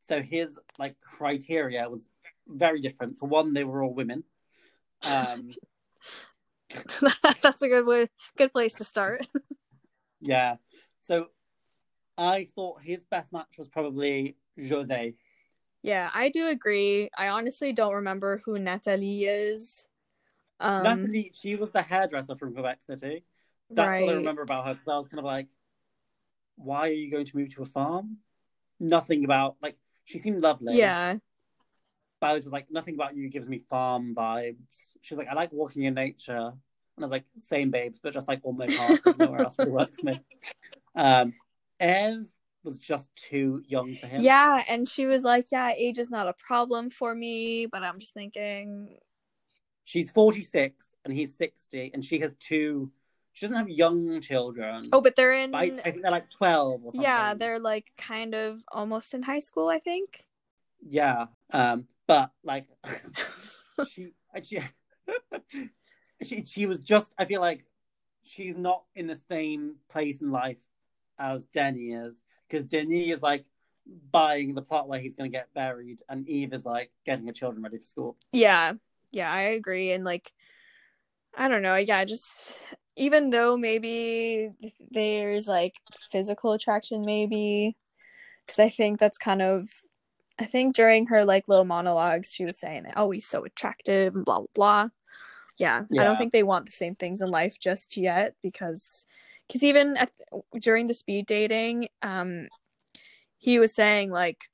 So 0.00 0.22
his 0.22 0.58
like 0.78 0.98
criteria 1.00 1.88
was 1.88 2.08
very 2.46 2.80
different. 2.80 3.18
For 3.18 3.28
one, 3.28 3.52
they 3.52 3.64
were 3.64 3.82
all 3.82 3.92
women. 3.92 4.24
Um, 5.02 5.48
That's 7.42 7.62
a 7.62 7.68
good 7.68 7.86
way 7.86 8.08
good 8.36 8.52
place 8.52 8.74
to 8.74 8.84
start. 8.84 9.26
Yeah. 10.20 10.56
So 11.00 11.26
I 12.16 12.48
thought 12.56 12.82
his 12.82 13.04
best 13.04 13.32
match 13.32 13.56
was 13.56 13.68
probably 13.68 14.36
Jose. 14.68 15.14
Yeah, 15.82 16.10
I 16.12 16.28
do 16.28 16.48
agree. 16.48 17.08
I 17.16 17.28
honestly 17.28 17.72
don't 17.72 17.94
remember 17.94 18.42
who 18.44 18.58
Natalie 18.58 19.24
is. 19.24 19.86
Um, 20.58 20.82
Natalie, 20.82 21.32
she 21.40 21.54
was 21.54 21.70
the 21.70 21.82
hairdresser 21.82 22.34
from 22.34 22.52
Quebec 22.52 22.82
City. 22.82 23.24
That's 23.70 24.02
all 24.02 24.10
I 24.10 24.14
remember 24.14 24.42
about 24.42 24.66
her 24.66 24.74
because 24.74 24.88
I 24.88 24.98
was 24.98 25.06
kind 25.06 25.20
of 25.20 25.24
like, 25.24 25.46
why 26.56 26.88
are 26.88 26.92
you 26.92 27.10
going 27.10 27.26
to 27.26 27.36
move 27.36 27.54
to 27.54 27.62
a 27.62 27.66
farm? 27.66 28.18
Nothing 28.80 29.24
about, 29.24 29.56
like, 29.62 29.76
she 30.04 30.18
seemed 30.18 30.42
lovely. 30.42 30.76
Yeah, 30.76 31.18
I 32.22 32.34
was 32.34 32.44
just 32.44 32.52
like, 32.52 32.70
nothing 32.70 32.94
about 32.94 33.16
you 33.16 33.28
gives 33.28 33.48
me 33.48 33.62
farm 33.70 34.14
vibes. 34.14 34.56
She's 35.02 35.18
like, 35.18 35.28
I 35.28 35.34
like 35.34 35.52
walking 35.52 35.84
in 35.84 35.94
nature. 35.94 36.36
And 36.36 36.98
I 36.98 37.02
was 37.02 37.10
like, 37.10 37.24
same 37.38 37.70
babes, 37.70 38.00
but 38.02 38.12
just 38.12 38.28
like 38.28 38.40
on 38.44 38.56
my 38.56 38.66
park. 38.68 39.00
Nowhere 39.16 39.42
else 39.42 39.58
really 39.58 39.70
works 39.70 39.98
for 39.98 40.06
me. 40.06 40.20
Um, 40.94 41.34
Eve 41.80 42.28
was 42.64 42.76
just 42.78 43.14
too 43.14 43.62
young 43.68 43.94
for 43.94 44.08
him. 44.08 44.20
yeah, 44.20 44.64
and 44.68 44.88
she 44.88 45.06
was 45.06 45.22
like, 45.22 45.46
"Yeah, 45.52 45.70
age 45.76 45.98
is 45.98 46.10
not 46.10 46.26
a 46.26 46.32
problem 46.32 46.90
for 46.90 47.14
me," 47.14 47.66
but 47.66 47.84
I'm 47.84 48.00
just 48.00 48.14
thinking, 48.14 48.98
she's 49.88 50.10
46 50.10 50.94
and 51.04 51.14
he's 51.14 51.34
60 51.36 51.92
and 51.94 52.04
she 52.04 52.18
has 52.18 52.34
two 52.38 52.90
she 53.32 53.46
doesn't 53.46 53.56
have 53.56 53.70
young 53.70 54.20
children 54.20 54.88
Oh, 54.92 55.00
but 55.00 55.16
they're 55.16 55.32
in. 55.32 55.52
but 55.52 55.58
I, 55.58 55.72
I 55.84 55.90
think 55.90 56.02
they're 56.02 56.10
like 56.10 56.28
12 56.28 56.84
or 56.84 56.92
something 56.92 57.02
yeah, 57.02 57.32
they're 57.32 57.58
like 57.58 57.86
kind 57.96 58.34
of 58.34 58.62
almost 58.70 59.14
in 59.14 59.22
high 59.22 59.40
school, 59.40 59.68
I 59.68 59.78
think. 59.78 60.24
Yeah 60.80 61.26
um 61.52 61.86
but 62.06 62.30
like 62.44 62.66
she 63.88 64.12
she 64.42 64.60
she 66.22 66.42
she 66.44 66.66
was 66.66 66.80
just 66.80 67.14
i 67.18 67.24
feel 67.24 67.40
like 67.40 67.64
she's 68.22 68.56
not 68.56 68.84
in 68.94 69.06
the 69.06 69.18
same 69.30 69.76
place 69.88 70.20
in 70.20 70.30
life 70.30 70.62
as 71.18 71.44
denny 71.46 71.92
is 71.92 72.22
because 72.48 72.64
denny 72.64 73.10
is 73.10 73.22
like 73.22 73.44
buying 74.12 74.54
the 74.54 74.62
plot 74.62 74.88
where 74.88 75.00
he's 75.00 75.14
going 75.14 75.30
to 75.30 75.36
get 75.36 75.52
buried 75.54 76.02
and 76.08 76.28
eve 76.28 76.52
is 76.52 76.64
like 76.66 76.90
getting 77.06 77.26
her 77.26 77.32
children 77.32 77.62
ready 77.62 77.78
for 77.78 77.86
school 77.86 78.16
Yeah, 78.32 78.74
yeah, 79.10 79.32
I 79.32 79.40
agree. 79.42 79.92
And 79.92 80.04
like, 80.04 80.32
I 81.36 81.48
don't 81.48 81.62
know. 81.62 81.76
Yeah, 81.76 82.04
just 82.04 82.64
even 82.96 83.30
though 83.30 83.56
maybe 83.56 84.50
there's 84.90 85.46
like 85.46 85.74
physical 86.10 86.52
attraction, 86.52 87.04
maybe 87.04 87.76
because 88.46 88.58
I 88.58 88.68
think 88.68 88.98
that's 88.98 89.18
kind 89.18 89.42
of. 89.42 89.68
I 90.38 90.44
think 90.44 90.74
during 90.74 91.06
her 91.06 91.24
like 91.24 91.48
little 91.48 91.64
monologues, 91.64 92.32
she 92.32 92.44
was 92.44 92.58
saying, 92.58 92.86
"Oh, 92.96 93.10
he's 93.10 93.26
so 93.26 93.44
attractive," 93.44 94.14
and 94.14 94.24
blah 94.24 94.38
blah 94.38 94.46
blah. 94.54 94.88
Yeah, 95.58 95.82
I 95.98 96.04
don't 96.04 96.16
think 96.16 96.32
they 96.32 96.44
want 96.44 96.66
the 96.66 96.72
same 96.72 96.94
things 96.94 97.20
in 97.20 97.30
life 97.30 97.58
just 97.58 97.96
yet 97.96 98.34
because, 98.44 99.06
because 99.48 99.64
even 99.64 99.96
at, 99.96 100.12
during 100.60 100.86
the 100.86 100.94
speed 100.94 101.26
dating, 101.26 101.88
um, 102.02 102.46
he 103.38 103.58
was 103.58 103.74
saying 103.74 104.12
like, 104.12 104.44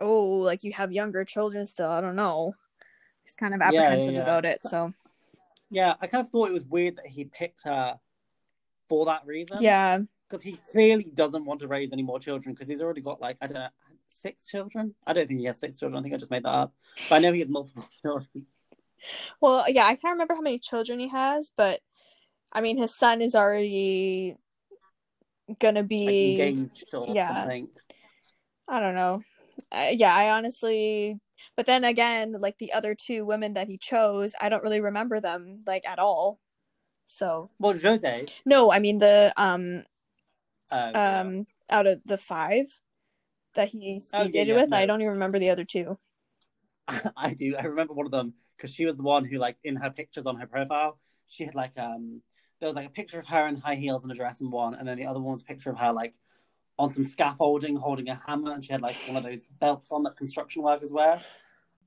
"Oh, 0.00 0.38
like 0.38 0.64
you 0.64 0.72
have 0.72 0.92
younger 0.92 1.24
children 1.24 1.66
still." 1.66 1.90
I 1.90 2.00
don't 2.00 2.16
know. 2.16 2.54
He's 3.22 3.34
kind 3.34 3.54
of 3.54 3.60
Yeah, 3.60 3.70
yeah, 3.70 3.82
apprehensive 3.82 4.14
yeah. 4.14 4.22
about 4.22 4.44
it. 4.44 4.60
So 4.66 4.92
yeah 5.70 5.94
i 6.00 6.06
kind 6.06 6.24
of 6.24 6.30
thought 6.30 6.48
it 6.48 6.54
was 6.54 6.64
weird 6.64 6.96
that 6.96 7.06
he 7.06 7.24
picked 7.24 7.64
her 7.64 7.98
for 8.88 9.06
that 9.06 9.24
reason 9.24 9.62
yeah, 9.62 10.00
because 10.28 10.44
he 10.44 10.58
clearly 10.70 11.10
doesn't 11.14 11.44
want 11.44 11.60
to 11.60 11.68
raise 11.68 11.92
any 11.92 12.02
more 12.02 12.18
children 12.18 12.52
because 12.52 12.68
he's 12.68 12.82
already 12.82 13.00
got 13.00 13.20
like 13.20 13.36
i 13.40 13.46
don't 13.46 13.54
know 13.54 13.68
six 14.12 14.46
children 14.46 14.94
i 15.06 15.12
don't 15.12 15.28
think 15.28 15.40
he 15.40 15.46
has 15.46 15.58
six 15.58 15.78
children 15.78 15.98
i 15.98 16.02
think 16.02 16.14
i 16.14 16.18
just 16.18 16.30
made 16.30 16.44
that 16.44 16.50
up 16.50 16.74
but 17.08 17.16
i 17.16 17.18
know 17.18 17.32
he 17.32 17.40
has 17.40 17.48
multiple 17.48 17.86
children 18.02 18.46
well, 19.40 19.64
yeah, 19.68 19.84
I 19.84 19.96
can't 19.96 20.12
remember 20.12 20.34
how 20.34 20.40
many 20.40 20.58
children 20.58 20.98
he 20.98 21.08
has, 21.08 21.52
but 21.56 21.80
I 22.52 22.60
mean, 22.60 22.76
his 22.76 22.94
son 22.94 23.22
is 23.22 23.34
already 23.34 24.36
gonna 25.58 25.80
like 25.80 25.88
be. 25.88 26.40
engaged 26.40 26.94
or 26.94 27.06
yeah. 27.08 27.28
something 27.28 27.68
I 28.68 28.80
don't 28.80 28.94
know. 28.94 29.22
Uh, 29.72 29.88
yeah, 29.92 30.14
I 30.14 30.30
honestly. 30.30 31.18
But 31.56 31.66
then 31.66 31.84
again, 31.84 32.36
like 32.38 32.58
the 32.58 32.72
other 32.72 32.94
two 32.94 33.24
women 33.24 33.54
that 33.54 33.68
he 33.68 33.78
chose, 33.78 34.34
I 34.40 34.48
don't 34.48 34.62
really 34.62 34.80
remember 34.80 35.20
them 35.20 35.62
like 35.66 35.88
at 35.88 35.98
all. 35.98 36.38
So 37.06 37.50
well 37.58 37.76
jose 37.76 38.26
no, 38.44 38.70
I 38.70 38.78
mean 38.78 38.98
the 38.98 39.32
um 39.36 39.84
yeah. 40.72 41.20
um 41.20 41.46
out 41.68 41.88
of 41.88 42.00
the 42.04 42.18
five 42.18 42.66
that 43.54 43.68
he 43.68 44.00
speed 44.00 44.18
Oh, 44.18 44.22
yeah, 44.24 44.30
dated 44.30 44.48
yeah, 44.48 44.62
with, 44.62 44.72
I 44.72 44.86
don't 44.86 45.00
even 45.00 45.12
remember 45.12 45.38
the 45.38 45.50
other 45.50 45.64
two. 45.64 45.98
I 47.16 47.34
do. 47.34 47.56
I 47.56 47.62
remember 47.64 47.94
one 47.94 48.06
of 48.06 48.12
them 48.12 48.34
because 48.56 48.74
she 48.74 48.86
was 48.86 48.96
the 48.96 49.02
one 49.02 49.24
who, 49.24 49.38
like, 49.38 49.56
in 49.64 49.76
her 49.76 49.90
pictures 49.90 50.26
on 50.26 50.36
her 50.36 50.46
profile, 50.46 50.98
she 51.26 51.44
had 51.44 51.54
like 51.54 51.78
um, 51.78 52.22
there 52.58 52.66
was 52.68 52.76
like 52.76 52.86
a 52.86 52.90
picture 52.90 53.18
of 53.18 53.26
her 53.26 53.46
in 53.46 53.56
high 53.56 53.76
heels 53.76 54.02
and 54.02 54.12
a 54.12 54.14
dress 54.14 54.40
in 54.40 54.50
one, 54.50 54.74
and 54.74 54.86
then 54.86 54.98
the 54.98 55.06
other 55.06 55.20
one 55.20 55.32
was 55.32 55.42
a 55.42 55.44
picture 55.44 55.70
of 55.70 55.78
her 55.78 55.92
like 55.92 56.14
on 56.78 56.90
some 56.90 57.04
scaffolding 57.04 57.76
holding 57.76 58.08
a 58.08 58.20
hammer, 58.26 58.52
and 58.52 58.64
she 58.64 58.72
had 58.72 58.82
like 58.82 58.96
one 59.06 59.16
of 59.16 59.22
those 59.22 59.46
belts 59.60 59.92
on 59.92 60.02
that 60.02 60.16
construction 60.16 60.62
workers 60.62 60.92
wear. 60.92 61.20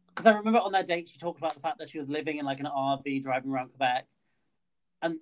Because 0.07 0.27
I 0.27 0.35
remember 0.35 0.59
on 0.59 0.71
their 0.71 0.83
date, 0.83 1.09
she 1.09 1.17
talked 1.17 1.39
about 1.39 1.55
the 1.55 1.59
fact 1.59 1.79
that 1.79 1.89
she 1.89 1.99
was 1.99 2.07
living 2.07 2.37
in 2.37 2.45
like 2.45 2.59
an 2.59 2.67
RV 2.67 3.23
driving 3.23 3.51
around 3.51 3.69
Quebec, 3.69 4.07
and 5.01 5.19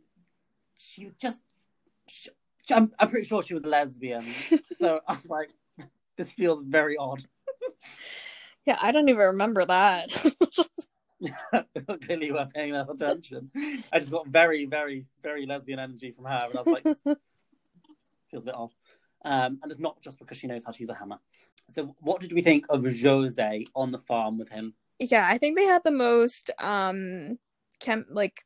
she 0.78 1.06
was 1.06 1.16
just. 1.16 1.42
She, 2.08 2.30
I'm, 2.70 2.92
I'm 3.00 3.10
pretty 3.10 3.26
sure 3.26 3.42
she 3.42 3.54
was 3.54 3.64
a 3.64 3.68
lesbian, 3.68 4.26
so 4.78 5.00
I 5.08 5.16
was 5.16 5.26
like, 5.26 5.50
this 6.22 6.32
feels 6.32 6.62
very 6.62 6.98
odd. 6.98 7.24
Yeah, 8.66 8.78
I 8.80 8.92
don't 8.92 9.10
even 9.10 9.26
remember 9.26 9.66
that. 9.66 10.12
Clearly, 12.04 12.28
you 12.28 12.34
weren't 12.36 12.54
paying 12.54 12.70
enough 12.70 12.90
attention. 12.90 13.50
I 13.92 13.98
just 14.00 14.12
got 14.12 14.28
very, 14.28 14.66
very, 14.66 15.06
very 15.24 15.48
lesbian 15.48 15.80
energy 15.80 16.12
from 16.12 16.26
her, 16.26 16.48
and 16.48 16.58
I 16.58 16.62
was 16.62 16.68
like, 16.68 16.84
feels 18.30 18.44
a 18.44 18.46
bit 18.46 18.56
odd. 18.56 18.72
Um, 19.26 19.60
and 19.64 19.72
it's 19.72 19.80
not 19.82 20.00
just 20.02 20.20
because 20.20 20.38
she 20.38 20.46
knows 20.46 20.64
how 20.64 20.72
to 20.72 20.80
use 20.80 20.90
a 20.90 20.94
hammer. 20.94 21.18
So, 21.72 21.96
what 22.02 22.22
did 22.22 22.34
we 22.34 22.44
think 22.44 22.66
of 22.70 22.84
Jose 22.86 23.66
on 23.76 23.92
the 23.92 23.98
farm 24.00 24.38
with 24.38 24.50
him? 24.50 24.76
yeah, 25.00 25.28
I 25.28 25.40
think 25.40 25.58
they 25.58 25.66
had 25.66 25.84
the 25.84 25.90
most 25.92 26.52
um 26.60 27.40
chem 27.80 28.06
like 28.12 28.44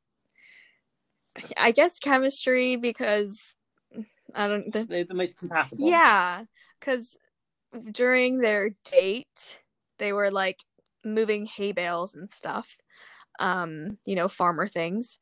I 1.58 1.72
guess 1.72 2.00
chemistry 2.00 2.78
because 2.78 3.54
I 4.34 4.48
don't 4.48 4.72
they're- 4.72 4.86
They're 4.86 5.04
the 5.04 5.14
most 5.14 5.36
compatible. 5.38 5.86
yeah, 5.90 6.46
cuz 6.80 7.18
during 7.92 8.40
their 8.40 8.72
date 8.92 9.60
they 10.00 10.12
were 10.14 10.32
like 10.32 10.60
moving 11.04 11.46
hay 11.46 11.72
bales 11.72 12.16
and 12.16 12.32
stuff. 12.32 12.78
Um, 13.40 13.98
you 14.06 14.16
know, 14.16 14.28
farmer 14.28 14.68
things. 14.68 15.18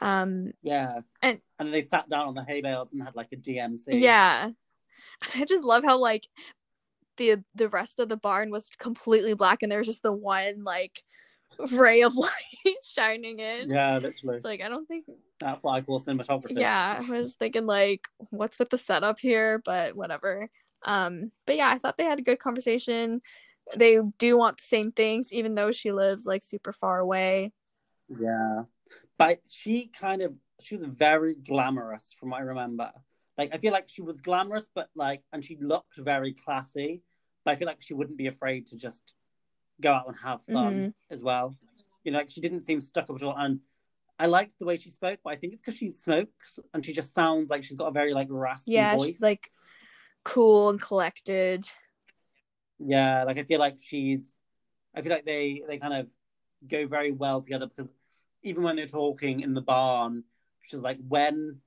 Um 0.00 0.52
yeah. 0.62 1.00
And- 1.22 1.40
and 1.58 1.74
they 1.74 1.82
sat 1.82 2.08
down 2.08 2.28
on 2.28 2.34
the 2.34 2.44
hay 2.44 2.60
bales 2.60 2.92
and 2.92 3.02
had 3.02 3.16
like 3.16 3.28
a 3.32 3.36
DMC. 3.36 3.84
yeah. 3.88 4.50
I 5.34 5.44
just 5.44 5.64
love 5.64 5.82
how 5.84 5.98
like 5.98 6.26
the 7.16 7.42
the 7.54 7.68
rest 7.68 7.98
of 7.98 8.08
the 8.08 8.16
barn 8.16 8.50
was 8.50 8.68
completely 8.78 9.34
black 9.34 9.62
and 9.62 9.70
there 9.72 9.78
was 9.78 9.88
just 9.88 10.02
the 10.04 10.12
one 10.12 10.62
like 10.62 11.02
ray 11.72 12.02
of 12.02 12.14
light 12.16 12.76
shining 12.86 13.40
in. 13.40 13.70
yeah, 13.70 13.94
literally. 13.98 14.36
It's 14.36 14.44
like 14.44 14.60
I 14.62 14.68
don't 14.68 14.86
think 14.86 15.06
That's 15.40 15.64
what 15.64 15.72
I 15.72 15.80
call 15.80 15.98
cinematography. 16.00 16.58
yeah, 16.60 17.02
I 17.02 17.18
was 17.18 17.34
thinking 17.34 17.66
like 17.66 18.02
what's 18.30 18.58
with 18.58 18.70
the 18.70 18.78
setup 18.78 19.18
here, 19.18 19.60
but 19.64 19.96
whatever. 19.96 20.48
Um 20.84 21.32
but 21.46 21.56
yeah, 21.56 21.68
I 21.70 21.78
thought 21.78 21.96
they 21.96 22.04
had 22.04 22.18
a 22.18 22.22
good 22.22 22.38
conversation. 22.38 23.20
They 23.76 23.98
do 24.18 24.38
want 24.38 24.56
the 24.58 24.62
same 24.62 24.90
things 24.92 25.32
even 25.32 25.54
though 25.54 25.72
she 25.72 25.92
lives 25.92 26.26
like 26.26 26.42
super 26.42 26.72
far 26.72 26.98
away. 27.00 27.52
Yeah. 28.08 28.64
But 29.18 29.40
she 29.48 29.88
kind 29.88 30.22
of 30.22 30.34
she 30.60 30.74
was 30.74 30.84
very 30.84 31.34
glamorous 31.34 32.14
from 32.18 32.30
what 32.30 32.38
I 32.40 32.44
remember. 32.44 32.90
Like 33.36 33.54
I 33.54 33.58
feel 33.58 33.72
like 33.72 33.88
she 33.88 34.02
was 34.02 34.18
glamorous 34.18 34.68
but 34.74 34.88
like 34.94 35.22
and 35.32 35.44
she 35.44 35.56
looked 35.60 35.96
very 35.96 36.32
classy. 36.32 37.02
But 37.44 37.52
I 37.52 37.56
feel 37.56 37.66
like 37.66 37.82
she 37.82 37.94
wouldn't 37.94 38.18
be 38.18 38.26
afraid 38.26 38.66
to 38.68 38.76
just 38.76 39.14
go 39.80 39.92
out 39.92 40.08
and 40.08 40.16
have 40.16 40.42
fun 40.44 40.74
Mhm. 40.74 40.94
as 41.10 41.22
well. 41.22 41.56
You 42.04 42.12
know, 42.12 42.18
like 42.18 42.30
she 42.30 42.40
didn't 42.40 42.64
seem 42.64 42.80
stuck 42.80 43.10
up 43.10 43.16
at 43.16 43.22
all 43.22 43.36
and 43.36 43.60
I 44.18 44.26
liked 44.26 44.58
the 44.58 44.64
way 44.64 44.76
she 44.76 44.90
spoke, 44.90 45.20
but 45.22 45.30
I 45.30 45.36
think 45.36 45.52
it's 45.52 45.62
because 45.62 45.76
she 45.76 45.90
smokes 45.90 46.58
and 46.74 46.84
she 46.84 46.92
just 46.92 47.12
sounds 47.14 47.50
like 47.50 47.62
she's 47.62 47.76
got 47.76 47.86
a 47.86 47.92
very 47.92 48.12
like 48.14 48.26
raspy 48.30 48.72
Yeah, 48.72 48.96
voice. 48.96 49.10
she's 49.10 49.20
like 49.22 49.52
cool 50.24 50.70
and 50.70 50.80
collected. 50.80 51.66
Yeah, 52.78 53.24
like 53.24 53.38
I 53.38 53.42
feel 53.44 53.58
like 53.58 53.76
she's 53.80 54.36
I 54.94 55.02
feel 55.02 55.12
like 55.12 55.24
they 55.26 55.62
they 55.66 55.78
kind 55.78 55.94
of 55.94 56.06
go 56.66 56.86
very 56.86 57.12
well 57.12 57.40
together 57.40 57.66
because 57.66 57.92
even 58.42 58.62
when 58.62 58.76
they're 58.76 58.86
talking 58.86 59.40
in 59.40 59.54
the 59.54 59.60
barn, 59.60 60.24
she's 60.66 60.80
like, 60.80 60.98
when 61.06 61.58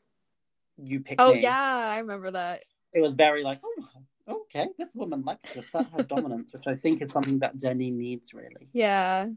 you 0.77 1.01
pick 1.01 1.19
Oh 1.19 1.33
me, 1.33 1.41
yeah, 1.41 1.89
I 1.91 1.99
remember 1.99 2.31
that. 2.31 2.63
it 2.93 3.01
was 3.01 3.13
very 3.13 3.43
like, 3.43 3.59
oh, 3.63 3.87
okay, 4.27 4.67
this 4.77 4.95
woman 4.95 5.23
likes 5.23 5.51
to 5.53 5.59
assert 5.59 5.87
her 5.93 6.03
dominance, 6.03 6.53
which 6.53 6.67
I 6.67 6.75
think 6.75 7.01
is 7.01 7.11
something 7.11 7.39
that 7.39 7.57
Denny 7.57 7.91
needs 7.91 8.33
really. 8.33 8.67
Yeah. 8.73 9.27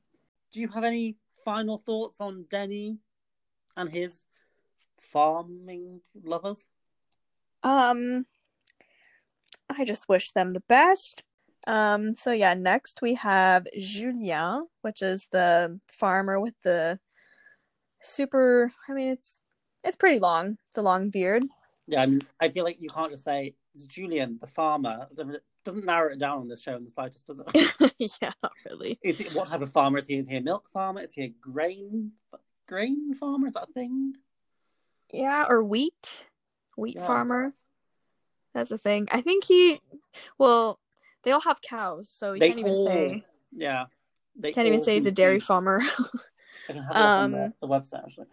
Do 0.52 0.60
you 0.60 0.68
have 0.68 0.84
any 0.84 1.16
final 1.44 1.78
thoughts 1.78 2.20
on 2.20 2.46
Denny 2.48 2.98
and 3.76 3.90
his 3.90 4.24
farming 5.00 6.00
lovers? 6.22 6.66
Um 7.62 8.26
I 9.70 9.84
just 9.84 10.08
wish 10.08 10.32
them 10.32 10.52
the 10.52 10.62
best. 10.68 11.22
Um 11.66 12.14
so 12.14 12.30
yeah, 12.32 12.54
next 12.54 13.00
we 13.02 13.14
have 13.14 13.66
Julien, 13.78 14.66
which 14.82 15.02
is 15.02 15.26
the 15.32 15.80
farmer 15.88 16.38
with 16.40 16.54
the 16.62 16.98
super 18.00 18.70
I 18.88 18.92
mean 18.92 19.08
it's 19.08 19.40
it's 19.82 19.96
pretty 19.96 20.18
long, 20.18 20.56
the 20.74 20.82
long 20.82 21.10
beard. 21.10 21.44
Yeah, 21.86 22.02
I 22.02 22.06
mean, 22.06 22.22
I 22.40 22.48
feel 22.48 22.64
like 22.64 22.80
you 22.80 22.88
can't 22.88 23.10
just 23.10 23.24
say 23.24 23.54
it's 23.74 23.84
Julian, 23.84 24.38
the 24.40 24.46
farmer. 24.46 25.06
It 25.18 25.42
doesn't 25.64 25.84
narrow 25.84 26.10
it 26.12 26.18
down 26.18 26.38
on 26.38 26.48
this 26.48 26.62
show 26.62 26.76
in 26.76 26.84
the 26.84 26.90
slightest, 26.90 27.26
does 27.26 27.40
it? 27.46 27.94
yeah, 28.22 28.30
not 28.42 28.52
really. 28.64 28.98
Is 29.02 29.20
it 29.20 29.34
what 29.34 29.48
type 29.48 29.60
of 29.60 29.70
farmer 29.70 29.98
is 29.98 30.06
he? 30.06 30.16
Is 30.16 30.26
he 30.26 30.36
a 30.36 30.40
milk 30.40 30.70
farmer? 30.72 31.02
Is 31.02 31.12
he 31.12 31.22
a 31.24 31.28
grain 31.28 32.12
grain 32.66 33.12
farmer? 33.14 33.48
Is 33.48 33.54
that 33.54 33.68
a 33.68 33.72
thing? 33.72 34.14
Yeah, 35.12 35.44
or 35.48 35.62
wheat. 35.62 36.24
Wheat 36.76 36.96
Yeah. 36.96 37.06
farmer. 37.06 37.54
That's 38.54 38.70
a 38.70 38.78
thing. 38.78 39.08
I 39.12 39.20
think 39.20 39.44
he 39.44 39.80
well, 40.38 40.78
they 41.24 41.32
all 41.32 41.40
have 41.40 41.60
cows, 41.60 42.08
so 42.08 42.32
he 42.32 42.40
They 42.40 42.48
can't 42.48 42.60
even 42.60 42.72
all- 42.72 42.86
say 42.86 43.24
Yeah. 43.52 43.86
They 44.36 44.52
can't 44.52 44.66
even 44.66 44.82
say 44.82 44.94
he's 44.94 45.06
a 45.06 45.12
dairy 45.12 45.38
farmer. 45.40 45.80
I 45.80 45.84
have 46.72 46.90
it 46.90 46.96
on 46.96 47.30
the, 47.30 47.44
Um, 47.44 47.54
the 47.60 47.68
website 47.68 48.04
actually. 48.04 48.26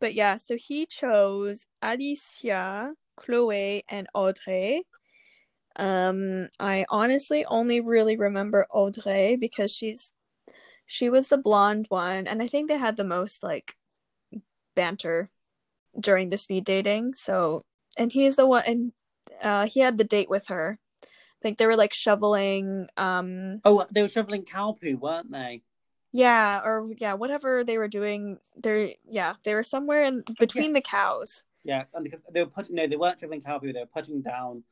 But 0.00 0.14
yeah, 0.14 0.36
so 0.36 0.56
he 0.56 0.86
chose 0.86 1.66
Alicia, 1.82 2.94
Chloe, 3.16 3.82
and 3.90 4.06
Audrey. 4.14 4.84
Um, 5.76 6.48
I 6.58 6.86
honestly 6.88 7.44
only 7.44 7.80
really 7.82 8.16
remember 8.16 8.66
Audrey 8.70 9.36
because 9.36 9.70
she's 9.70 10.10
She 10.86 11.08
was 11.10 11.28
the 11.28 11.38
blonde 11.38 11.86
one, 11.88 12.26
and 12.26 12.42
I 12.42 12.48
think 12.48 12.68
they 12.68 12.78
had 12.78 12.96
the 12.96 13.04
most 13.04 13.42
like 13.42 13.76
banter 14.74 15.30
during 15.98 16.30
the 16.30 16.38
speed 16.38 16.64
dating. 16.64 17.14
So, 17.14 17.62
and 17.98 18.10
he's 18.10 18.36
the 18.36 18.46
one, 18.46 18.64
and 18.66 18.92
uh, 19.42 19.66
he 19.66 19.80
had 19.80 19.98
the 19.98 20.04
date 20.04 20.30
with 20.30 20.48
her. 20.48 20.78
I 21.02 21.06
think 21.40 21.58
they 21.58 21.66
were 21.66 21.76
like 21.76 21.92
shoveling, 21.94 22.88
um, 22.96 23.60
Oh, 23.64 23.86
they 23.90 24.02
were 24.02 24.08
shoveling 24.08 24.44
cow 24.44 24.76
poo, 24.80 24.96
weren't 24.96 25.30
they? 25.32 25.62
yeah, 26.12 26.60
or 26.64 26.90
yeah, 26.98 27.14
whatever 27.14 27.64
they 27.64 27.78
were 27.78 27.88
doing. 27.88 28.38
They're 28.56 28.90
yeah, 29.08 29.34
they 29.44 29.54
were 29.54 29.62
somewhere 29.62 30.02
in 30.02 30.24
between 30.38 30.72
the 30.72 30.80
cows. 30.80 31.44
Yeah, 31.64 31.84
and 31.94 32.04
because 32.04 32.20
they 32.32 32.42
were 32.42 32.50
putting 32.50 32.74
no, 32.76 32.86
they 32.86 32.96
weren't 32.96 33.20
shoveling 33.20 33.42
cow 33.42 33.58
poo. 33.58 33.72
They 33.72 33.80
were 33.80 33.86
putting 33.86 34.20
down, 34.22 34.64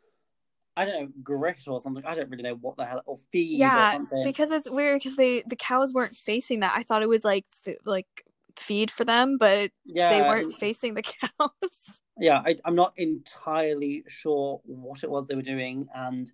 I 0.77 0.85
don't 0.85 1.01
know, 1.01 1.09
grit 1.23 1.59
or 1.67 1.81
something. 1.81 2.05
I 2.05 2.15
don't 2.15 2.29
really 2.31 2.43
know 2.43 2.55
what 2.55 2.77
the 2.77 2.85
hell 2.85 3.03
or 3.07 3.19
feed 3.31 3.55
or 3.55 3.61
Yeah, 3.61 3.93
something. 3.93 4.25
because 4.25 4.51
it's 4.51 4.71
weird 4.71 4.97
because 5.01 5.17
they 5.17 5.43
the 5.43 5.57
cows 5.57 5.93
weren't 5.93 6.17
facing 6.17 6.61
that. 6.61 6.73
I 6.77 6.83
thought 6.83 7.03
it 7.03 7.09
was 7.09 7.25
like 7.25 7.47
like 7.85 8.25
feed 8.59 8.91
for 8.91 9.05
them, 9.05 9.37
but 9.39 9.71
yeah, 9.85 10.11
they 10.11 10.21
weren't 10.23 10.53
facing 10.55 10.95
the 10.95 11.03
cows. 11.39 12.01
yeah, 12.19 12.43
I, 12.45 12.57
I'm 12.65 12.75
not 12.75 12.93
entirely 12.97 14.05
sure 14.09 14.61
what 14.65 15.03
it 15.03 15.11
was 15.11 15.27
they 15.27 15.35
were 15.35 15.43
doing, 15.43 15.89
and 15.95 16.31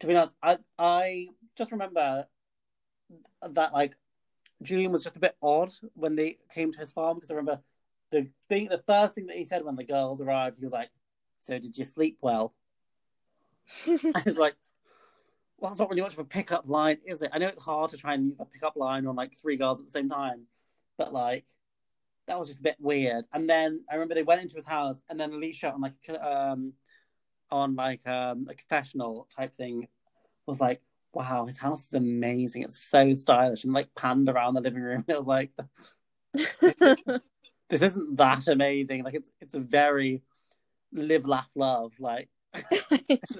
to 0.00 0.06
be 0.06 0.14
honest, 0.14 0.34
I 0.42 0.58
I 0.78 1.28
just 1.56 1.72
remember 1.72 2.26
that 3.42 3.72
like 3.72 3.96
Julian 4.62 4.92
was 4.92 5.02
just 5.02 5.16
a 5.16 5.20
bit 5.20 5.36
odd 5.42 5.72
when 5.94 6.16
they 6.16 6.38
came 6.52 6.72
to 6.72 6.78
his 6.78 6.92
farm 6.92 7.16
because 7.16 7.30
I 7.30 7.34
remember 7.34 7.62
the 8.10 8.28
thing, 8.48 8.68
the 8.68 8.82
first 8.86 9.14
thing 9.14 9.26
that 9.26 9.36
he 9.36 9.44
said 9.44 9.64
when 9.64 9.76
the 9.76 9.84
girls 9.84 10.20
arrived, 10.20 10.58
he 10.58 10.64
was 10.64 10.72
like, 10.72 10.90
"So 11.40 11.58
did 11.58 11.76
you 11.76 11.84
sleep 11.84 12.18
well?" 12.20 12.54
I 14.14 14.22
was 14.24 14.38
like, 14.38 14.54
"Well, 15.58 15.70
that's 15.70 15.80
not 15.80 15.90
really 15.90 16.02
much 16.02 16.12
of 16.12 16.20
a 16.20 16.24
pickup 16.24 16.68
line, 16.68 16.98
is 17.04 17.22
it?" 17.22 17.30
I 17.32 17.38
know 17.38 17.48
it's 17.48 17.62
hard 17.62 17.90
to 17.90 17.96
try 17.96 18.14
and 18.14 18.26
use 18.26 18.36
a 18.38 18.44
pickup 18.44 18.76
line 18.76 19.06
on 19.06 19.16
like 19.16 19.34
three 19.36 19.56
girls 19.56 19.80
at 19.80 19.86
the 19.86 19.92
same 19.92 20.08
time, 20.08 20.46
but 20.98 21.12
like 21.12 21.44
that 22.26 22.38
was 22.38 22.48
just 22.48 22.60
a 22.60 22.64
bit 22.64 22.76
weird. 22.78 23.26
And 23.32 23.48
then 23.48 23.84
I 23.90 23.94
remember 23.94 24.14
they 24.14 24.22
went 24.22 24.40
into 24.42 24.56
his 24.56 24.64
house, 24.64 24.98
and 25.10 25.18
then 25.18 25.32
Alicia 25.32 25.72
on 25.72 25.80
like 25.80 25.94
um 26.20 26.72
on 27.50 27.74
like 27.76 28.06
um 28.08 28.46
a 28.48 28.54
confessional 28.54 29.28
type 29.34 29.54
thing 29.54 29.88
was 30.46 30.60
like, 30.60 30.80
"Wow, 31.12 31.46
his 31.46 31.58
house 31.58 31.86
is 31.86 31.94
amazing. 31.94 32.62
It's 32.62 32.78
so 32.78 33.12
stylish," 33.14 33.64
and 33.64 33.72
like 33.72 33.94
panned 33.94 34.28
around 34.28 34.54
the 34.54 34.60
living 34.60 34.82
room. 34.82 35.04
It 35.08 35.18
was 35.18 35.26
like, 35.26 35.52
"This 37.68 37.82
isn't 37.82 38.16
that 38.16 38.48
amazing. 38.48 39.04
Like 39.04 39.14
it's 39.14 39.30
it's 39.40 39.54
a 39.54 39.60
very 39.60 40.22
live, 40.92 41.26
laugh, 41.26 41.50
love. 41.54 41.92
Like 41.98 42.28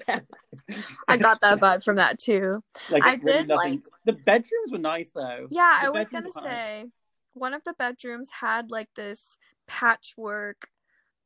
Yeah, 0.09 0.21
I 1.09 1.17
got 1.17 1.41
that 1.41 1.59
vibe 1.59 1.85
from 1.85 1.97
that 1.97 2.19
too. 2.19 2.63
Like 2.91 3.05
I 3.05 3.15
it's 3.15 3.25
really 3.25 3.41
did 3.41 3.49
nothing. 3.49 3.83
The 4.05 4.13
bedrooms 4.13 4.73
were 4.73 4.79
nice 4.79 5.11
though. 5.15 5.49
Yeah, 5.51 5.79
The 5.83 5.87
I 5.87 5.91
was 5.91 6.09
gonna 6.09 6.33
say. 6.33 6.43
nice. 6.43 6.87
One 7.35 7.55
of 7.55 7.63
the 7.65 7.75
bedrooms 7.79 8.31
had 8.31 8.71
like 8.71 8.89
this 8.95 9.37
patchwork 9.67 10.69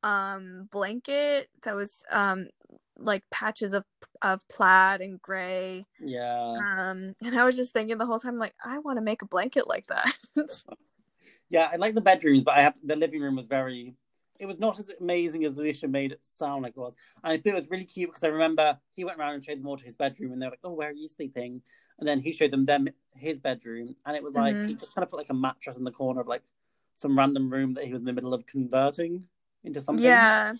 um 0.05 0.69
blanket 0.71 1.49
that 1.63 1.75
was 1.75 2.05
um 2.11 2.47
like 2.97 3.23
patches 3.31 3.75
of 3.75 3.85
of 4.23 4.47
plaid 4.49 5.01
and 5.01 5.21
gray. 5.21 5.85
Yeah. 6.01 6.53
Um 6.53 7.15
and 7.23 7.39
I 7.39 7.45
was 7.45 7.57
just 7.57 7.73
thinking 7.73 7.99
the 7.99 8.07
whole 8.07 8.21
time 8.21 8.39
like 8.39 8.55
I 8.65 8.79
want 8.79 8.99
to 8.99 9.05
make 9.05 9.23
a 9.23 9.27
blanket 9.27 9.69
like 9.69 9.87
that. 9.87 10.13
Yeah, 11.51 11.69
I 11.73 11.77
like 11.77 11.95
the 11.95 12.01
bedrooms, 12.01 12.45
but 12.45 12.57
I 12.57 12.63
have 12.63 12.75
the 12.85 12.97
living 12.97 13.23
room 13.23 13.37
was 13.37 13.47
very. 13.47 13.95
It 14.39 14.47
was 14.47 14.59
not 14.59 14.79
as 14.79 14.91
amazing 15.01 15.45
as 15.45 15.57
Alicia 15.57 15.89
made 15.89 16.13
it 16.13 16.21
sound 16.23 16.63
like 16.63 16.75
it 16.77 16.81
was, 16.81 16.95
and 17.25 17.33
I 17.33 17.37
thought 17.37 17.55
it 17.55 17.57
was 17.57 17.71
really 17.71 17.85
cute 17.85 18.11
because 18.11 18.23
I 18.25 18.29
remember 18.29 18.79
he 18.93 19.05
went 19.05 19.19
around 19.19 19.35
and 19.35 19.45
showed 19.45 19.59
them 19.59 19.67
all 19.67 19.77
to 19.77 19.85
his 19.85 19.97
bedroom, 19.97 20.33
and 20.33 20.41
they 20.41 20.47
were 20.47 20.53
like, 20.53 20.61
"Oh, 20.63 20.73
where 20.73 20.91
are 20.91 20.93
you 20.93 21.09
sleeping?" 21.09 21.61
And 21.99 22.09
then 22.09 22.21
he 22.21 22.33
showed 22.33 22.53
them 22.53 22.65
them 22.65 22.89
his 23.15 23.39
bedroom, 23.41 23.97
and 24.07 24.17
it 24.17 24.23
was 24.23 24.35
like 24.35 24.57
he 24.67 24.75
Mhm. 24.75 24.81
just 24.81 24.95
kind 24.95 25.03
of 25.03 25.11
put 25.11 25.17
like 25.19 25.31
a 25.31 25.35
mattress 25.35 25.77
in 25.77 25.85
the 25.85 25.91
corner 25.91 26.21
of 26.21 26.29
like 26.29 26.43
some 26.97 27.19
random 27.19 27.51
room 27.51 27.75
that 27.75 27.85
he 27.85 27.93
was 27.93 28.01
in 28.01 28.07
the 28.07 28.13
middle 28.13 28.35
of 28.35 28.47
converting 28.47 29.29
into 29.65 29.81
something. 29.81 30.05
yeah. 30.05 30.55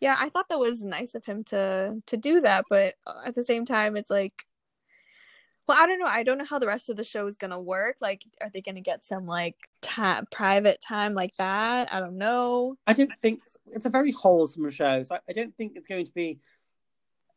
Yeah, 0.00 0.16
I 0.18 0.28
thought 0.30 0.48
that 0.48 0.58
was 0.58 0.82
nice 0.82 1.14
of 1.14 1.24
him 1.24 1.44
to 1.44 2.02
to 2.06 2.16
do 2.16 2.40
that, 2.40 2.64
but 2.70 2.94
at 3.26 3.34
the 3.34 3.42
same 3.42 3.64
time 3.64 3.96
it's 3.96 4.10
like 4.10 4.46
well, 5.70 5.78
I 5.80 5.86
don't 5.86 6.00
know. 6.00 6.06
I 6.06 6.24
don't 6.24 6.36
know 6.38 6.44
how 6.44 6.58
the 6.58 6.66
rest 6.66 6.88
of 6.88 6.96
the 6.96 7.04
show 7.04 7.28
is 7.28 7.36
gonna 7.36 7.60
work. 7.60 7.94
Like, 8.00 8.24
are 8.40 8.50
they 8.52 8.60
gonna 8.60 8.80
get 8.80 9.04
some 9.04 9.24
like 9.24 9.54
time, 9.82 10.26
private 10.32 10.80
time 10.80 11.14
like 11.14 11.32
that? 11.38 11.94
I 11.94 12.00
don't 12.00 12.18
know. 12.18 12.74
I 12.88 12.92
don't 12.92 13.12
think 13.22 13.40
it's 13.72 13.86
a 13.86 13.90
very 13.90 14.10
wholesome 14.10 14.68
show, 14.70 15.04
so 15.04 15.14
I- 15.14 15.20
I 15.28 15.32
don't 15.32 15.56
think 15.56 15.76
it's 15.76 15.86
going 15.86 16.06
to 16.06 16.12
be. 16.12 16.40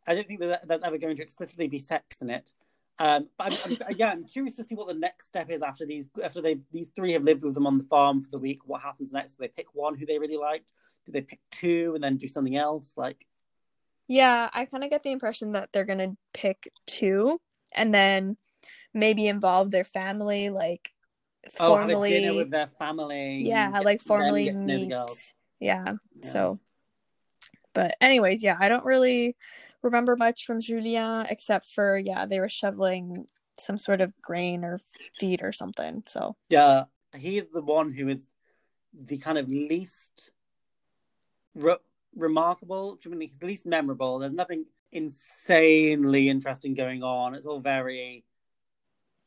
I 0.08 0.16
don't 0.16 0.28
think 0.28 0.40
that 0.40 0.68
there's 0.68 0.82
ever 0.82 0.98
going 0.98 1.16
to 1.16 1.22
explicitly 1.22 1.68
be 1.68 1.78
sex 1.78 2.24
in 2.24 2.32
it. 2.32 2.52
Um, 2.98 3.30
but 3.38 3.54
I'm, 3.66 3.78
I'm, 3.88 3.96
yeah, 3.98 4.10
I'm 4.10 4.26
curious 4.26 4.56
to 4.56 4.64
see 4.64 4.74
what 4.74 4.88
the 4.88 4.94
next 4.96 5.28
step 5.28 5.52
is 5.52 5.62
after 5.62 5.86
these 5.86 6.08
after 6.24 6.42
they 6.42 6.58
these 6.72 6.90
three 6.96 7.12
have 7.12 7.24
lived 7.24 7.44
with 7.44 7.54
them 7.54 7.68
on 7.68 7.78
the 7.78 7.84
farm 7.84 8.24
for 8.24 8.32
the 8.32 8.40
week. 8.40 8.62
What 8.66 8.82
happens 8.82 9.14
next? 9.14 9.36
Do 9.36 9.42
they 9.42 9.48
pick 9.50 9.68
one 9.74 9.96
who 9.96 10.08
they 10.08 10.18
really 10.18 10.38
liked? 10.38 10.72
Do 11.06 11.12
they 11.12 11.22
pick 11.22 11.40
two 11.52 11.92
and 11.94 12.04
then 12.04 12.18
do 12.18 12.28
something 12.28 12.56
else? 12.58 12.94
Like, 12.98 13.28
Yeah, 14.08 14.50
I 14.54 14.66
kind 14.66 14.84
of 14.84 14.90
get 14.90 15.04
the 15.04 15.12
impression 15.12 15.52
that 15.52 15.70
they're 15.72 15.86
gonna 15.86 16.16
pick 16.34 16.68
two 16.88 17.40
and 17.76 17.94
then 17.94 18.38
maybe 18.94 19.28
involve 19.28 19.72
their 19.72 19.84
family, 19.84 20.50
like 20.50 20.92
oh, 21.60 21.76
formally. 21.76 22.10
dinner 22.10 22.36
with 22.36 22.52
their 22.52 22.68
family. 22.80 23.44
yeah, 23.44 23.80
like 23.84 24.02
formally 24.02 24.46
get 24.46 24.58
to 24.58 24.66
know 24.66 24.78
the 24.78 24.86
meet. 24.86 25.34
Yeah, 25.60 25.94
Yeah. 26.22 26.30
So, 26.30 26.60
but 27.74 27.96
anyways, 28.02 28.44
yeah, 28.44 28.58
I 28.60 28.70
don't 28.70 28.86
really 28.86 29.36
remember 29.82 30.16
much 30.16 30.46
from 30.46 30.62
Julien 30.62 31.26
except 31.30 31.68
for 31.68 31.98
yeah, 31.98 32.26
they 32.26 32.40
were 32.40 32.50
shoveling 32.50 33.26
some 33.58 33.78
sort 33.78 34.02
of 34.02 34.14
grain 34.22 34.64
or 34.64 34.80
feed 35.20 35.42
or 35.44 35.52
something. 35.52 36.04
So 36.08 36.36
Yeah, 36.50 36.86
he's 37.16 37.48
the 37.48 37.62
one 37.62 37.92
who 37.92 38.10
is 38.10 38.22
the 38.94 39.18
kind 39.18 39.38
of 39.38 39.48
least 39.50 40.32
re- 41.56 41.78
remarkable. 42.16 43.00
I 43.06 43.10
mean, 43.10 43.22
he's 43.22 43.42
least 43.42 43.66
memorable. 43.66 44.20
There's 44.20 44.34
nothing 44.34 44.66
insanely 44.94 46.30
interesting 46.30 46.74
going 46.74 47.04
on. 47.04 47.36
It's 47.36 47.46
all 47.46 47.60
very 47.60 48.24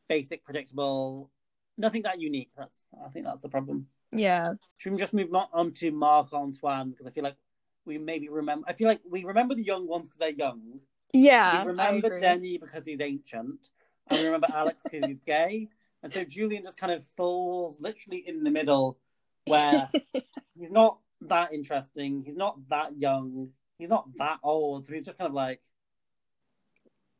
basic, 0.09 0.45
predictable. 0.45 1.31
Nothing 1.77 2.03
that 2.03 2.21
unique. 2.21 2.51
That's 2.57 2.85
I 3.05 3.09
think 3.11 3.27
that's 3.27 3.43
the 3.43 3.49
problem. 3.51 3.89
yeah, 4.12 4.55
Should 4.79 4.93
we 4.93 4.99
just 4.99 5.12
move 5.12 5.35
on, 5.35 5.49
on 5.53 5.73
to 5.73 5.91
Marc 5.91 6.33
Antoine 6.33 6.91
because 6.91 7.07
I 7.07 7.11
feel 7.11 7.25
like 7.25 7.37
we 7.85 7.99
maybe 7.99 8.29
remember. 8.29 8.64
I 8.69 8.73
feel 8.73 8.89
like 8.89 9.01
we 9.09 9.25
remember 9.25 9.55
the 9.55 9.64
young 9.64 9.87
ones 9.87 10.09
because 10.09 10.19
they're 10.19 10.31
young. 10.31 10.81
yeah, 11.12 11.62
we 11.62 11.69
remember. 11.69 12.21
Denny 12.21 12.57
because 12.57 12.85
he's 12.85 13.01
ancient, 13.01 13.69
and 14.09 14.21
we 14.21 14.25
remember 14.25 14.49
Alex 14.55 14.79
because 14.85 15.07
he's 15.07 15.21
gay. 15.21 15.69
And 16.03 16.12
so 16.12 16.25
Julian 16.25 16.62
just 16.62 16.77
kind 16.77 16.93
of 16.93 17.05
falls 17.17 17.79
literally 17.81 18.23
in 18.27 18.45
the 18.45 18.51
middle 18.51 18.99
where 19.47 19.89
he's 20.59 20.71
not 20.71 20.99
that 21.23 21.53
interesting, 21.53 22.23
he's 22.25 22.37
not 22.37 22.57
that 22.69 22.97
young, 22.97 23.49
he's 23.79 23.89
not 23.89 24.09
that 24.18 24.39
old, 24.43 24.87
so 24.87 24.93
he's 24.93 25.05
just 25.05 25.18
kind 25.18 25.29
of 25.29 25.35
like, 25.35 25.61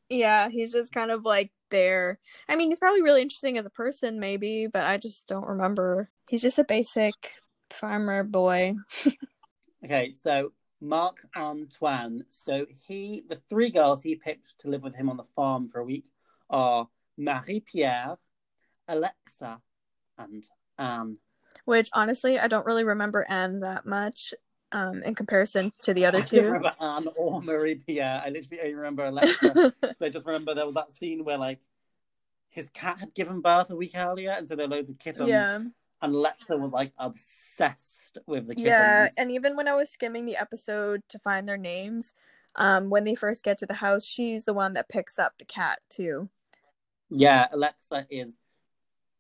Yeah, 0.09 0.49
he's 0.49 0.73
just 0.73 0.93
kind 0.93 1.11
of 1.11 1.25
like 1.25 1.51
there. 1.71 2.19
I 2.49 2.57
mean, 2.57 2.69
he's 2.69 2.79
probably 2.79 3.03
really 3.03 3.23
interesting 3.23 3.59
as 3.59 3.67
a 3.67 3.71
person, 3.71 4.21
maybe, 4.21 4.67
but 4.69 4.85
I 4.85 4.99
just 4.99 5.27
don't 5.27 5.47
remember. 5.47 6.11
He's 6.29 6.43
just 6.43 6.59
a 6.59 6.65
basic 6.65 7.15
farmer 7.71 8.23
boy. 8.23 8.75
okay, 9.85 10.11
so 10.11 10.53
Marc 10.81 11.19
Antoine. 11.37 12.25
So 12.31 12.67
he, 12.87 13.25
the 13.29 13.41
three 13.49 13.71
girls 13.71 14.03
he 14.03 14.15
picked 14.15 14.59
to 14.61 14.69
live 14.69 14.83
with 14.83 14.95
him 14.95 15.09
on 15.11 15.17
the 15.17 15.25
farm 15.35 15.69
for 15.69 15.81
a 15.81 15.85
week 15.85 16.11
are 16.51 16.89
Marie 17.17 17.61
Pierre, 17.61 18.17
Alexa, 18.89 19.61
and 20.19 20.47
Anne. 20.79 21.19
Which 21.65 21.89
honestly, 21.95 22.39
I 22.39 22.49
don't 22.49 22.67
really 22.67 22.85
remember 22.85 23.27
Anne 23.29 23.61
that 23.61 23.87
much 23.87 24.35
um, 24.77 25.03
in 25.03 25.15
comparison 25.15 25.73
to 25.83 25.95
the 25.95 26.05
other 26.05 26.19
I 26.19 26.23
two. 26.23 26.43
remember 26.43 26.73
Anne 26.81 27.07
or 27.17 27.41
Marie 27.41 27.77
Pierre. 27.77 28.23
I 28.25 28.29
literally 28.29 28.61
only 28.61 28.75
remember 28.75 29.05
Alexa. 29.07 29.73
So 29.81 30.07
I 30.07 30.09
just 30.11 30.27
remember 30.27 30.55
there 30.55 30.67
was 30.67 30.75
that 30.75 30.93
scene 30.93 31.25
where 31.25 31.39
like 31.39 31.61
his 32.51 32.69
cat 32.71 33.01
had 33.01 33.15
given 33.15 33.41
birth 33.41 33.71
a 33.71 33.77
week 33.77 33.93
earlier, 33.97 34.33
and 34.33 34.47
so 34.47 34.55
there 34.55 34.69
were 34.69 34.77
loads 34.77 34.91
of 34.91 34.99
kittens. 34.99 35.29
yeah. 35.29 35.59
And 36.03 36.13
Lexa 36.15 36.61
was 36.61 36.73
like 36.73 36.93
obsessed 36.99 38.19
with 38.27 38.49
the 38.49 38.55
kittens. 38.55 38.69
Yeah, 38.69 39.09
and 39.17 39.31
even 39.31 39.57
when 39.57 39.67
I 39.67 39.75
was 39.75 39.89
skimming 39.89 40.27
the 40.27 40.37
episode 40.37 41.03
to 41.09 41.19
find 41.19 41.49
their 41.49 41.57
names, 41.57 42.13
um, 42.57 42.91
when 42.91 43.05
they 43.05 43.15
first 43.15 43.43
get 43.43 43.57
to 43.59 43.67
the 43.67 43.75
house, 43.75 44.05
she's 44.05 44.45
the 44.45 44.53
one 44.53 44.75
that 44.75 44.91
picks 44.91 45.19
up 45.19 45.39
the 45.39 45.47
cat 45.47 45.79
too. 45.89 46.29
Yeah, 47.09 47.47
Alexa 47.51 48.07
is 48.11 48.37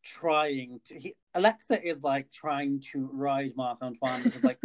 trying 0.02 0.80
to. 0.84 0.98
He, 0.98 1.14
Alexa 1.34 1.82
is 1.82 2.02
like 2.02 2.30
trying 2.30 2.80
to 2.92 3.08
ride 3.10 3.52
Marc 3.56 3.78
Antoine 3.80 4.22
because 4.22 4.44
like. 4.44 4.58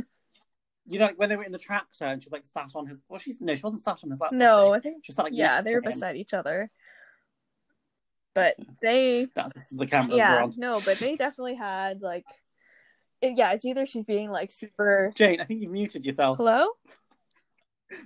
You 0.86 1.00
know, 1.00 1.06
like 1.06 1.20
when 1.20 1.30
they 1.30 1.36
were 1.36 1.44
in 1.44 1.52
the 1.52 1.60
tractor 1.60 2.06
and 2.06 2.22
she's 2.22 2.32
like 2.32 2.46
sat 2.46 2.72
on 2.76 2.88
his. 2.88 3.00
Well, 3.08 3.20
she's 3.20 3.40
no, 3.40 3.56
she 3.56 3.62
wasn't 3.62 3.84
sat 3.84 4.04
on 4.04 4.10
his 4.10 4.20
lap. 4.20 4.32
No, 4.32 4.72
she? 4.72 4.78
I 4.78 4.80
think 4.80 5.06
she 5.06 5.12
sat 5.12 5.26
like 5.26 5.34
yeah, 5.36 5.62
they 5.62 5.76
were 5.76 5.82
beside 5.82 6.16
each 6.16 6.34
other. 6.34 6.70
But 8.34 8.56
they 8.82 9.28
That's 9.36 9.54
the 9.72 9.86
camera 9.86 10.16
yeah, 10.16 10.48
no, 10.56 10.82
but 10.84 11.00
they 11.00 11.16
definitely 11.16 11.56
had 11.56 12.02
like 12.02 12.26
it- 13.22 13.38
yeah, 13.38 13.52
it's 13.52 13.66
either 13.66 13.86
she's 13.86 14.06
being 14.06 14.32
like 14.32 14.52
super 14.52 15.12
Jane, 15.16 15.42
I 15.42 15.44
think 15.44 15.62
you've 15.62 15.72
muted 15.72 16.06
yourself. 16.06 16.38
Hello? 16.38 16.70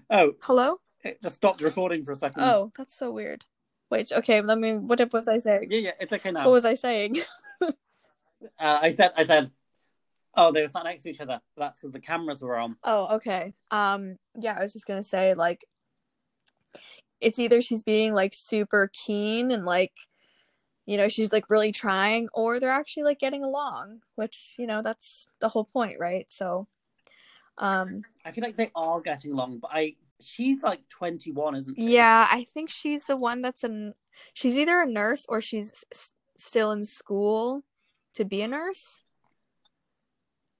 Oh, 0.09 0.33
Hello? 0.41 0.79
it 1.03 1.21
just 1.21 1.35
stopped 1.35 1.61
recording 1.61 2.03
for 2.03 2.11
a 2.11 2.15
second. 2.15 2.41
Oh, 2.43 2.71
that's 2.75 2.95
so 2.95 3.11
weird. 3.11 3.45
Wait, 3.91 4.11
okay, 4.11 4.41
let 4.41 4.57
me 4.57 4.73
what 4.73 4.99
if 4.99 5.13
was 5.13 5.27
I 5.27 5.37
saying? 5.37 5.67
yeah, 5.69 5.79
yeah, 5.79 5.91
it's 5.99 6.11
okay 6.11 6.31
now. 6.31 6.45
What 6.45 6.51
was 6.53 6.65
I 6.65 6.73
saying? 6.73 7.17
Uh, 8.59 8.79
I 8.81 8.91
said, 8.91 9.11
I 9.17 9.23
said, 9.23 9.49
oh, 10.37 10.51
they 10.51 10.61
were 10.61 10.67
sat 10.67 10.83
next 10.83 11.03
to 11.03 11.09
each 11.09 11.21
other. 11.21 11.39
That's 11.57 11.79
because 11.79 11.91
the 11.91 11.99
cameras 11.99 12.41
were 12.41 12.57
on. 12.57 12.75
Oh, 12.83 13.15
okay. 13.15 13.53
Um, 13.71 14.17
yeah, 14.39 14.55
I 14.57 14.61
was 14.61 14.73
just 14.73 14.87
gonna 14.87 15.03
say 15.03 15.33
like 15.33 15.65
it's 17.21 17.39
either 17.39 17.61
she's 17.61 17.83
being 17.83 18.13
like 18.13 18.33
super 18.33 18.89
keen 18.93 19.51
and 19.51 19.65
like 19.65 19.93
you 20.85 20.97
know 20.97 21.07
she's 21.07 21.31
like 21.31 21.49
really 21.49 21.71
trying 21.71 22.27
or 22.33 22.59
they're 22.59 22.69
actually 22.69 23.03
like 23.03 23.19
getting 23.19 23.43
along 23.43 24.01
which 24.15 24.55
you 24.59 24.67
know 24.67 24.81
that's 24.81 25.27
the 25.39 25.49
whole 25.49 25.63
point 25.63 25.97
right 25.99 26.27
so 26.29 26.67
um 27.57 28.03
I 28.25 28.31
feel 28.31 28.43
like 28.43 28.57
they 28.57 28.71
are 28.75 29.01
getting 29.01 29.31
along, 29.31 29.59
but 29.59 29.71
I 29.73 29.95
she's 30.21 30.61
like 30.63 30.87
21, 30.89 31.55
isn't 31.55 31.79
she? 31.79 31.85
yeah 31.91 32.27
i 32.31 32.45
think 32.53 32.69
she's 32.69 33.05
the 33.05 33.17
one 33.17 33.41
that's 33.41 33.63
an 33.63 33.93
she's 34.33 34.55
either 34.55 34.81
a 34.81 34.85
nurse 34.85 35.25
or 35.27 35.41
she's 35.41 35.85
s- 35.91 36.11
still 36.37 36.71
in 36.71 36.85
school 36.85 37.63
to 38.13 38.23
be 38.23 38.41
a 38.41 38.47
nurse 38.47 39.01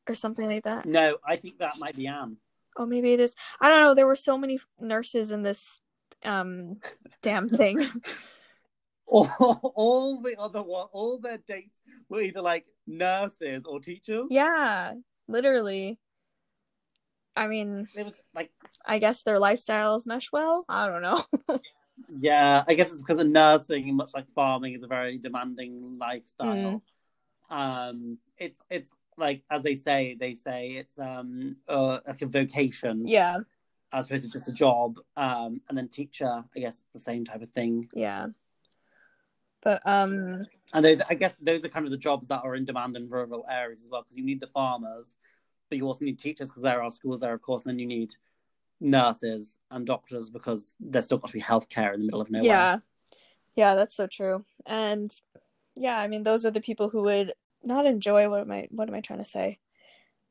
or 0.10 0.16
something 0.16 0.48
like 0.48 0.64
that 0.64 0.86
No, 0.86 1.18
I 1.28 1.36
think 1.36 1.60
that 1.60 1.78
might 1.80 1.96
be 1.96 2.08
Anne. 2.08 2.38
oh 2.78 2.86
maybe 2.86 3.14
it 3.14 3.20
is 3.20 3.34
i 3.62 3.70
don't 3.70 3.84
know 3.84 3.94
there 3.96 4.08
were 4.08 4.16
so 4.16 4.38
many 4.38 4.60
nurses 4.80 5.32
in 5.32 5.44
this 5.44 5.82
um 6.24 6.78
damn 7.22 7.48
thing 7.50 7.78
All, 9.08 9.72
all 9.76 10.20
the 10.22 10.36
other 10.40 10.64
one, 10.64 10.88
all 10.92 11.20
their 11.20 11.38
dates 11.38 11.80
were 12.10 12.22
either 12.22 12.42
like 12.42 12.66
nurses 12.88 13.64
or 13.66 13.80
teachers. 13.80 14.26
yeah 14.32 14.94
literally 15.28 16.00
i 17.36 17.48
mean 17.48 17.88
It 17.96 18.04
was 18.04 18.20
like, 18.34 18.50
I 18.86 18.98
guess 18.98 19.22
their 19.22 19.40
lifestyles 19.40 20.08
mesh 20.08 20.32
well. 20.32 20.66
I 20.70 20.88
don't 20.88 21.02
know. 21.04 21.24
yeah, 22.18 22.64
I 22.68 22.74
guess 22.74 22.92
it's 22.92 23.02
because 23.02 23.18
of 23.20 23.28
nursing, 23.28 23.96
much 23.96 24.12
like 24.14 24.26
farming, 24.34 24.74
is 24.74 24.84
a 24.84 24.88
very 24.88 25.18
demanding 25.18 25.98
lifestyle. 26.00 26.82
Um, 27.50 28.18
it's 28.38 28.60
it's 28.70 28.90
like 29.18 29.44
as 29.50 29.64
they 29.64 29.76
say, 29.76 30.16
they 30.20 30.34
say 30.34 30.72
it's 30.72 31.00
um 31.00 31.58
uh, 31.68 32.00
like 32.08 32.22
a 32.22 32.26
vocation 32.26 33.08
yeah, 33.08 33.38
as 33.92 34.06
opposed 34.06 34.26
to 34.26 34.30
just 34.32 34.48
a 34.48 34.54
job. 34.54 35.00
Um, 35.16 35.62
and 35.70 35.78
then 35.78 35.88
teacher, 35.90 36.44
I 36.56 36.60
guess, 36.60 36.84
the 36.94 37.00
same 37.00 37.26
type 37.26 37.42
of 37.42 37.50
thing. 37.50 37.90
yeah. 37.94 38.28
But 39.62 39.82
um 39.86 40.44
And 40.74 40.86
those, 40.86 41.02
I 41.10 41.16
guess, 41.16 41.34
those 41.42 41.64
are 41.66 41.70
kind 41.70 41.86
of 41.86 41.92
the 41.92 41.98
jobs 41.98 42.28
that 42.28 42.44
are 42.44 42.56
in 42.56 42.66
demand 42.66 42.96
in 42.98 43.10
rural 43.10 43.46
areas 43.50 43.82
as 43.82 43.90
well, 43.90 44.04
because 44.04 44.18
you 44.18 44.26
need 44.26 44.40
the 44.40 44.48
farmers, 44.48 45.18
but 45.70 45.78
you 45.78 45.88
also 45.88 46.06
need 46.06 46.20
teachers 46.20 46.50
because 46.50 46.64
there 46.64 46.82
are 46.82 46.92
schools 46.92 47.22
there, 47.22 47.34
of 47.34 47.42
course, 47.42 47.64
and 47.64 47.72
then 47.72 47.80
you 47.80 47.88
need 47.88 48.14
nurses 48.82 49.58
and 49.72 49.88
doctors 49.88 50.30
because 50.30 50.76
there's 50.80 51.06
still 51.06 51.18
got 51.18 51.28
to 51.28 51.34
be 51.34 51.42
healthcare 51.42 51.94
in 51.94 52.02
the 52.02 52.06
middle 52.06 52.22
of 52.22 52.30
nowhere. 52.30 52.46
yeah. 52.46 52.78
Yeah, 53.56 53.76
that's 53.76 53.96
so 53.96 54.06
true. 54.06 54.44
And 54.66 55.14
yeah, 55.78 55.98
I 55.98 56.08
mean 56.08 56.24
those 56.24 56.46
are 56.46 56.52
the 56.52 56.62
people 56.62 56.90
who 56.90 57.04
would 57.04 57.34
not 57.66 57.86
enjoy 57.86 58.30
what 58.30 58.42
am 58.42 58.52
I 58.52 58.68
what 58.72 58.88
am 58.88 58.96
I 58.96 59.02
trying 59.02 59.20
to 59.20 59.26
say? 59.30 59.60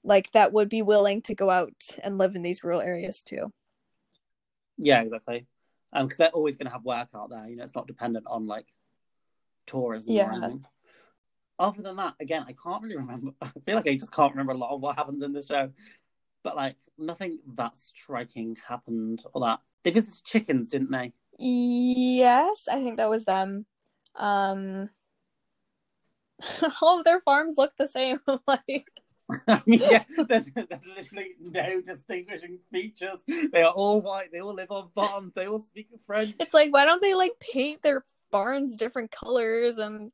Like 0.03 0.30
that 0.32 0.53
would 0.53 0.68
be 0.68 0.82
willing 0.82 1.22
to 1.22 1.35
go 1.35 1.51
out 1.51 1.72
and 2.03 2.18
live 2.18 2.35
in 2.35 2.43
these 2.43 2.62
rural 2.64 2.80
areas 2.80 3.22
too. 3.22 3.53
yeah, 4.76 5.01
exactly. 5.01 5.47
Um, 5.93 6.07
because 6.07 6.18
they're 6.18 6.28
always 6.30 6.57
going 6.57 6.66
to 6.66 6.72
have 6.72 6.85
work 6.85 7.09
out 7.14 7.30
there. 7.30 7.47
You 7.47 7.57
know, 7.57 7.64
it's 7.64 7.74
not 7.74 7.87
dependent 7.87 8.26
on 8.28 8.47
like 8.47 8.66
tourism 9.66 10.14
Yeah. 10.14 10.26
or 10.28 10.32
anything. 10.32 10.64
Other 11.59 11.82
than 11.82 11.97
that, 11.97 12.14
again, 12.20 12.45
I 12.49 12.53
can't 12.53 12.82
really 12.82 12.97
remember. 12.97 13.30
I 13.43 13.51
feel 13.64 13.76
like 13.76 13.87
I 13.87 13.95
just 13.95 14.12
can't 14.12 14.32
remember 14.32 14.53
a 14.53 14.59
lot 14.59 14.74
of 14.74 14.80
what 14.80 14.97
happens 14.97 15.22
in 15.22 15.32
the 15.32 15.43
show. 15.43 15.70
But 16.43 16.57
like, 16.57 16.76
nothing 16.99 17.39
that 17.55 17.76
striking 17.78 18.57
happened 18.68 19.22
or 19.32 19.41
that. 19.43 19.61
They 19.85 19.91
visited 19.93 20.24
chickens, 20.24 20.68
didn't 20.68 20.91
they? 20.91 21.12
Yes, 21.39 22.66
I 22.70 22.82
think 22.82 22.97
that 22.97 23.09
was 23.09 23.24
them. 23.24 23.66
Um 24.16 24.91
all 26.82 26.99
of 26.99 27.05
their 27.05 27.20
farms 27.20 27.55
look 27.57 27.72
the 27.76 27.88
same. 27.88 28.20
like 28.47 28.88
I 29.49 29.62
mean, 29.64 29.80
yeah, 29.80 30.05
there's, 30.28 30.51
there's 30.53 30.86
literally 30.97 31.30
no 31.40 31.80
distinguishing 31.80 32.59
features. 32.70 33.22
They 33.26 33.62
are 33.62 33.72
all 33.72 34.03
white. 34.03 34.30
They 34.32 34.40
all 34.40 34.55
live 34.55 34.70
on 34.70 34.90
farms. 34.95 35.32
They 35.34 35.47
all 35.47 35.61
speak 35.61 35.88
French. 36.07 36.34
It's 36.38 36.53
like, 36.53 36.72
why 36.72 36.84
don't 36.84 37.01
they 37.01 37.14
like 37.14 37.32
paint 37.40 37.82
their 37.82 38.05
barns 38.30 38.76
different 38.76 39.11
colors 39.11 39.78
and 39.78 40.12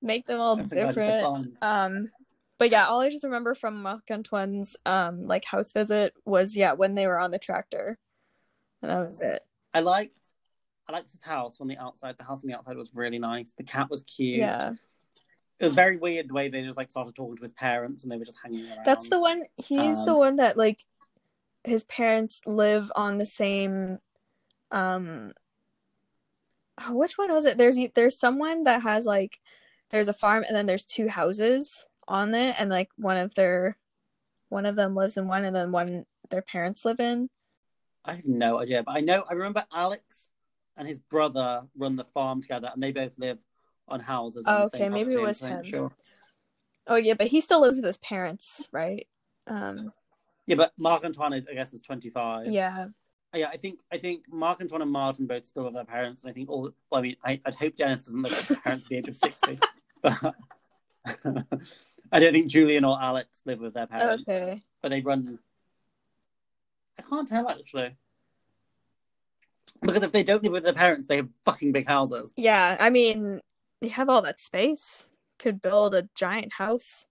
make 0.00 0.26
them 0.26 0.40
all 0.40 0.56
That's 0.56 0.70
the 0.70 0.76
guy 0.76 0.82
just 0.84 0.94
said 0.94 1.20
different? 1.20 1.56
Um, 1.62 2.10
but 2.58 2.70
yeah, 2.70 2.86
all 2.86 3.00
I 3.00 3.10
just 3.10 3.24
remember 3.24 3.54
from 3.54 3.82
Marc 3.82 4.10
Antoine's 4.10 4.76
um 4.86 5.26
like 5.26 5.44
house 5.44 5.72
visit 5.72 6.12
was 6.24 6.54
yeah 6.54 6.74
when 6.74 6.94
they 6.94 7.06
were 7.06 7.18
on 7.18 7.30
the 7.30 7.38
tractor, 7.38 7.98
and 8.82 8.90
that 8.90 9.08
was 9.08 9.20
it. 9.20 9.42
I 9.72 9.80
liked, 9.80 10.14
I 10.86 10.92
liked 10.92 11.10
his 11.10 11.22
house 11.22 11.60
on 11.60 11.68
the 11.68 11.78
outside. 11.78 12.16
The 12.18 12.24
house 12.24 12.44
on 12.44 12.48
the 12.48 12.56
outside 12.56 12.76
was 12.76 12.90
really 12.94 13.18
nice. 13.18 13.52
The 13.56 13.64
cat 13.64 13.88
was 13.90 14.02
cute. 14.02 14.36
Yeah, 14.36 14.72
It 15.60 15.64
was 15.66 15.74
very 15.74 15.98
weird 15.98 16.28
the 16.28 16.34
way 16.34 16.48
they 16.48 16.62
just 16.62 16.78
like 16.78 16.90
started 16.90 17.14
talking 17.14 17.36
to 17.36 17.42
his 17.42 17.52
parents 17.52 18.02
and 18.02 18.10
they 18.10 18.16
were 18.16 18.24
just 18.24 18.38
hanging 18.42 18.66
around. 18.66 18.84
that's 18.84 19.08
the 19.10 19.20
one. 19.20 19.42
He's 19.56 20.04
the 20.04 20.12
Um, 20.12 20.16
one 20.18 20.36
that 20.36 20.56
like 20.56 20.84
his 21.64 21.84
parents 21.84 22.40
live 22.46 22.90
on 22.96 23.18
the 23.18 23.26
same. 23.26 23.98
Um, 24.70 25.32
oh, 26.80 26.94
which 26.94 27.18
one 27.18 27.30
was 27.30 27.44
it? 27.44 27.58
There's 27.58 27.76
there's 27.94 28.18
someone 28.18 28.62
that 28.64 28.82
has 28.82 29.04
like 29.04 29.38
there's 29.90 30.08
a 30.08 30.14
farm 30.14 30.44
and 30.46 30.56
then 30.56 30.64
there's 30.66 30.82
two 30.82 31.08
houses 31.08 31.84
on 32.08 32.34
it 32.34 32.54
and 32.58 32.70
like 32.70 32.88
one 32.96 33.18
of 33.18 33.34
their 33.34 33.76
one 34.48 34.64
of 34.64 34.76
them 34.76 34.94
lives 34.94 35.16
in 35.16 35.28
one 35.28 35.44
and 35.44 35.54
then 35.54 35.72
one 35.72 36.06
their 36.30 36.42
parents 36.42 36.84
live 36.86 37.00
in. 37.00 37.28
I 38.04 38.14
have 38.14 38.24
no 38.26 38.60
idea, 38.60 38.82
but 38.82 38.96
I 38.96 39.00
know 39.00 39.24
I 39.28 39.34
remember 39.34 39.66
Alex 39.72 40.30
and 40.76 40.88
his 40.88 40.98
brother 40.98 41.64
run 41.76 41.96
the 41.96 42.04
farm 42.14 42.40
together, 42.40 42.70
and 42.72 42.82
they 42.82 42.92
both 42.92 43.12
live 43.18 43.38
on 43.90 44.00
houses. 44.00 44.44
Oh, 44.46 44.64
okay, 44.64 44.88
maybe 44.88 45.12
it 45.12 45.20
was 45.20 45.40
him. 45.40 45.64
Sure. 45.64 45.92
Oh 46.86 46.96
yeah, 46.96 47.14
but 47.14 47.28
he 47.28 47.40
still 47.40 47.60
lives 47.60 47.76
with 47.76 47.84
his 47.84 47.98
parents, 47.98 48.68
right? 48.72 49.06
Um 49.46 49.92
Yeah, 50.46 50.56
but 50.56 50.72
Marc 50.78 51.04
Antoine, 51.04 51.34
is, 51.34 51.44
I 51.50 51.54
guess, 51.54 51.72
is 51.72 51.82
twenty 51.82 52.10
five. 52.10 52.46
yeah. 52.48 52.86
yeah. 53.34 53.48
I 53.52 53.56
think 53.56 53.80
I 53.92 53.98
think 53.98 54.24
Marc 54.32 54.60
Antoine 54.60 54.82
and 54.82 54.90
Martin 54.90 55.26
both 55.26 55.46
still 55.46 55.64
have 55.64 55.74
their 55.74 55.84
parents, 55.84 56.22
and 56.22 56.30
I 56.30 56.32
think 56.32 56.48
all. 56.48 56.70
Well, 56.90 57.00
I 57.00 57.02
mean, 57.02 57.16
I, 57.24 57.40
I'd 57.44 57.54
hope 57.54 57.76
Dennis 57.76 58.02
doesn't 58.02 58.22
live 58.22 58.32
with 58.32 58.48
his 58.48 58.58
parents 58.58 58.86
at 58.86 58.88
the 58.90 58.96
age 58.96 59.08
of 59.08 59.16
sixty, 59.16 59.58
but 60.02 60.34
I 62.12 62.18
don't 62.18 62.32
think 62.32 62.48
Julian 62.48 62.84
or 62.84 62.98
Alex 63.00 63.42
live 63.44 63.60
with 63.60 63.74
their 63.74 63.86
parents. 63.86 64.24
Okay. 64.28 64.62
but 64.82 64.90
they 64.90 65.00
run. 65.00 65.38
I 66.98 67.02
can't 67.02 67.28
tell 67.28 67.48
actually. 67.48 67.96
Because 69.80 70.02
if 70.02 70.12
they 70.12 70.22
don't 70.22 70.42
live 70.42 70.52
with 70.52 70.64
their 70.64 70.74
parents, 70.74 71.06
they 71.06 71.16
have 71.16 71.28
fucking 71.44 71.72
big 71.72 71.86
houses. 71.86 72.34
Yeah, 72.36 72.76
I 72.78 72.90
mean, 72.90 73.40
they 73.80 73.88
have 73.88 74.08
all 74.08 74.22
that 74.22 74.38
space. 74.38 75.08
Could 75.38 75.62
build 75.62 75.94
a 75.94 76.08
giant 76.14 76.52
house. 76.52 77.06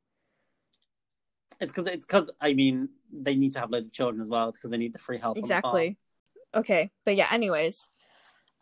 It's 1.59 1.71
because 1.71 1.87
it's 1.87 2.05
because 2.05 2.29
I 2.39 2.53
mean 2.53 2.89
they 3.11 3.35
need 3.35 3.53
to 3.53 3.59
have 3.59 3.71
loads 3.71 3.87
of 3.87 3.91
children 3.91 4.21
as 4.21 4.29
well 4.29 4.51
because 4.51 4.71
they 4.71 4.77
need 4.77 4.93
the 4.93 4.99
free 4.99 5.17
help. 5.17 5.37
on 5.37 5.41
the 5.41 5.47
farm. 5.47 5.57
Exactly. 5.57 5.97
Okay, 6.55 6.91
but 7.05 7.15
yeah, 7.15 7.27
anyways. 7.31 7.85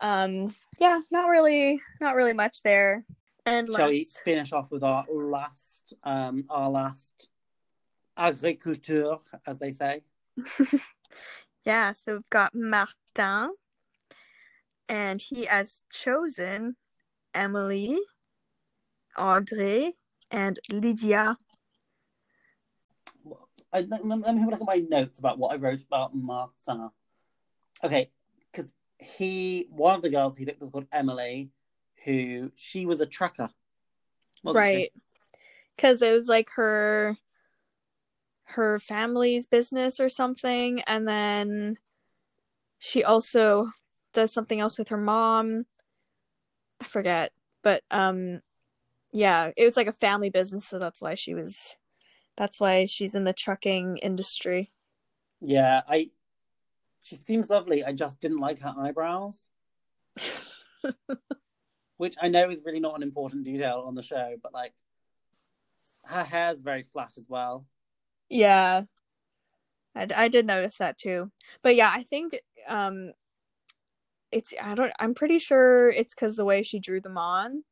Um 0.00 0.54
yeah, 0.78 1.00
not 1.10 1.28
really 1.28 1.80
not 2.00 2.14
really 2.14 2.32
much 2.32 2.62
there. 2.62 3.04
And 3.44 3.68
Shall 3.74 3.88
we 3.88 3.98
let's 3.98 4.18
finish 4.20 4.52
off 4.52 4.70
with 4.70 4.82
our 4.82 5.06
last, 5.10 5.94
um, 6.04 6.44
our 6.50 6.68
last 6.68 7.28
agriculture, 8.14 9.16
as 9.46 9.58
they 9.58 9.70
say? 9.70 10.02
Yeah, 11.68 11.92
so 11.92 12.14
we've 12.14 12.30
got 12.30 12.54
Martin 12.54 13.52
and 14.88 15.20
he 15.20 15.44
has 15.44 15.82
chosen 15.90 16.76
Emily, 17.34 17.98
Audrey, 19.16 19.96
and 20.30 20.58
Lydia. 20.70 21.36
I, 23.72 23.80
let, 23.82 24.04
me 24.04 24.10
have 24.22 24.48
a 24.48 24.50
look 24.50 24.60
at 24.60 24.66
my 24.66 24.84
notes 24.88 25.18
about 25.18 25.38
what 25.38 25.52
I 25.52 25.56
wrote 25.56 25.82
about 25.82 26.14
Martin. 26.14 26.90
Okay, 27.84 28.10
because 28.50 28.72
he, 28.98 29.66
one 29.70 29.94
of 29.94 30.02
the 30.02 30.10
girls 30.10 30.36
he 30.36 30.44
picked 30.44 30.60
was 30.60 30.70
called 30.70 30.86
Emily, 30.90 31.50
who 32.04 32.50
she 32.54 32.86
was 32.86 33.00
a 33.00 33.06
trucker. 33.06 33.50
Right. 34.42 34.90
Cuz 35.76 36.00
it 36.02 36.12
was 36.12 36.26
like 36.26 36.50
her 36.50 37.18
her 38.44 38.80
family's 38.80 39.46
business 39.46 40.00
or 40.00 40.08
something 40.08 40.80
and 40.86 41.06
then 41.06 41.76
she 42.78 43.04
also 43.04 43.72
does 44.14 44.32
something 44.32 44.58
else 44.58 44.78
with 44.78 44.88
her 44.88 44.96
mom. 44.96 45.66
I 46.80 46.84
forget, 46.84 47.32
but 47.62 47.82
um 47.90 48.40
yeah, 49.12 49.52
it 49.56 49.64
was 49.64 49.76
like 49.76 49.86
a 49.86 49.92
family 49.92 50.30
business 50.30 50.66
so 50.66 50.78
that's 50.78 51.00
why 51.02 51.14
she 51.14 51.34
was 51.34 51.76
that's 52.36 52.60
why 52.60 52.86
she's 52.86 53.14
in 53.14 53.24
the 53.24 53.32
trucking 53.32 53.96
industry. 53.98 54.72
Yeah, 55.40 55.82
I. 55.88 56.10
She 57.02 57.16
seems 57.16 57.48
lovely. 57.48 57.84
I 57.84 57.92
just 57.92 58.20
didn't 58.20 58.38
like 58.38 58.60
her 58.60 58.74
eyebrows, 58.78 59.46
which 61.96 62.16
I 62.20 62.28
know 62.28 62.50
is 62.50 62.60
really 62.64 62.80
not 62.80 62.96
an 62.96 63.02
important 63.02 63.44
detail 63.44 63.82
on 63.86 63.94
the 63.94 64.02
show, 64.02 64.36
but 64.42 64.52
like, 64.52 64.74
her 66.04 66.22
hair's 66.22 66.60
very 66.60 66.82
flat 66.82 67.12
as 67.16 67.24
well. 67.28 67.66
Yeah. 68.28 68.82
I, 69.94 70.06
I 70.14 70.28
did 70.28 70.46
notice 70.46 70.76
that 70.78 70.98
too. 70.98 71.30
But 71.62 71.76
yeah, 71.76 71.90
I 71.94 72.02
think 72.02 72.38
um 72.68 73.12
it's 74.32 74.52
I 74.62 74.74
don't 74.74 74.92
I'm 74.98 75.14
pretty 75.14 75.38
sure 75.38 75.90
it's 75.90 76.14
cuz 76.14 76.36
the 76.36 76.44
way 76.44 76.62
she 76.62 76.78
drew 76.78 77.00
them 77.00 77.18
on. 77.18 77.64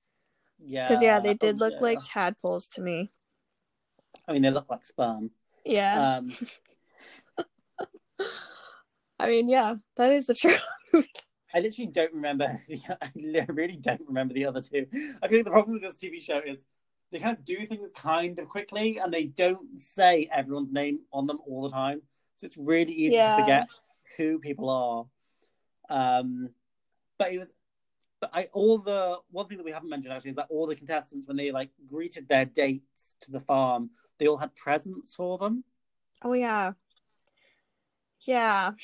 Yeah. 0.58 0.88
Because 0.88 1.02
yeah, 1.02 1.20
they 1.20 1.34
did 1.34 1.56
oh, 1.56 1.64
look 1.66 1.74
yeah. 1.74 1.80
like 1.80 1.98
tadpoles 2.04 2.68
to 2.68 2.80
me. 2.80 3.12
I 4.26 4.32
mean, 4.32 4.42
they 4.42 4.50
look 4.50 4.70
like 4.70 4.86
sperm. 4.86 5.30
Yeah. 5.64 6.18
Um, 6.18 6.32
I 9.18 9.26
mean, 9.28 9.48
yeah, 9.48 9.76
that 9.96 10.12
is 10.12 10.26
the 10.26 10.34
truth. 10.34 10.60
I 11.54 11.60
literally 11.60 11.90
don't 11.90 12.12
remember. 12.12 12.60
The, 12.68 12.80
I 13.40 13.46
really 13.48 13.76
don't 13.76 14.02
remember 14.06 14.34
the 14.34 14.46
other 14.46 14.60
two. 14.60 14.86
I 15.22 15.28
feel 15.28 15.38
like 15.38 15.44
the 15.44 15.50
problem 15.50 15.74
with 15.74 15.82
this 15.82 15.96
TV 15.96 16.22
show 16.22 16.40
is 16.44 16.64
they 17.12 17.18
kind 17.18 17.36
of 17.36 17.44
do 17.44 17.66
things 17.66 17.90
kind 17.94 18.38
of 18.38 18.48
quickly, 18.48 18.98
and 18.98 19.12
they 19.12 19.24
don't 19.24 19.80
say 19.80 20.28
everyone's 20.32 20.72
name 20.72 21.00
on 21.12 21.26
them 21.26 21.38
all 21.46 21.62
the 21.62 21.70
time. 21.70 22.02
So 22.36 22.46
it's 22.46 22.56
really 22.56 22.92
easy 22.92 23.14
Yeah. 23.14 23.36
to 23.36 23.42
forget 23.42 23.68
who 24.16 24.38
people 24.38 24.68
are. 24.68 25.06
Um, 25.88 26.50
but 27.18 27.32
it 27.32 27.38
was, 27.38 27.52
but 28.20 28.30
I 28.32 28.48
all 28.52 28.78
the 28.78 29.18
one 29.30 29.46
thing 29.46 29.58
that 29.58 29.64
we 29.64 29.72
haven't 29.72 29.88
mentioned 29.90 30.12
actually 30.12 30.30
is 30.30 30.36
that 30.36 30.48
all 30.50 30.66
the 30.66 30.74
contestants 30.76 31.26
when 31.28 31.36
they 31.36 31.50
like 31.50 31.70
greeted 31.86 32.28
their 32.28 32.44
dates 32.44 33.16
to 33.20 33.30
the 33.30 33.40
farm, 33.40 33.90
they 34.18 34.26
all 34.26 34.36
had 34.36 34.54
presents 34.56 35.14
for 35.14 35.38
them. 35.38 35.64
oh 36.22 36.32
yeah. 36.32 36.72
Yeah. 38.20 38.70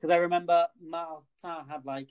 Because 0.00 0.12
I 0.14 0.18
remember 0.18 0.68
Martin 0.80 1.24
had 1.68 1.84
like 1.84 2.10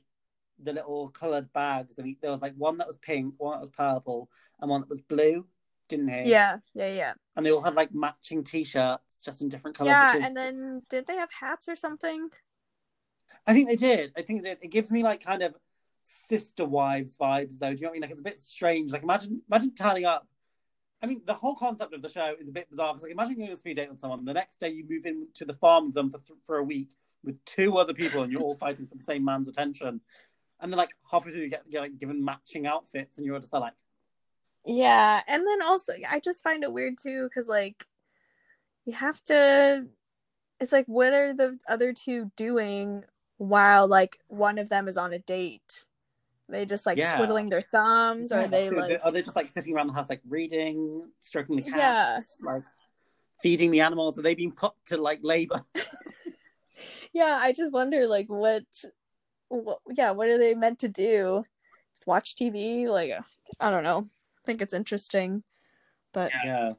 the 0.62 0.74
little 0.74 1.08
coloured 1.08 1.54
bags. 1.54 1.98
I 1.98 2.02
mean, 2.02 2.18
there 2.22 2.32
was 2.32 2.42
like 2.42 2.54
one 2.58 2.78
that 2.80 2.88
was 2.88 2.98
pink, 2.98 3.36
one 3.38 3.54
that 3.54 3.62
was 3.62 3.70
purple, 3.70 4.30
and 4.60 4.70
one 4.70 4.82
that 4.82 4.90
was 4.90 5.00
blue, 5.00 5.48
didn't 5.88 6.10
he? 6.10 6.30
yeah. 6.30 6.58
Yeah. 6.74 6.94
Yeah. 6.94 7.14
And 7.38 7.46
they 7.46 7.52
all 7.54 7.62
had 7.62 7.76
like 7.76 7.94
matching 7.94 8.44
T-shirts, 8.44 9.24
just 9.24 9.42
in 9.42 9.48
different 9.48 9.78
colours. 9.78 9.92
Yeah. 9.92 10.18
is- 10.18 10.26
And 10.26 10.36
then 10.36 10.82
did 10.90 11.08
they 11.08 11.16
have 11.16 11.32
hats 11.32 11.70
or 11.70 11.78
something? 11.78 12.28
I 13.48 13.54
think 13.54 13.70
they 13.70 13.78
did. 13.78 14.12
I 14.18 14.22
think 14.22 14.44
they 14.44 14.50
did. 14.50 14.60
It 14.62 14.72
gives 14.72 14.92
me 14.92 15.04
like 15.04 15.24
kind 15.24 15.42
of 15.42 15.56
sister 16.04 16.66
wives 16.66 17.18
vibes, 17.18 17.58
though. 17.60 17.74
Do 17.74 17.76
you 17.76 17.82
know 17.82 17.88
what 17.88 17.92
I 17.92 17.94
mean? 17.94 18.02
Like 18.02 18.12
it's 18.12 18.20
a 18.20 18.24
bit 18.24 18.40
strange. 18.40 18.92
Like 18.92 19.04
imagine, 19.04 19.42
imagine 19.50 19.74
turning 19.74 20.06
up. 20.06 20.28
I 21.02 21.06
mean, 21.06 21.22
the 21.26 21.34
whole 21.34 21.56
concept 21.56 21.94
of 21.94 22.02
the 22.02 22.10
show 22.10 22.36
is 22.40 22.50
a 22.50 22.52
bit 22.52 22.70
bizarre. 22.70 22.94
Because 22.94 23.04
like, 23.04 23.12
imagine 23.12 23.32
you're 23.32 23.38
going 23.38 23.50
on 23.50 23.56
a 23.56 23.60
speed 23.60 23.76
date 23.76 23.90
with 23.90 24.00
someone. 24.00 24.26
The 24.26 24.34
next 24.34 24.60
day, 24.60 24.70
you 24.70 24.84
move 24.90 25.06
into 25.06 25.46
the 25.46 25.54
farm 25.54 25.86
with 25.86 25.96
them 25.96 26.12
for 26.12 26.20
th- 26.20 26.40
for 26.46 26.58
a 26.58 26.64
week 26.64 26.96
with 27.24 27.44
two 27.46 27.78
other 27.78 27.94
people, 27.94 28.24
and 28.24 28.32
you're 28.32 28.42
all 28.42 28.56
fighting 28.56 28.88
for 28.88 28.96
the 28.96 29.04
same 29.04 29.24
man's 29.24 29.48
attention. 29.48 30.02
And 30.60 30.72
then, 30.72 30.78
like 30.78 30.92
halfway 31.10 31.32
through, 31.32 31.42
you 31.42 31.50
get, 31.50 31.70
get 31.70 31.82
like 31.82 31.98
given 31.98 32.24
matching 32.24 32.66
outfits, 32.66 33.18
and 33.18 33.26
you're 33.26 33.40
just 33.40 33.52
there, 33.52 33.62
like, 33.62 33.74
Yeah. 34.66 35.22
And 35.28 35.46
then 35.46 35.62
also, 35.62 35.94
I 36.10 36.20
just 36.20 36.44
find 36.44 36.64
it 36.64 36.74
weird 36.74 36.98
too, 36.98 37.24
because 37.30 37.48
like, 37.48 37.86
you 38.86 38.94
have 38.94 39.22
to. 39.24 39.88
It's 40.60 40.72
like, 40.72 40.88
what 40.88 41.14
are 41.14 41.36
the 41.36 41.60
other 41.68 41.94
two 41.94 42.32
doing 42.36 43.04
while 43.38 43.88
like 43.88 44.20
one 44.28 44.58
of 44.58 44.70
them 44.70 44.88
is 44.88 44.98
on 44.98 45.14
a 45.14 45.20
date? 45.20 45.86
They 46.50 46.66
just 46.66 46.86
like 46.86 46.98
Yeah. 46.98 47.18
twiddling 47.18 47.50
their 47.50 47.62
thumbs, 47.62 48.32
or 48.32 48.42
Yeah, 48.42 48.48
they 48.48 48.70
like, 48.70 49.02
are 49.04 49.12
they 49.12 49.22
just 49.22 49.36
like 49.36 49.50
sitting 49.50 49.76
around 49.76 49.88
the 49.88 49.94
house, 49.94 50.10
like 50.10 50.22
reading, 50.28 51.10
stroking 51.22 51.58
the 51.58 51.62
cats, 51.62 51.76
Yeah. 51.76 52.20
like 52.42 52.64
feeding 53.44 53.72
the 53.72 53.82
animals? 53.82 54.18
Are 54.18 54.22
they 54.22 54.36
being 54.36 54.52
put 54.52 54.74
to 54.88 54.98
like 54.98 55.20
labor? 55.24 55.66
Yeah, 57.14 57.40
I 57.42 57.54
just 57.54 57.74
wonder 57.74 58.08
like 58.08 58.28
what, 58.28 58.64
what 59.48 59.80
yeah, 59.90 60.12
what 60.12 60.30
are 60.30 60.38
they 60.38 60.54
meant 60.54 60.80
to 60.80 60.88
do? 60.88 61.44
Just 61.96 62.06
watch 62.06 62.36
TV? 62.36 62.88
Like 62.88 63.12
I 63.60 63.72
don't 63.72 63.84
know. 63.84 64.08
I 64.08 64.46
think 64.46 64.62
it's 64.62 64.74
interesting. 64.74 65.44
But 66.14 66.32
yeah. 66.46 66.74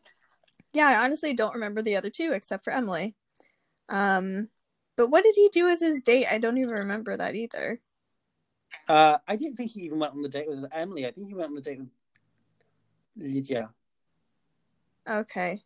yeah, 0.72 0.86
I 0.86 1.04
honestly 1.04 1.34
don't 1.34 1.54
remember 1.54 1.82
the 1.82 1.96
other 1.96 2.11
two 2.11 2.32
except 2.32 2.64
for 2.64 2.72
Emily. 2.72 3.16
Um 3.88 4.48
but 4.99 5.11
what 5.11 5.22
did 5.22 5.36
he 5.36 5.49
do 5.51 5.68
as 5.68 5.80
his 5.80 6.01
date? 6.01 6.26
I 6.30 6.38
don't 6.38 6.59
even 6.59 6.70
remember 6.70 7.16
that 7.16 7.36
either. 7.36 7.80
Uh, 8.88 9.18
I 9.28 9.36
didn't 9.36 9.55
think 9.55 9.70
he 9.70 9.82
even 9.82 10.01
went 10.01 10.12
on 10.12 10.22
the 10.22 10.28
date 10.28 10.49
with 10.49 10.66
Emily. 10.72 11.07
I 11.07 11.12
think 11.12 11.28
he 11.28 11.34
went 11.34 11.51
on 11.51 11.55
the 11.55 11.61
date 11.61 11.78
with 11.78 11.88
Lydia. 13.16 13.70
Okay. 15.09 15.62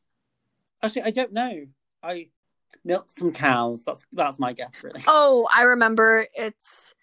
Actually, 0.83 1.03
I 1.03 1.11
don't 1.13 1.33
know. 1.33 1.67
I 2.03 2.29
milked 2.85 3.11
some 3.11 3.33
cows. 3.33 3.85
That's 3.85 4.05
that's 4.13 4.39
my 4.39 4.53
guess, 4.53 4.85
really. 4.85 5.03
Oh, 5.07 5.49
I 5.53 5.63
remember 5.63 6.27
it's 6.35 6.95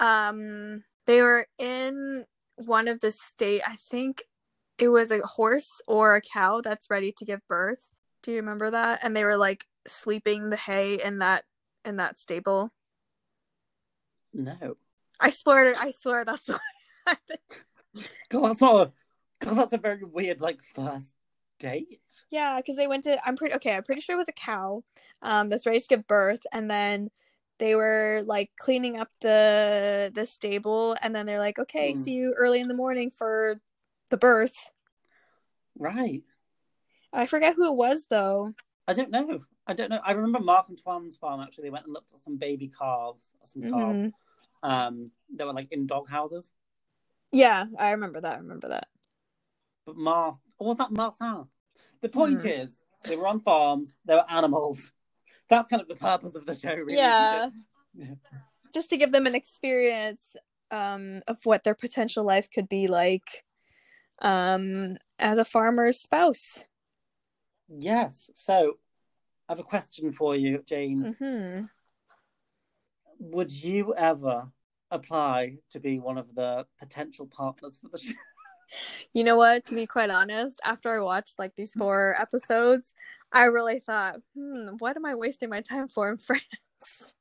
um 0.00 0.82
they 1.06 1.22
were 1.22 1.46
in 1.58 2.24
one 2.56 2.88
of 2.88 2.98
the 2.98 3.12
state 3.12 3.62
I 3.66 3.76
think 3.76 4.24
it 4.78 4.88
was 4.88 5.12
a 5.12 5.20
horse 5.20 5.80
or 5.86 6.16
a 6.16 6.20
cow 6.20 6.60
that's 6.60 6.90
ready 6.90 7.12
to 7.12 7.24
give 7.24 7.46
birth. 7.46 7.90
Do 8.24 8.32
you 8.32 8.38
remember 8.38 8.70
that? 8.70 9.00
And 9.04 9.16
they 9.16 9.24
were 9.24 9.36
like 9.36 9.64
sweeping 9.86 10.50
the 10.50 10.56
hay 10.56 10.94
in 10.94 11.20
that 11.20 11.44
in 11.88 11.96
that 11.96 12.18
stable. 12.18 12.70
No, 14.32 14.76
I 15.18 15.30
swear 15.30 15.74
I 15.78 15.90
swear 15.90 16.24
that's 16.24 16.48
what 16.48 16.60
happened. 17.06 17.38
God, 18.28 18.48
that's 18.48 18.60
not 18.60 18.88
a. 18.88 18.92
God, 19.44 19.54
that's 19.56 19.72
a 19.72 19.78
very 19.78 20.04
weird 20.04 20.40
like 20.40 20.62
first 20.62 21.14
date. 21.58 22.00
Yeah, 22.30 22.56
because 22.58 22.76
they 22.76 22.86
went 22.86 23.04
to 23.04 23.18
I'm 23.26 23.36
pretty 23.36 23.54
okay, 23.56 23.74
I'm 23.74 23.82
pretty 23.82 24.00
sure 24.00 24.14
it 24.14 24.18
was 24.18 24.28
a 24.28 24.32
cow 24.32 24.82
um 25.22 25.48
that's 25.48 25.66
ready 25.66 25.80
to 25.80 25.86
give 25.88 26.06
birth 26.06 26.44
and 26.52 26.70
then 26.70 27.10
they 27.58 27.74
were 27.74 28.22
like 28.26 28.50
cleaning 28.58 28.98
up 29.00 29.08
the 29.20 30.12
the 30.14 30.26
stable 30.26 30.96
and 31.02 31.14
then 31.14 31.26
they're 31.26 31.38
like, 31.40 31.58
Okay, 31.58 31.94
Hmm. 31.94 32.00
see 32.02 32.12
you 32.12 32.34
early 32.36 32.60
in 32.60 32.68
the 32.68 32.74
morning 32.74 33.10
for 33.10 33.60
the 34.10 34.16
birth. 34.18 34.70
Right. 35.76 36.22
I 37.12 37.26
forget 37.26 37.54
who 37.54 37.66
it 37.66 37.74
was 37.74 38.06
though. 38.10 38.52
I 38.86 38.92
don't 38.92 39.10
know. 39.10 39.40
I 39.68 39.74
don't 39.74 39.90
know. 39.90 40.00
I 40.02 40.12
remember 40.12 40.40
Marc 40.40 40.70
Antoine's 40.70 41.16
farm 41.16 41.40
actually. 41.40 41.64
They 41.64 41.70
went 41.70 41.84
and 41.84 41.92
looked 41.92 42.12
at 42.14 42.20
some 42.20 42.36
baby 42.36 42.68
calves, 42.68 43.32
some 43.44 43.62
calves. 43.62 43.98
Mhm. 43.98 44.12
Um, 44.62 45.10
they 45.30 45.44
were 45.44 45.52
like 45.52 45.70
in 45.70 45.86
dog 45.86 46.08
houses. 46.08 46.50
Yeah, 47.30 47.66
I 47.78 47.90
remember 47.90 48.20
that. 48.22 48.34
I 48.34 48.38
remember 48.38 48.68
that. 48.68 48.88
But 49.84 49.96
Mark, 49.96 50.36
or 50.58 50.68
was 50.68 50.78
that 50.78 50.90
Martin? 50.90 51.48
The 52.00 52.08
point 52.08 52.40
Hmm. 52.42 52.48
is, 52.48 52.82
they 53.04 53.16
were 53.16 53.26
on 53.28 53.40
farms. 53.40 53.92
They 54.06 54.14
were 54.14 54.24
animals. 54.30 54.92
That's 55.50 55.68
kind 55.68 55.82
of 55.82 55.88
the 55.88 55.96
purpose 55.96 56.34
of 56.34 56.46
the 56.46 56.54
show, 56.54 56.74
really. 56.74 56.96
Yeah. 56.96 57.50
Yeah. 57.94 58.14
Just 58.72 58.88
to 58.90 58.96
give 58.96 59.12
them 59.12 59.26
an 59.26 59.34
experience 59.34 60.34
um 60.70 61.22
of 61.26 61.44
what 61.44 61.64
their 61.64 61.74
potential 61.74 62.24
life 62.24 62.50
could 62.50 62.68
be 62.68 62.86
like 62.88 63.44
um 64.20 64.96
as 65.18 65.38
a 65.38 65.44
farmer's 65.44 66.00
spouse. 66.00 66.64
Yes. 67.68 68.30
So, 68.34 68.78
I 69.48 69.52
have 69.52 69.60
a 69.60 69.64
question 69.64 70.12
for 70.12 70.36
you, 70.36 70.62
Jane. 70.66 71.14
hmm 71.20 71.64
Would 73.18 73.52
you 73.52 73.94
ever 73.94 74.48
apply 74.90 75.58
to 75.70 75.80
be 75.80 75.98
one 75.98 76.18
of 76.18 76.34
the 76.34 76.66
potential 76.78 77.26
partners 77.26 77.80
for 77.82 77.88
the 77.88 77.98
show? 77.98 78.12
You 79.14 79.24
know 79.24 79.36
what? 79.36 79.66
To 79.66 79.74
be 79.74 79.86
quite 79.86 80.10
honest, 80.10 80.60
after 80.62 80.94
I 80.94 81.00
watched 81.00 81.38
like 81.38 81.56
these 81.56 81.72
four 81.72 82.14
episodes, 82.20 82.92
I 83.32 83.44
really 83.44 83.80
thought, 83.80 84.16
hmm, 84.36 84.68
what 84.78 84.96
am 84.96 85.06
I 85.06 85.14
wasting 85.14 85.48
my 85.48 85.62
time 85.62 85.88
for 85.88 86.10
in 86.10 86.18
France? 86.18 87.14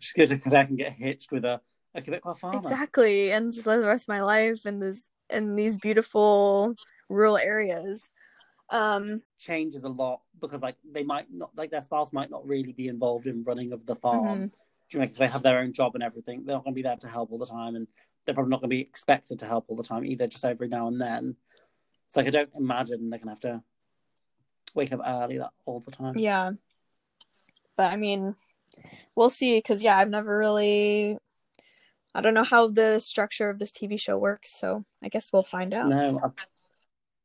Just 0.00 0.16
go 0.16 0.26
to 0.26 0.38
Quebec 0.38 0.68
and 0.70 0.78
get 0.78 0.92
hitched 0.92 1.30
with 1.30 1.44
a, 1.44 1.60
a 1.94 2.02
Quebecois 2.02 2.36
farmer. 2.36 2.58
exactly, 2.58 3.32
and 3.32 3.52
just 3.52 3.66
live 3.66 3.80
the 3.80 3.86
rest 3.86 4.04
of 4.04 4.08
my 4.08 4.22
life 4.22 4.66
in 4.66 4.80
this 4.80 5.08
in 5.30 5.54
these 5.56 5.78
beautiful 5.78 6.74
rural 7.08 7.38
areas. 7.38 8.10
Um, 8.72 9.22
Changes 9.38 9.84
a 9.84 9.88
lot 9.88 10.22
because, 10.40 10.62
like, 10.62 10.76
they 10.90 11.04
might 11.04 11.26
not, 11.30 11.50
like, 11.54 11.70
their 11.70 11.82
spouse 11.82 12.12
might 12.12 12.30
not 12.30 12.46
really 12.46 12.72
be 12.72 12.88
involved 12.88 13.26
in 13.26 13.44
running 13.44 13.72
of 13.72 13.86
the 13.86 13.94
farm. 13.96 14.38
mhm. 14.38 14.50
Do 14.50 14.98
you 14.98 14.98
know, 14.98 15.04
if 15.04 15.16
they 15.16 15.28
have 15.28 15.42
their 15.42 15.60
own 15.60 15.72
job 15.72 15.94
and 15.94 16.02
everything, 16.02 16.44
they're 16.44 16.56
not 16.56 16.64
going 16.64 16.74
to 16.74 16.78
be 16.78 16.82
there 16.82 16.96
to 16.96 17.08
help 17.08 17.30
all 17.30 17.38
the 17.38 17.46
time, 17.46 17.76
and 17.76 17.86
they're 18.24 18.34
probably 18.34 18.50
not 18.50 18.60
going 18.60 18.70
to 18.70 18.76
be 18.76 18.82
expected 18.82 19.38
to 19.38 19.46
help 19.46 19.66
all 19.68 19.76
the 19.76 19.82
time 19.82 20.04
either, 20.04 20.26
just 20.26 20.44
every 20.44 20.68
now 20.68 20.88
and 20.88 21.00
then. 21.00 21.36
It's 22.06 22.16
like 22.16 22.26
I 22.26 22.30
don't 22.30 22.50
imagine 22.56 23.08
they're 23.08 23.18
going 23.18 23.34
to 23.34 23.48
have 23.48 23.58
to 23.58 23.64
wake 24.74 24.92
up 24.92 25.00
early 25.04 25.38
that 25.38 25.52
all 25.64 25.80
the 25.80 25.90
time. 25.90 26.14
yeah, 26.16 26.52
but 27.76 27.92
I 27.92 27.96
mean, 27.96 28.34
we'll 29.14 29.30
see. 29.30 29.56
Because 29.56 29.82
yeah, 29.82 29.96
I've 29.96 30.10
never 30.10 30.36
really. 30.36 31.18
I 32.14 32.20
don't 32.20 32.34
know 32.34 32.44
how 32.44 32.68
the 32.68 32.98
structure 32.98 33.48
of 33.48 33.58
this 33.58 33.72
TV 33.72 33.98
show 33.98 34.18
works, 34.18 34.52
so 34.54 34.84
I 35.02 35.08
guess 35.08 35.32
we'll 35.32 35.42
find 35.42 35.72
out. 35.72 35.88
No, 35.88 36.20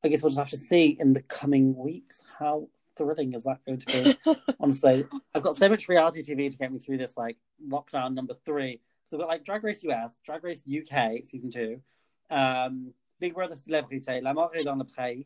I, 0.04 0.10
guess 0.10 0.22
we'll 0.22 0.30
just 0.30 0.40
have 0.40 0.50
to 0.50 0.58
see 0.58 0.98
in 1.00 1.14
the 1.14 1.22
coming 1.24 1.76
weeks 1.76 2.24
how 2.38 2.70
thrilling 2.98 3.34
is 3.34 3.44
that 3.44 3.64
going 3.66 3.80
to 3.80 3.86
be. 3.86 4.36
Honestly, 4.60 5.06
I've 5.34 5.44
got 5.44 5.56
so 5.56 5.70
much 5.70 5.88
reality 5.88 6.22
TV 6.22 6.52
to 6.52 6.58
get 6.58 6.72
me 6.72 6.80
through 6.80 6.98
this 6.98 7.16
like 7.18 7.38
lockdown 7.68 8.14
number 8.14 8.34
three. 8.46 8.82
So 9.10 9.18
I've 9.18 9.22
got 9.22 9.30
like 9.30 9.46
Drag 9.46 9.64
Race 9.64 9.84
US, 9.84 10.20
Drag 10.26 10.44
Race 10.44 10.64
UK 10.68 11.26
season 11.26 11.50
two, 11.50 11.82
um, 12.30 12.94
Big 13.20 13.34
Brother 13.34 13.56
Celebrity, 13.56 14.22
L'amour 14.22 14.52
dans 14.64 14.78
le 14.78 14.86
Pré. 14.86 15.26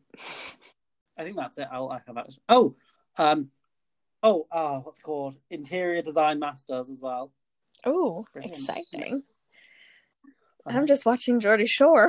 I 1.16 1.24
think 1.24 1.36
that's 1.36 1.58
it. 1.58 1.68
I'll 1.70 1.90
I 1.90 2.00
have 2.06 2.16
actually. 2.16 2.42
Oh, 2.48 2.74
um, 3.18 3.48
oh, 4.22 4.46
uh, 4.50 4.78
what's 4.78 4.98
it 4.98 5.02
called? 5.02 5.36
Interior 5.50 6.02
Design 6.02 6.38
Masters 6.38 6.88
as 6.88 7.00
well. 7.00 7.32
Oh, 7.84 8.26
exciting! 8.36 9.22
I'm 10.66 10.86
just 10.86 11.04
watching 11.04 11.40
Geordie 11.40 11.66
Shore. 11.66 12.08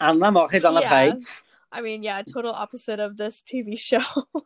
and 0.00 0.20
L'amour 0.20 0.48
dans 0.60 0.74
le 0.74 0.80
Yeah. 0.82 1.12
Pré. 1.12 1.20
I 1.72 1.80
mean, 1.82 2.02
yeah, 2.02 2.22
total 2.22 2.52
opposite 2.52 3.00
of 3.00 3.16
this 3.16 3.42
TV 3.42 3.78
show. 3.78 4.02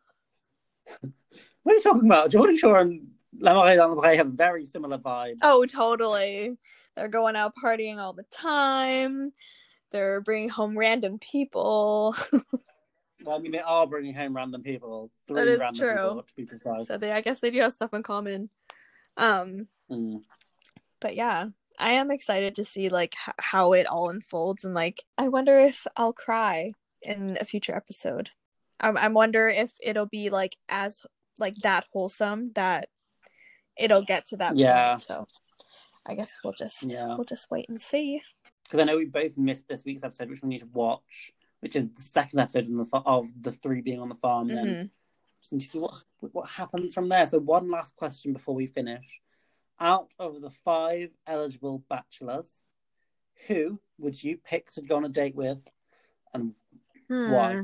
What 1.62 1.72
are 1.72 1.76
you 1.76 1.80
talking 1.80 2.04
about? 2.04 2.30
Geordie 2.30 2.58
Shore 2.58 2.80
and 2.80 3.06
L'amour 3.38 3.66
est 3.68 3.76
dans 3.78 3.96
le 3.96 4.16
have 4.16 4.28
very 4.32 4.66
similar 4.66 4.98
vibes. 4.98 5.38
oh, 5.42 5.64
totally. 5.64 6.58
They're 6.94 7.08
going 7.08 7.36
out 7.36 7.54
partying 7.56 7.96
all 7.98 8.12
the 8.12 8.24
time. 8.30 9.32
They're 9.90 10.20
bringing 10.20 10.50
home 10.50 10.76
random 10.76 11.18
people. 11.18 12.14
Well, 13.24 13.36
I 13.36 13.38
mean, 13.38 13.52
they 13.52 13.60
are 13.60 13.86
bringing 13.86 14.12
home 14.14 14.36
random 14.36 14.62
people. 14.62 15.10
Three 15.26 15.36
That 15.40 15.48
is 15.48 15.60
random 15.60 15.78
true. 15.80 15.94
people, 16.08 16.22
to 16.24 16.34
be 16.36 16.44
precise. 16.44 16.86
so 16.88 16.98
they 16.98 17.10
I 17.10 17.22
guess 17.22 17.40
they 17.40 17.50
do 17.50 17.60
have 17.60 17.72
stuff 17.72 17.94
in 17.94 18.02
common. 18.02 18.50
Um 19.16 19.68
Mm. 19.90 20.20
but 21.00 21.16
yeah, 21.16 21.46
I 21.78 21.92
am 21.94 22.10
excited 22.10 22.54
to 22.56 22.64
see 22.64 22.90
like 22.90 23.14
h- 23.26 23.34
how 23.38 23.72
it 23.72 23.86
all 23.86 24.10
unfolds 24.10 24.64
and 24.64 24.74
like 24.74 25.02
I 25.16 25.28
wonder 25.28 25.58
if 25.58 25.86
I'll 25.96 26.12
cry 26.12 26.72
in 27.04 27.36
a 27.40 27.44
future 27.44 27.74
episode. 27.74 28.30
I'm 28.80 28.96
I 28.96 29.08
wonder 29.08 29.48
if 29.48 29.72
it'll 29.82 30.06
be 30.06 30.30
like 30.30 30.56
as 30.68 31.02
like 31.38 31.54
that 31.62 31.84
wholesome 31.92 32.48
that 32.54 32.88
it'll 33.76 34.02
get 34.04 34.26
to 34.26 34.36
that 34.38 34.56
Yeah. 34.56 34.90
point. 34.92 35.02
So 35.02 35.28
I 36.06 36.14
guess 36.14 36.38
we'll 36.42 36.52
just 36.52 36.82
Yeah. 36.92 37.14
we'll 37.16 37.24
just 37.24 37.50
wait 37.50 37.68
and 37.68 37.80
see. 37.80 38.22
Because 38.64 38.80
I 38.80 38.84
know 38.84 38.96
we 38.96 39.04
both 39.04 39.36
missed 39.36 39.68
this 39.68 39.84
week's 39.84 40.04
episode, 40.04 40.30
which 40.30 40.42
we 40.42 40.48
need 40.48 40.60
to 40.60 40.66
watch, 40.66 41.32
which 41.60 41.76
is 41.76 41.88
the 41.90 42.02
second 42.02 42.38
episode 42.40 42.66
in 42.66 42.76
the 42.76 42.86
fa- 42.86 43.02
of 43.04 43.28
the 43.42 43.52
three 43.52 43.80
being 43.80 44.00
on 44.00 44.08
the 44.08 44.14
farm. 44.16 44.50
And 44.50 44.58
Mhm. 44.58 44.62
then 44.78 44.90
just 45.40 45.52
need 45.52 45.60
to 45.60 45.66
see 45.66 45.78
what 45.78 45.94
what 46.32 46.48
happens 46.48 46.94
from 46.94 47.08
there. 47.08 47.26
So 47.26 47.38
one 47.38 47.70
last 47.70 47.94
question 47.96 48.32
before 48.32 48.54
we 48.54 48.66
finish: 48.66 49.20
Out 49.78 50.14
of 50.18 50.40
the 50.40 50.50
five 50.50 51.10
eligible 51.26 51.80
bachelors, 51.90 52.64
who 53.48 53.78
would 53.98 54.22
you 54.22 54.38
pick 54.38 54.70
to 54.70 54.82
go 54.82 54.96
on 54.96 55.04
a 55.04 55.08
date 55.08 55.34
with, 55.34 55.62
and 56.32 56.54
Why? 57.08 57.54
Hmm. 57.54 57.62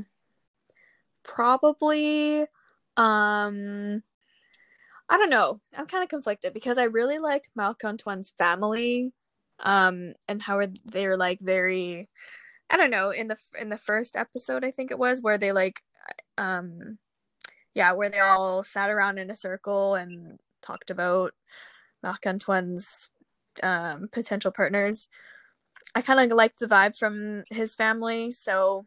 Probably 1.23 2.45
um 2.97 4.03
I 5.09 5.17
don't 5.17 5.29
know. 5.29 5.59
I'm 5.77 5.87
kind 5.87 6.03
of 6.03 6.09
conflicted 6.09 6.53
because 6.53 6.77
I 6.77 6.85
really 6.85 7.19
liked 7.19 7.49
Marc 7.55 7.83
Antoine's 7.83 8.33
family 8.37 9.13
um 9.59 10.13
and 10.27 10.41
how 10.41 10.59
they're 10.85 11.17
like 11.17 11.39
very 11.41 12.09
I 12.69 12.77
don't 12.77 12.89
know 12.89 13.11
in 13.11 13.27
the 13.27 13.37
in 13.59 13.69
the 13.69 13.77
first 13.77 14.15
episode 14.15 14.63
I 14.63 14.71
think 14.71 14.91
it 14.91 14.99
was 14.99 15.21
where 15.21 15.37
they 15.37 15.51
like 15.51 15.81
um 16.37 16.97
yeah, 17.73 17.93
where 17.93 18.09
they 18.09 18.19
all 18.19 18.63
sat 18.63 18.89
around 18.89 19.17
in 19.17 19.29
a 19.31 19.35
circle 19.35 19.95
and 19.95 20.39
talked 20.61 20.89
about 20.91 21.33
Marc 22.03 22.25
Antoine's 22.25 23.09
um 23.63 24.09
potential 24.11 24.51
partners. 24.51 25.07
I 25.95 26.01
kind 26.01 26.19
of 26.31 26.37
liked 26.37 26.59
the 26.59 26.67
vibe 26.67 26.97
from 26.97 27.43
his 27.49 27.75
family, 27.75 28.31
so 28.33 28.85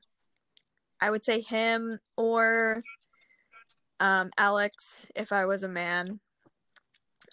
I 1.01 1.11
would 1.11 1.25
say 1.25 1.41
him 1.41 1.99
or 2.17 2.85
um 4.01 4.31
Alex 4.39 5.07
if 5.15 5.33
I 5.33 5.47
was 5.47 5.63
a 5.63 5.69
man. 5.69 6.21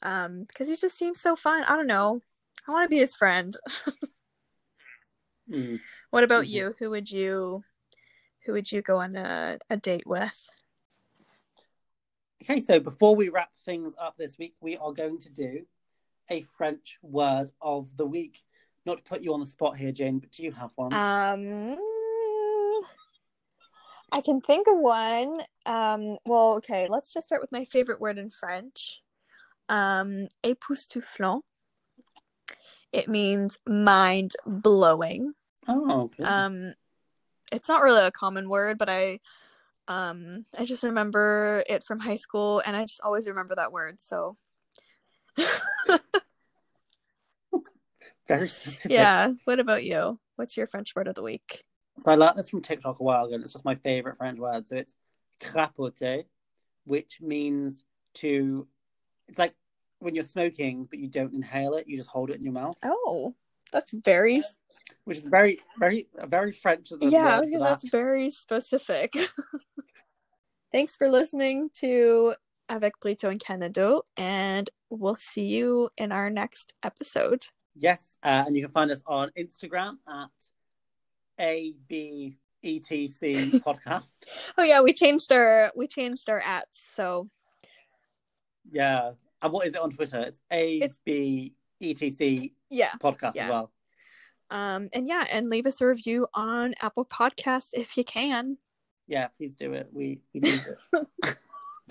Um 0.04 0.46
because 0.48 0.68
he 0.68 0.76
just 0.76 0.98
seems 0.98 1.20
so 1.20 1.36
fun. 1.36 1.64
I 1.64 1.76
don't 1.76 1.88
know. 1.88 2.22
I 2.68 2.72
want 2.72 2.86
to 2.86 2.90
be 2.90 3.00
his 3.00 3.16
friend. 3.16 3.56
Mm. 5.50 5.82
what 6.12 6.24
about 6.24 6.46
Mhm. 6.46 6.50
you? 6.50 6.76
Who 6.80 6.90
would 6.92 7.12
you 7.12 7.64
who 8.46 8.54
would 8.54 8.72
you 8.72 8.82
go 8.82 8.98
on 8.98 9.16
a, 9.18 9.60
a 9.70 9.76
date 9.76 10.08
with? 10.08 10.50
Okay, 12.44 12.62
so 12.62 12.80
before 12.80 13.16
we 13.16 13.30
wrap 13.30 13.52
things 13.66 13.94
up 14.00 14.16
this 14.18 14.38
week, 14.38 14.56
we 14.62 14.78
are 14.78 14.94
going 14.94 15.18
to 15.20 15.30
do 15.30 15.66
a 16.30 16.42
French 16.42 16.98
word 17.02 17.52
of 17.62 17.90
the 17.98 18.06
week. 18.06 18.42
Not 18.86 18.98
to 18.98 19.04
put 19.04 19.22
you 19.22 19.34
on 19.34 19.42
the 19.42 19.46
spot 19.46 19.78
here, 19.78 19.92
Jane, 19.92 20.20
but 20.20 20.32
do 20.32 20.44
you 20.44 20.52
have 20.54 20.72
one? 20.76 20.94
Um 20.94 21.78
I 24.12 24.22
can 24.22 24.42
think 24.42 24.68
of 24.68 24.78
one. 24.78 25.42
Um 25.66 26.18
well, 26.26 26.54
okay, 26.58 26.88
let's 26.90 27.14
just 27.14 27.28
start 27.28 27.42
with 27.42 27.52
my 27.52 27.66
favorite 27.66 28.02
word 28.02 28.18
in 28.18 28.30
French. 28.30 29.02
Um 29.70 30.28
époustouflant. 30.44 31.42
It 32.92 33.08
means 33.08 33.58
mind 33.68 34.34
blowing. 34.46 35.34
oh, 35.68 36.04
okay. 36.04 36.24
Um 36.24 36.74
it's 37.52 37.70
not 37.70 37.82
really 37.82 38.06
a 38.06 38.12
common 38.12 38.50
word, 38.50 38.78
but 38.78 38.90
I 38.90 39.20
um 39.88 40.46
I 40.58 40.66
just 40.66 40.84
remember 40.84 41.64
it 41.68 41.84
from 41.84 42.00
high 42.00 42.16
school 42.18 42.62
and 42.66 42.76
I 42.76 42.84
just 42.84 43.02
always 43.02 43.28
remember 43.28 43.56
that 43.56 43.72
word. 43.72 44.02
So 44.02 44.38
Very 48.28 48.48
specific. 48.48 48.92
yeah, 48.92 49.32
what 49.46 49.60
about 49.60 49.84
you? 49.84 50.20
What's 50.36 50.56
your 50.58 50.68
French 50.68 50.96
word 50.96 51.08
of 51.08 51.16
the 51.16 51.24
week? 51.24 51.64
So 52.00 52.12
I 52.12 52.16
learned 52.16 52.38
this 52.40 52.50
from 52.50 52.62
TikTok 52.62 53.00
a 53.00 53.04
while 53.04 53.26
ago, 53.26 53.36
and 53.36 53.44
it's 53.44 53.54
just 53.54 53.66
my 53.66 53.76
favorite 53.76 54.18
French 54.18 54.40
word. 54.40 54.68
So 54.68 54.76
it's 54.78 54.94
crapoter, 55.42 56.26
which 56.86 57.20
means 57.22 57.84
to. 58.16 58.68
It's 59.28 59.40
like 59.40 59.54
when 60.00 60.16
you're 60.16 60.24
smoking, 60.24 60.86
but 60.90 61.00
you 61.00 61.08
don't 61.08 61.34
inhale 61.34 61.76
it; 61.76 61.88
you 61.88 61.98
just 61.98 62.10
hold 62.10 62.30
it 62.30 62.38
in 62.38 62.44
your 62.44 62.54
mouth, 62.54 62.76
Oh, 62.84 63.36
that's 63.72 63.92
very 63.92 64.42
which 65.06 65.18
is 65.18 65.26
very, 65.26 65.60
very, 65.80 66.08
very 66.28 66.52
French. 66.52 66.92
yeah, 67.02 67.40
because 67.42 67.52
that. 67.52 67.60
that's 67.60 67.90
very 67.90 68.30
specific. 68.30 69.14
Thanks 70.72 70.96
for 70.96 71.10
listening 71.10 71.70
to 71.76 72.36
Avec 72.70 73.00
Plito 73.02 73.30
and 73.30 73.40
Canada, 73.40 74.00
and 74.18 74.70
we'll 74.90 75.16
see 75.16 75.46
you 75.46 75.90
in 75.98 76.12
our 76.12 76.30
next 76.30 76.74
episode. 76.84 77.48
Yes, 77.76 78.18
uh, 78.24 78.44
and 78.48 78.56
you 78.56 78.64
can 78.64 78.72
find 78.72 78.92
us 78.92 79.02
on 79.06 79.32
Instagram 79.38 79.98
at 80.08 80.30
abetc 81.42 82.36
podcast. 83.66 84.12
Oh 84.58 84.64
yeah, 84.64 84.82
we 84.82 84.94
changed 84.94 85.32
our 85.32 85.72
we 85.76 85.88
changed 85.88 86.30
our 86.30 86.42
ats, 86.42 86.86
so 86.94 87.30
Yeah, 88.72 89.14
and 89.42 89.52
what 89.52 89.66
is 89.66 89.74
it 89.74 89.82
on 89.82 89.90
Twitter? 89.90 90.20
It's 90.20 90.40
abetc 90.52 91.54
yeah. 92.70 92.92
podcast 93.02 93.34
Yeah. 93.36 93.46
as 93.46 93.50
well. 93.50 93.72
Um 94.52 94.90
and 94.94 95.08
yeah, 95.08 95.26
and 95.32 95.50
leave 95.50 95.66
us 95.66 95.82
a 95.82 95.88
review 95.88 96.28
on 96.34 96.76
Apple 96.82 97.06
Podcasts 97.06 97.70
if 97.74 97.98
you 97.98 98.04
can. 98.04 98.58
Yeah, 99.08 99.28
please 99.30 99.56
do 99.56 99.74
it. 99.74 99.90
We 99.92 100.22
we 100.34 100.42
need 100.42 100.62
it. 100.94 101.08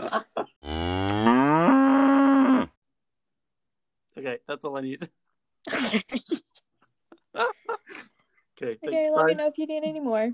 okay, 4.17 4.39
that's 4.47 4.65
all 4.65 4.77
I 4.77 4.81
need. 4.83 5.09
okay, 8.63 8.79
Okay, 8.87 9.11
let 9.11 9.27
me 9.27 9.35
know 9.35 9.47
if 9.47 9.59
you 9.59 9.67
need 9.67 9.83
any 9.85 10.01
more. 10.01 10.33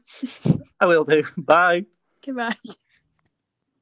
I 0.81 0.87
will 0.87 1.05
do. 1.05 1.25
Bye. 1.37 1.87
Goodbye. 2.25 2.57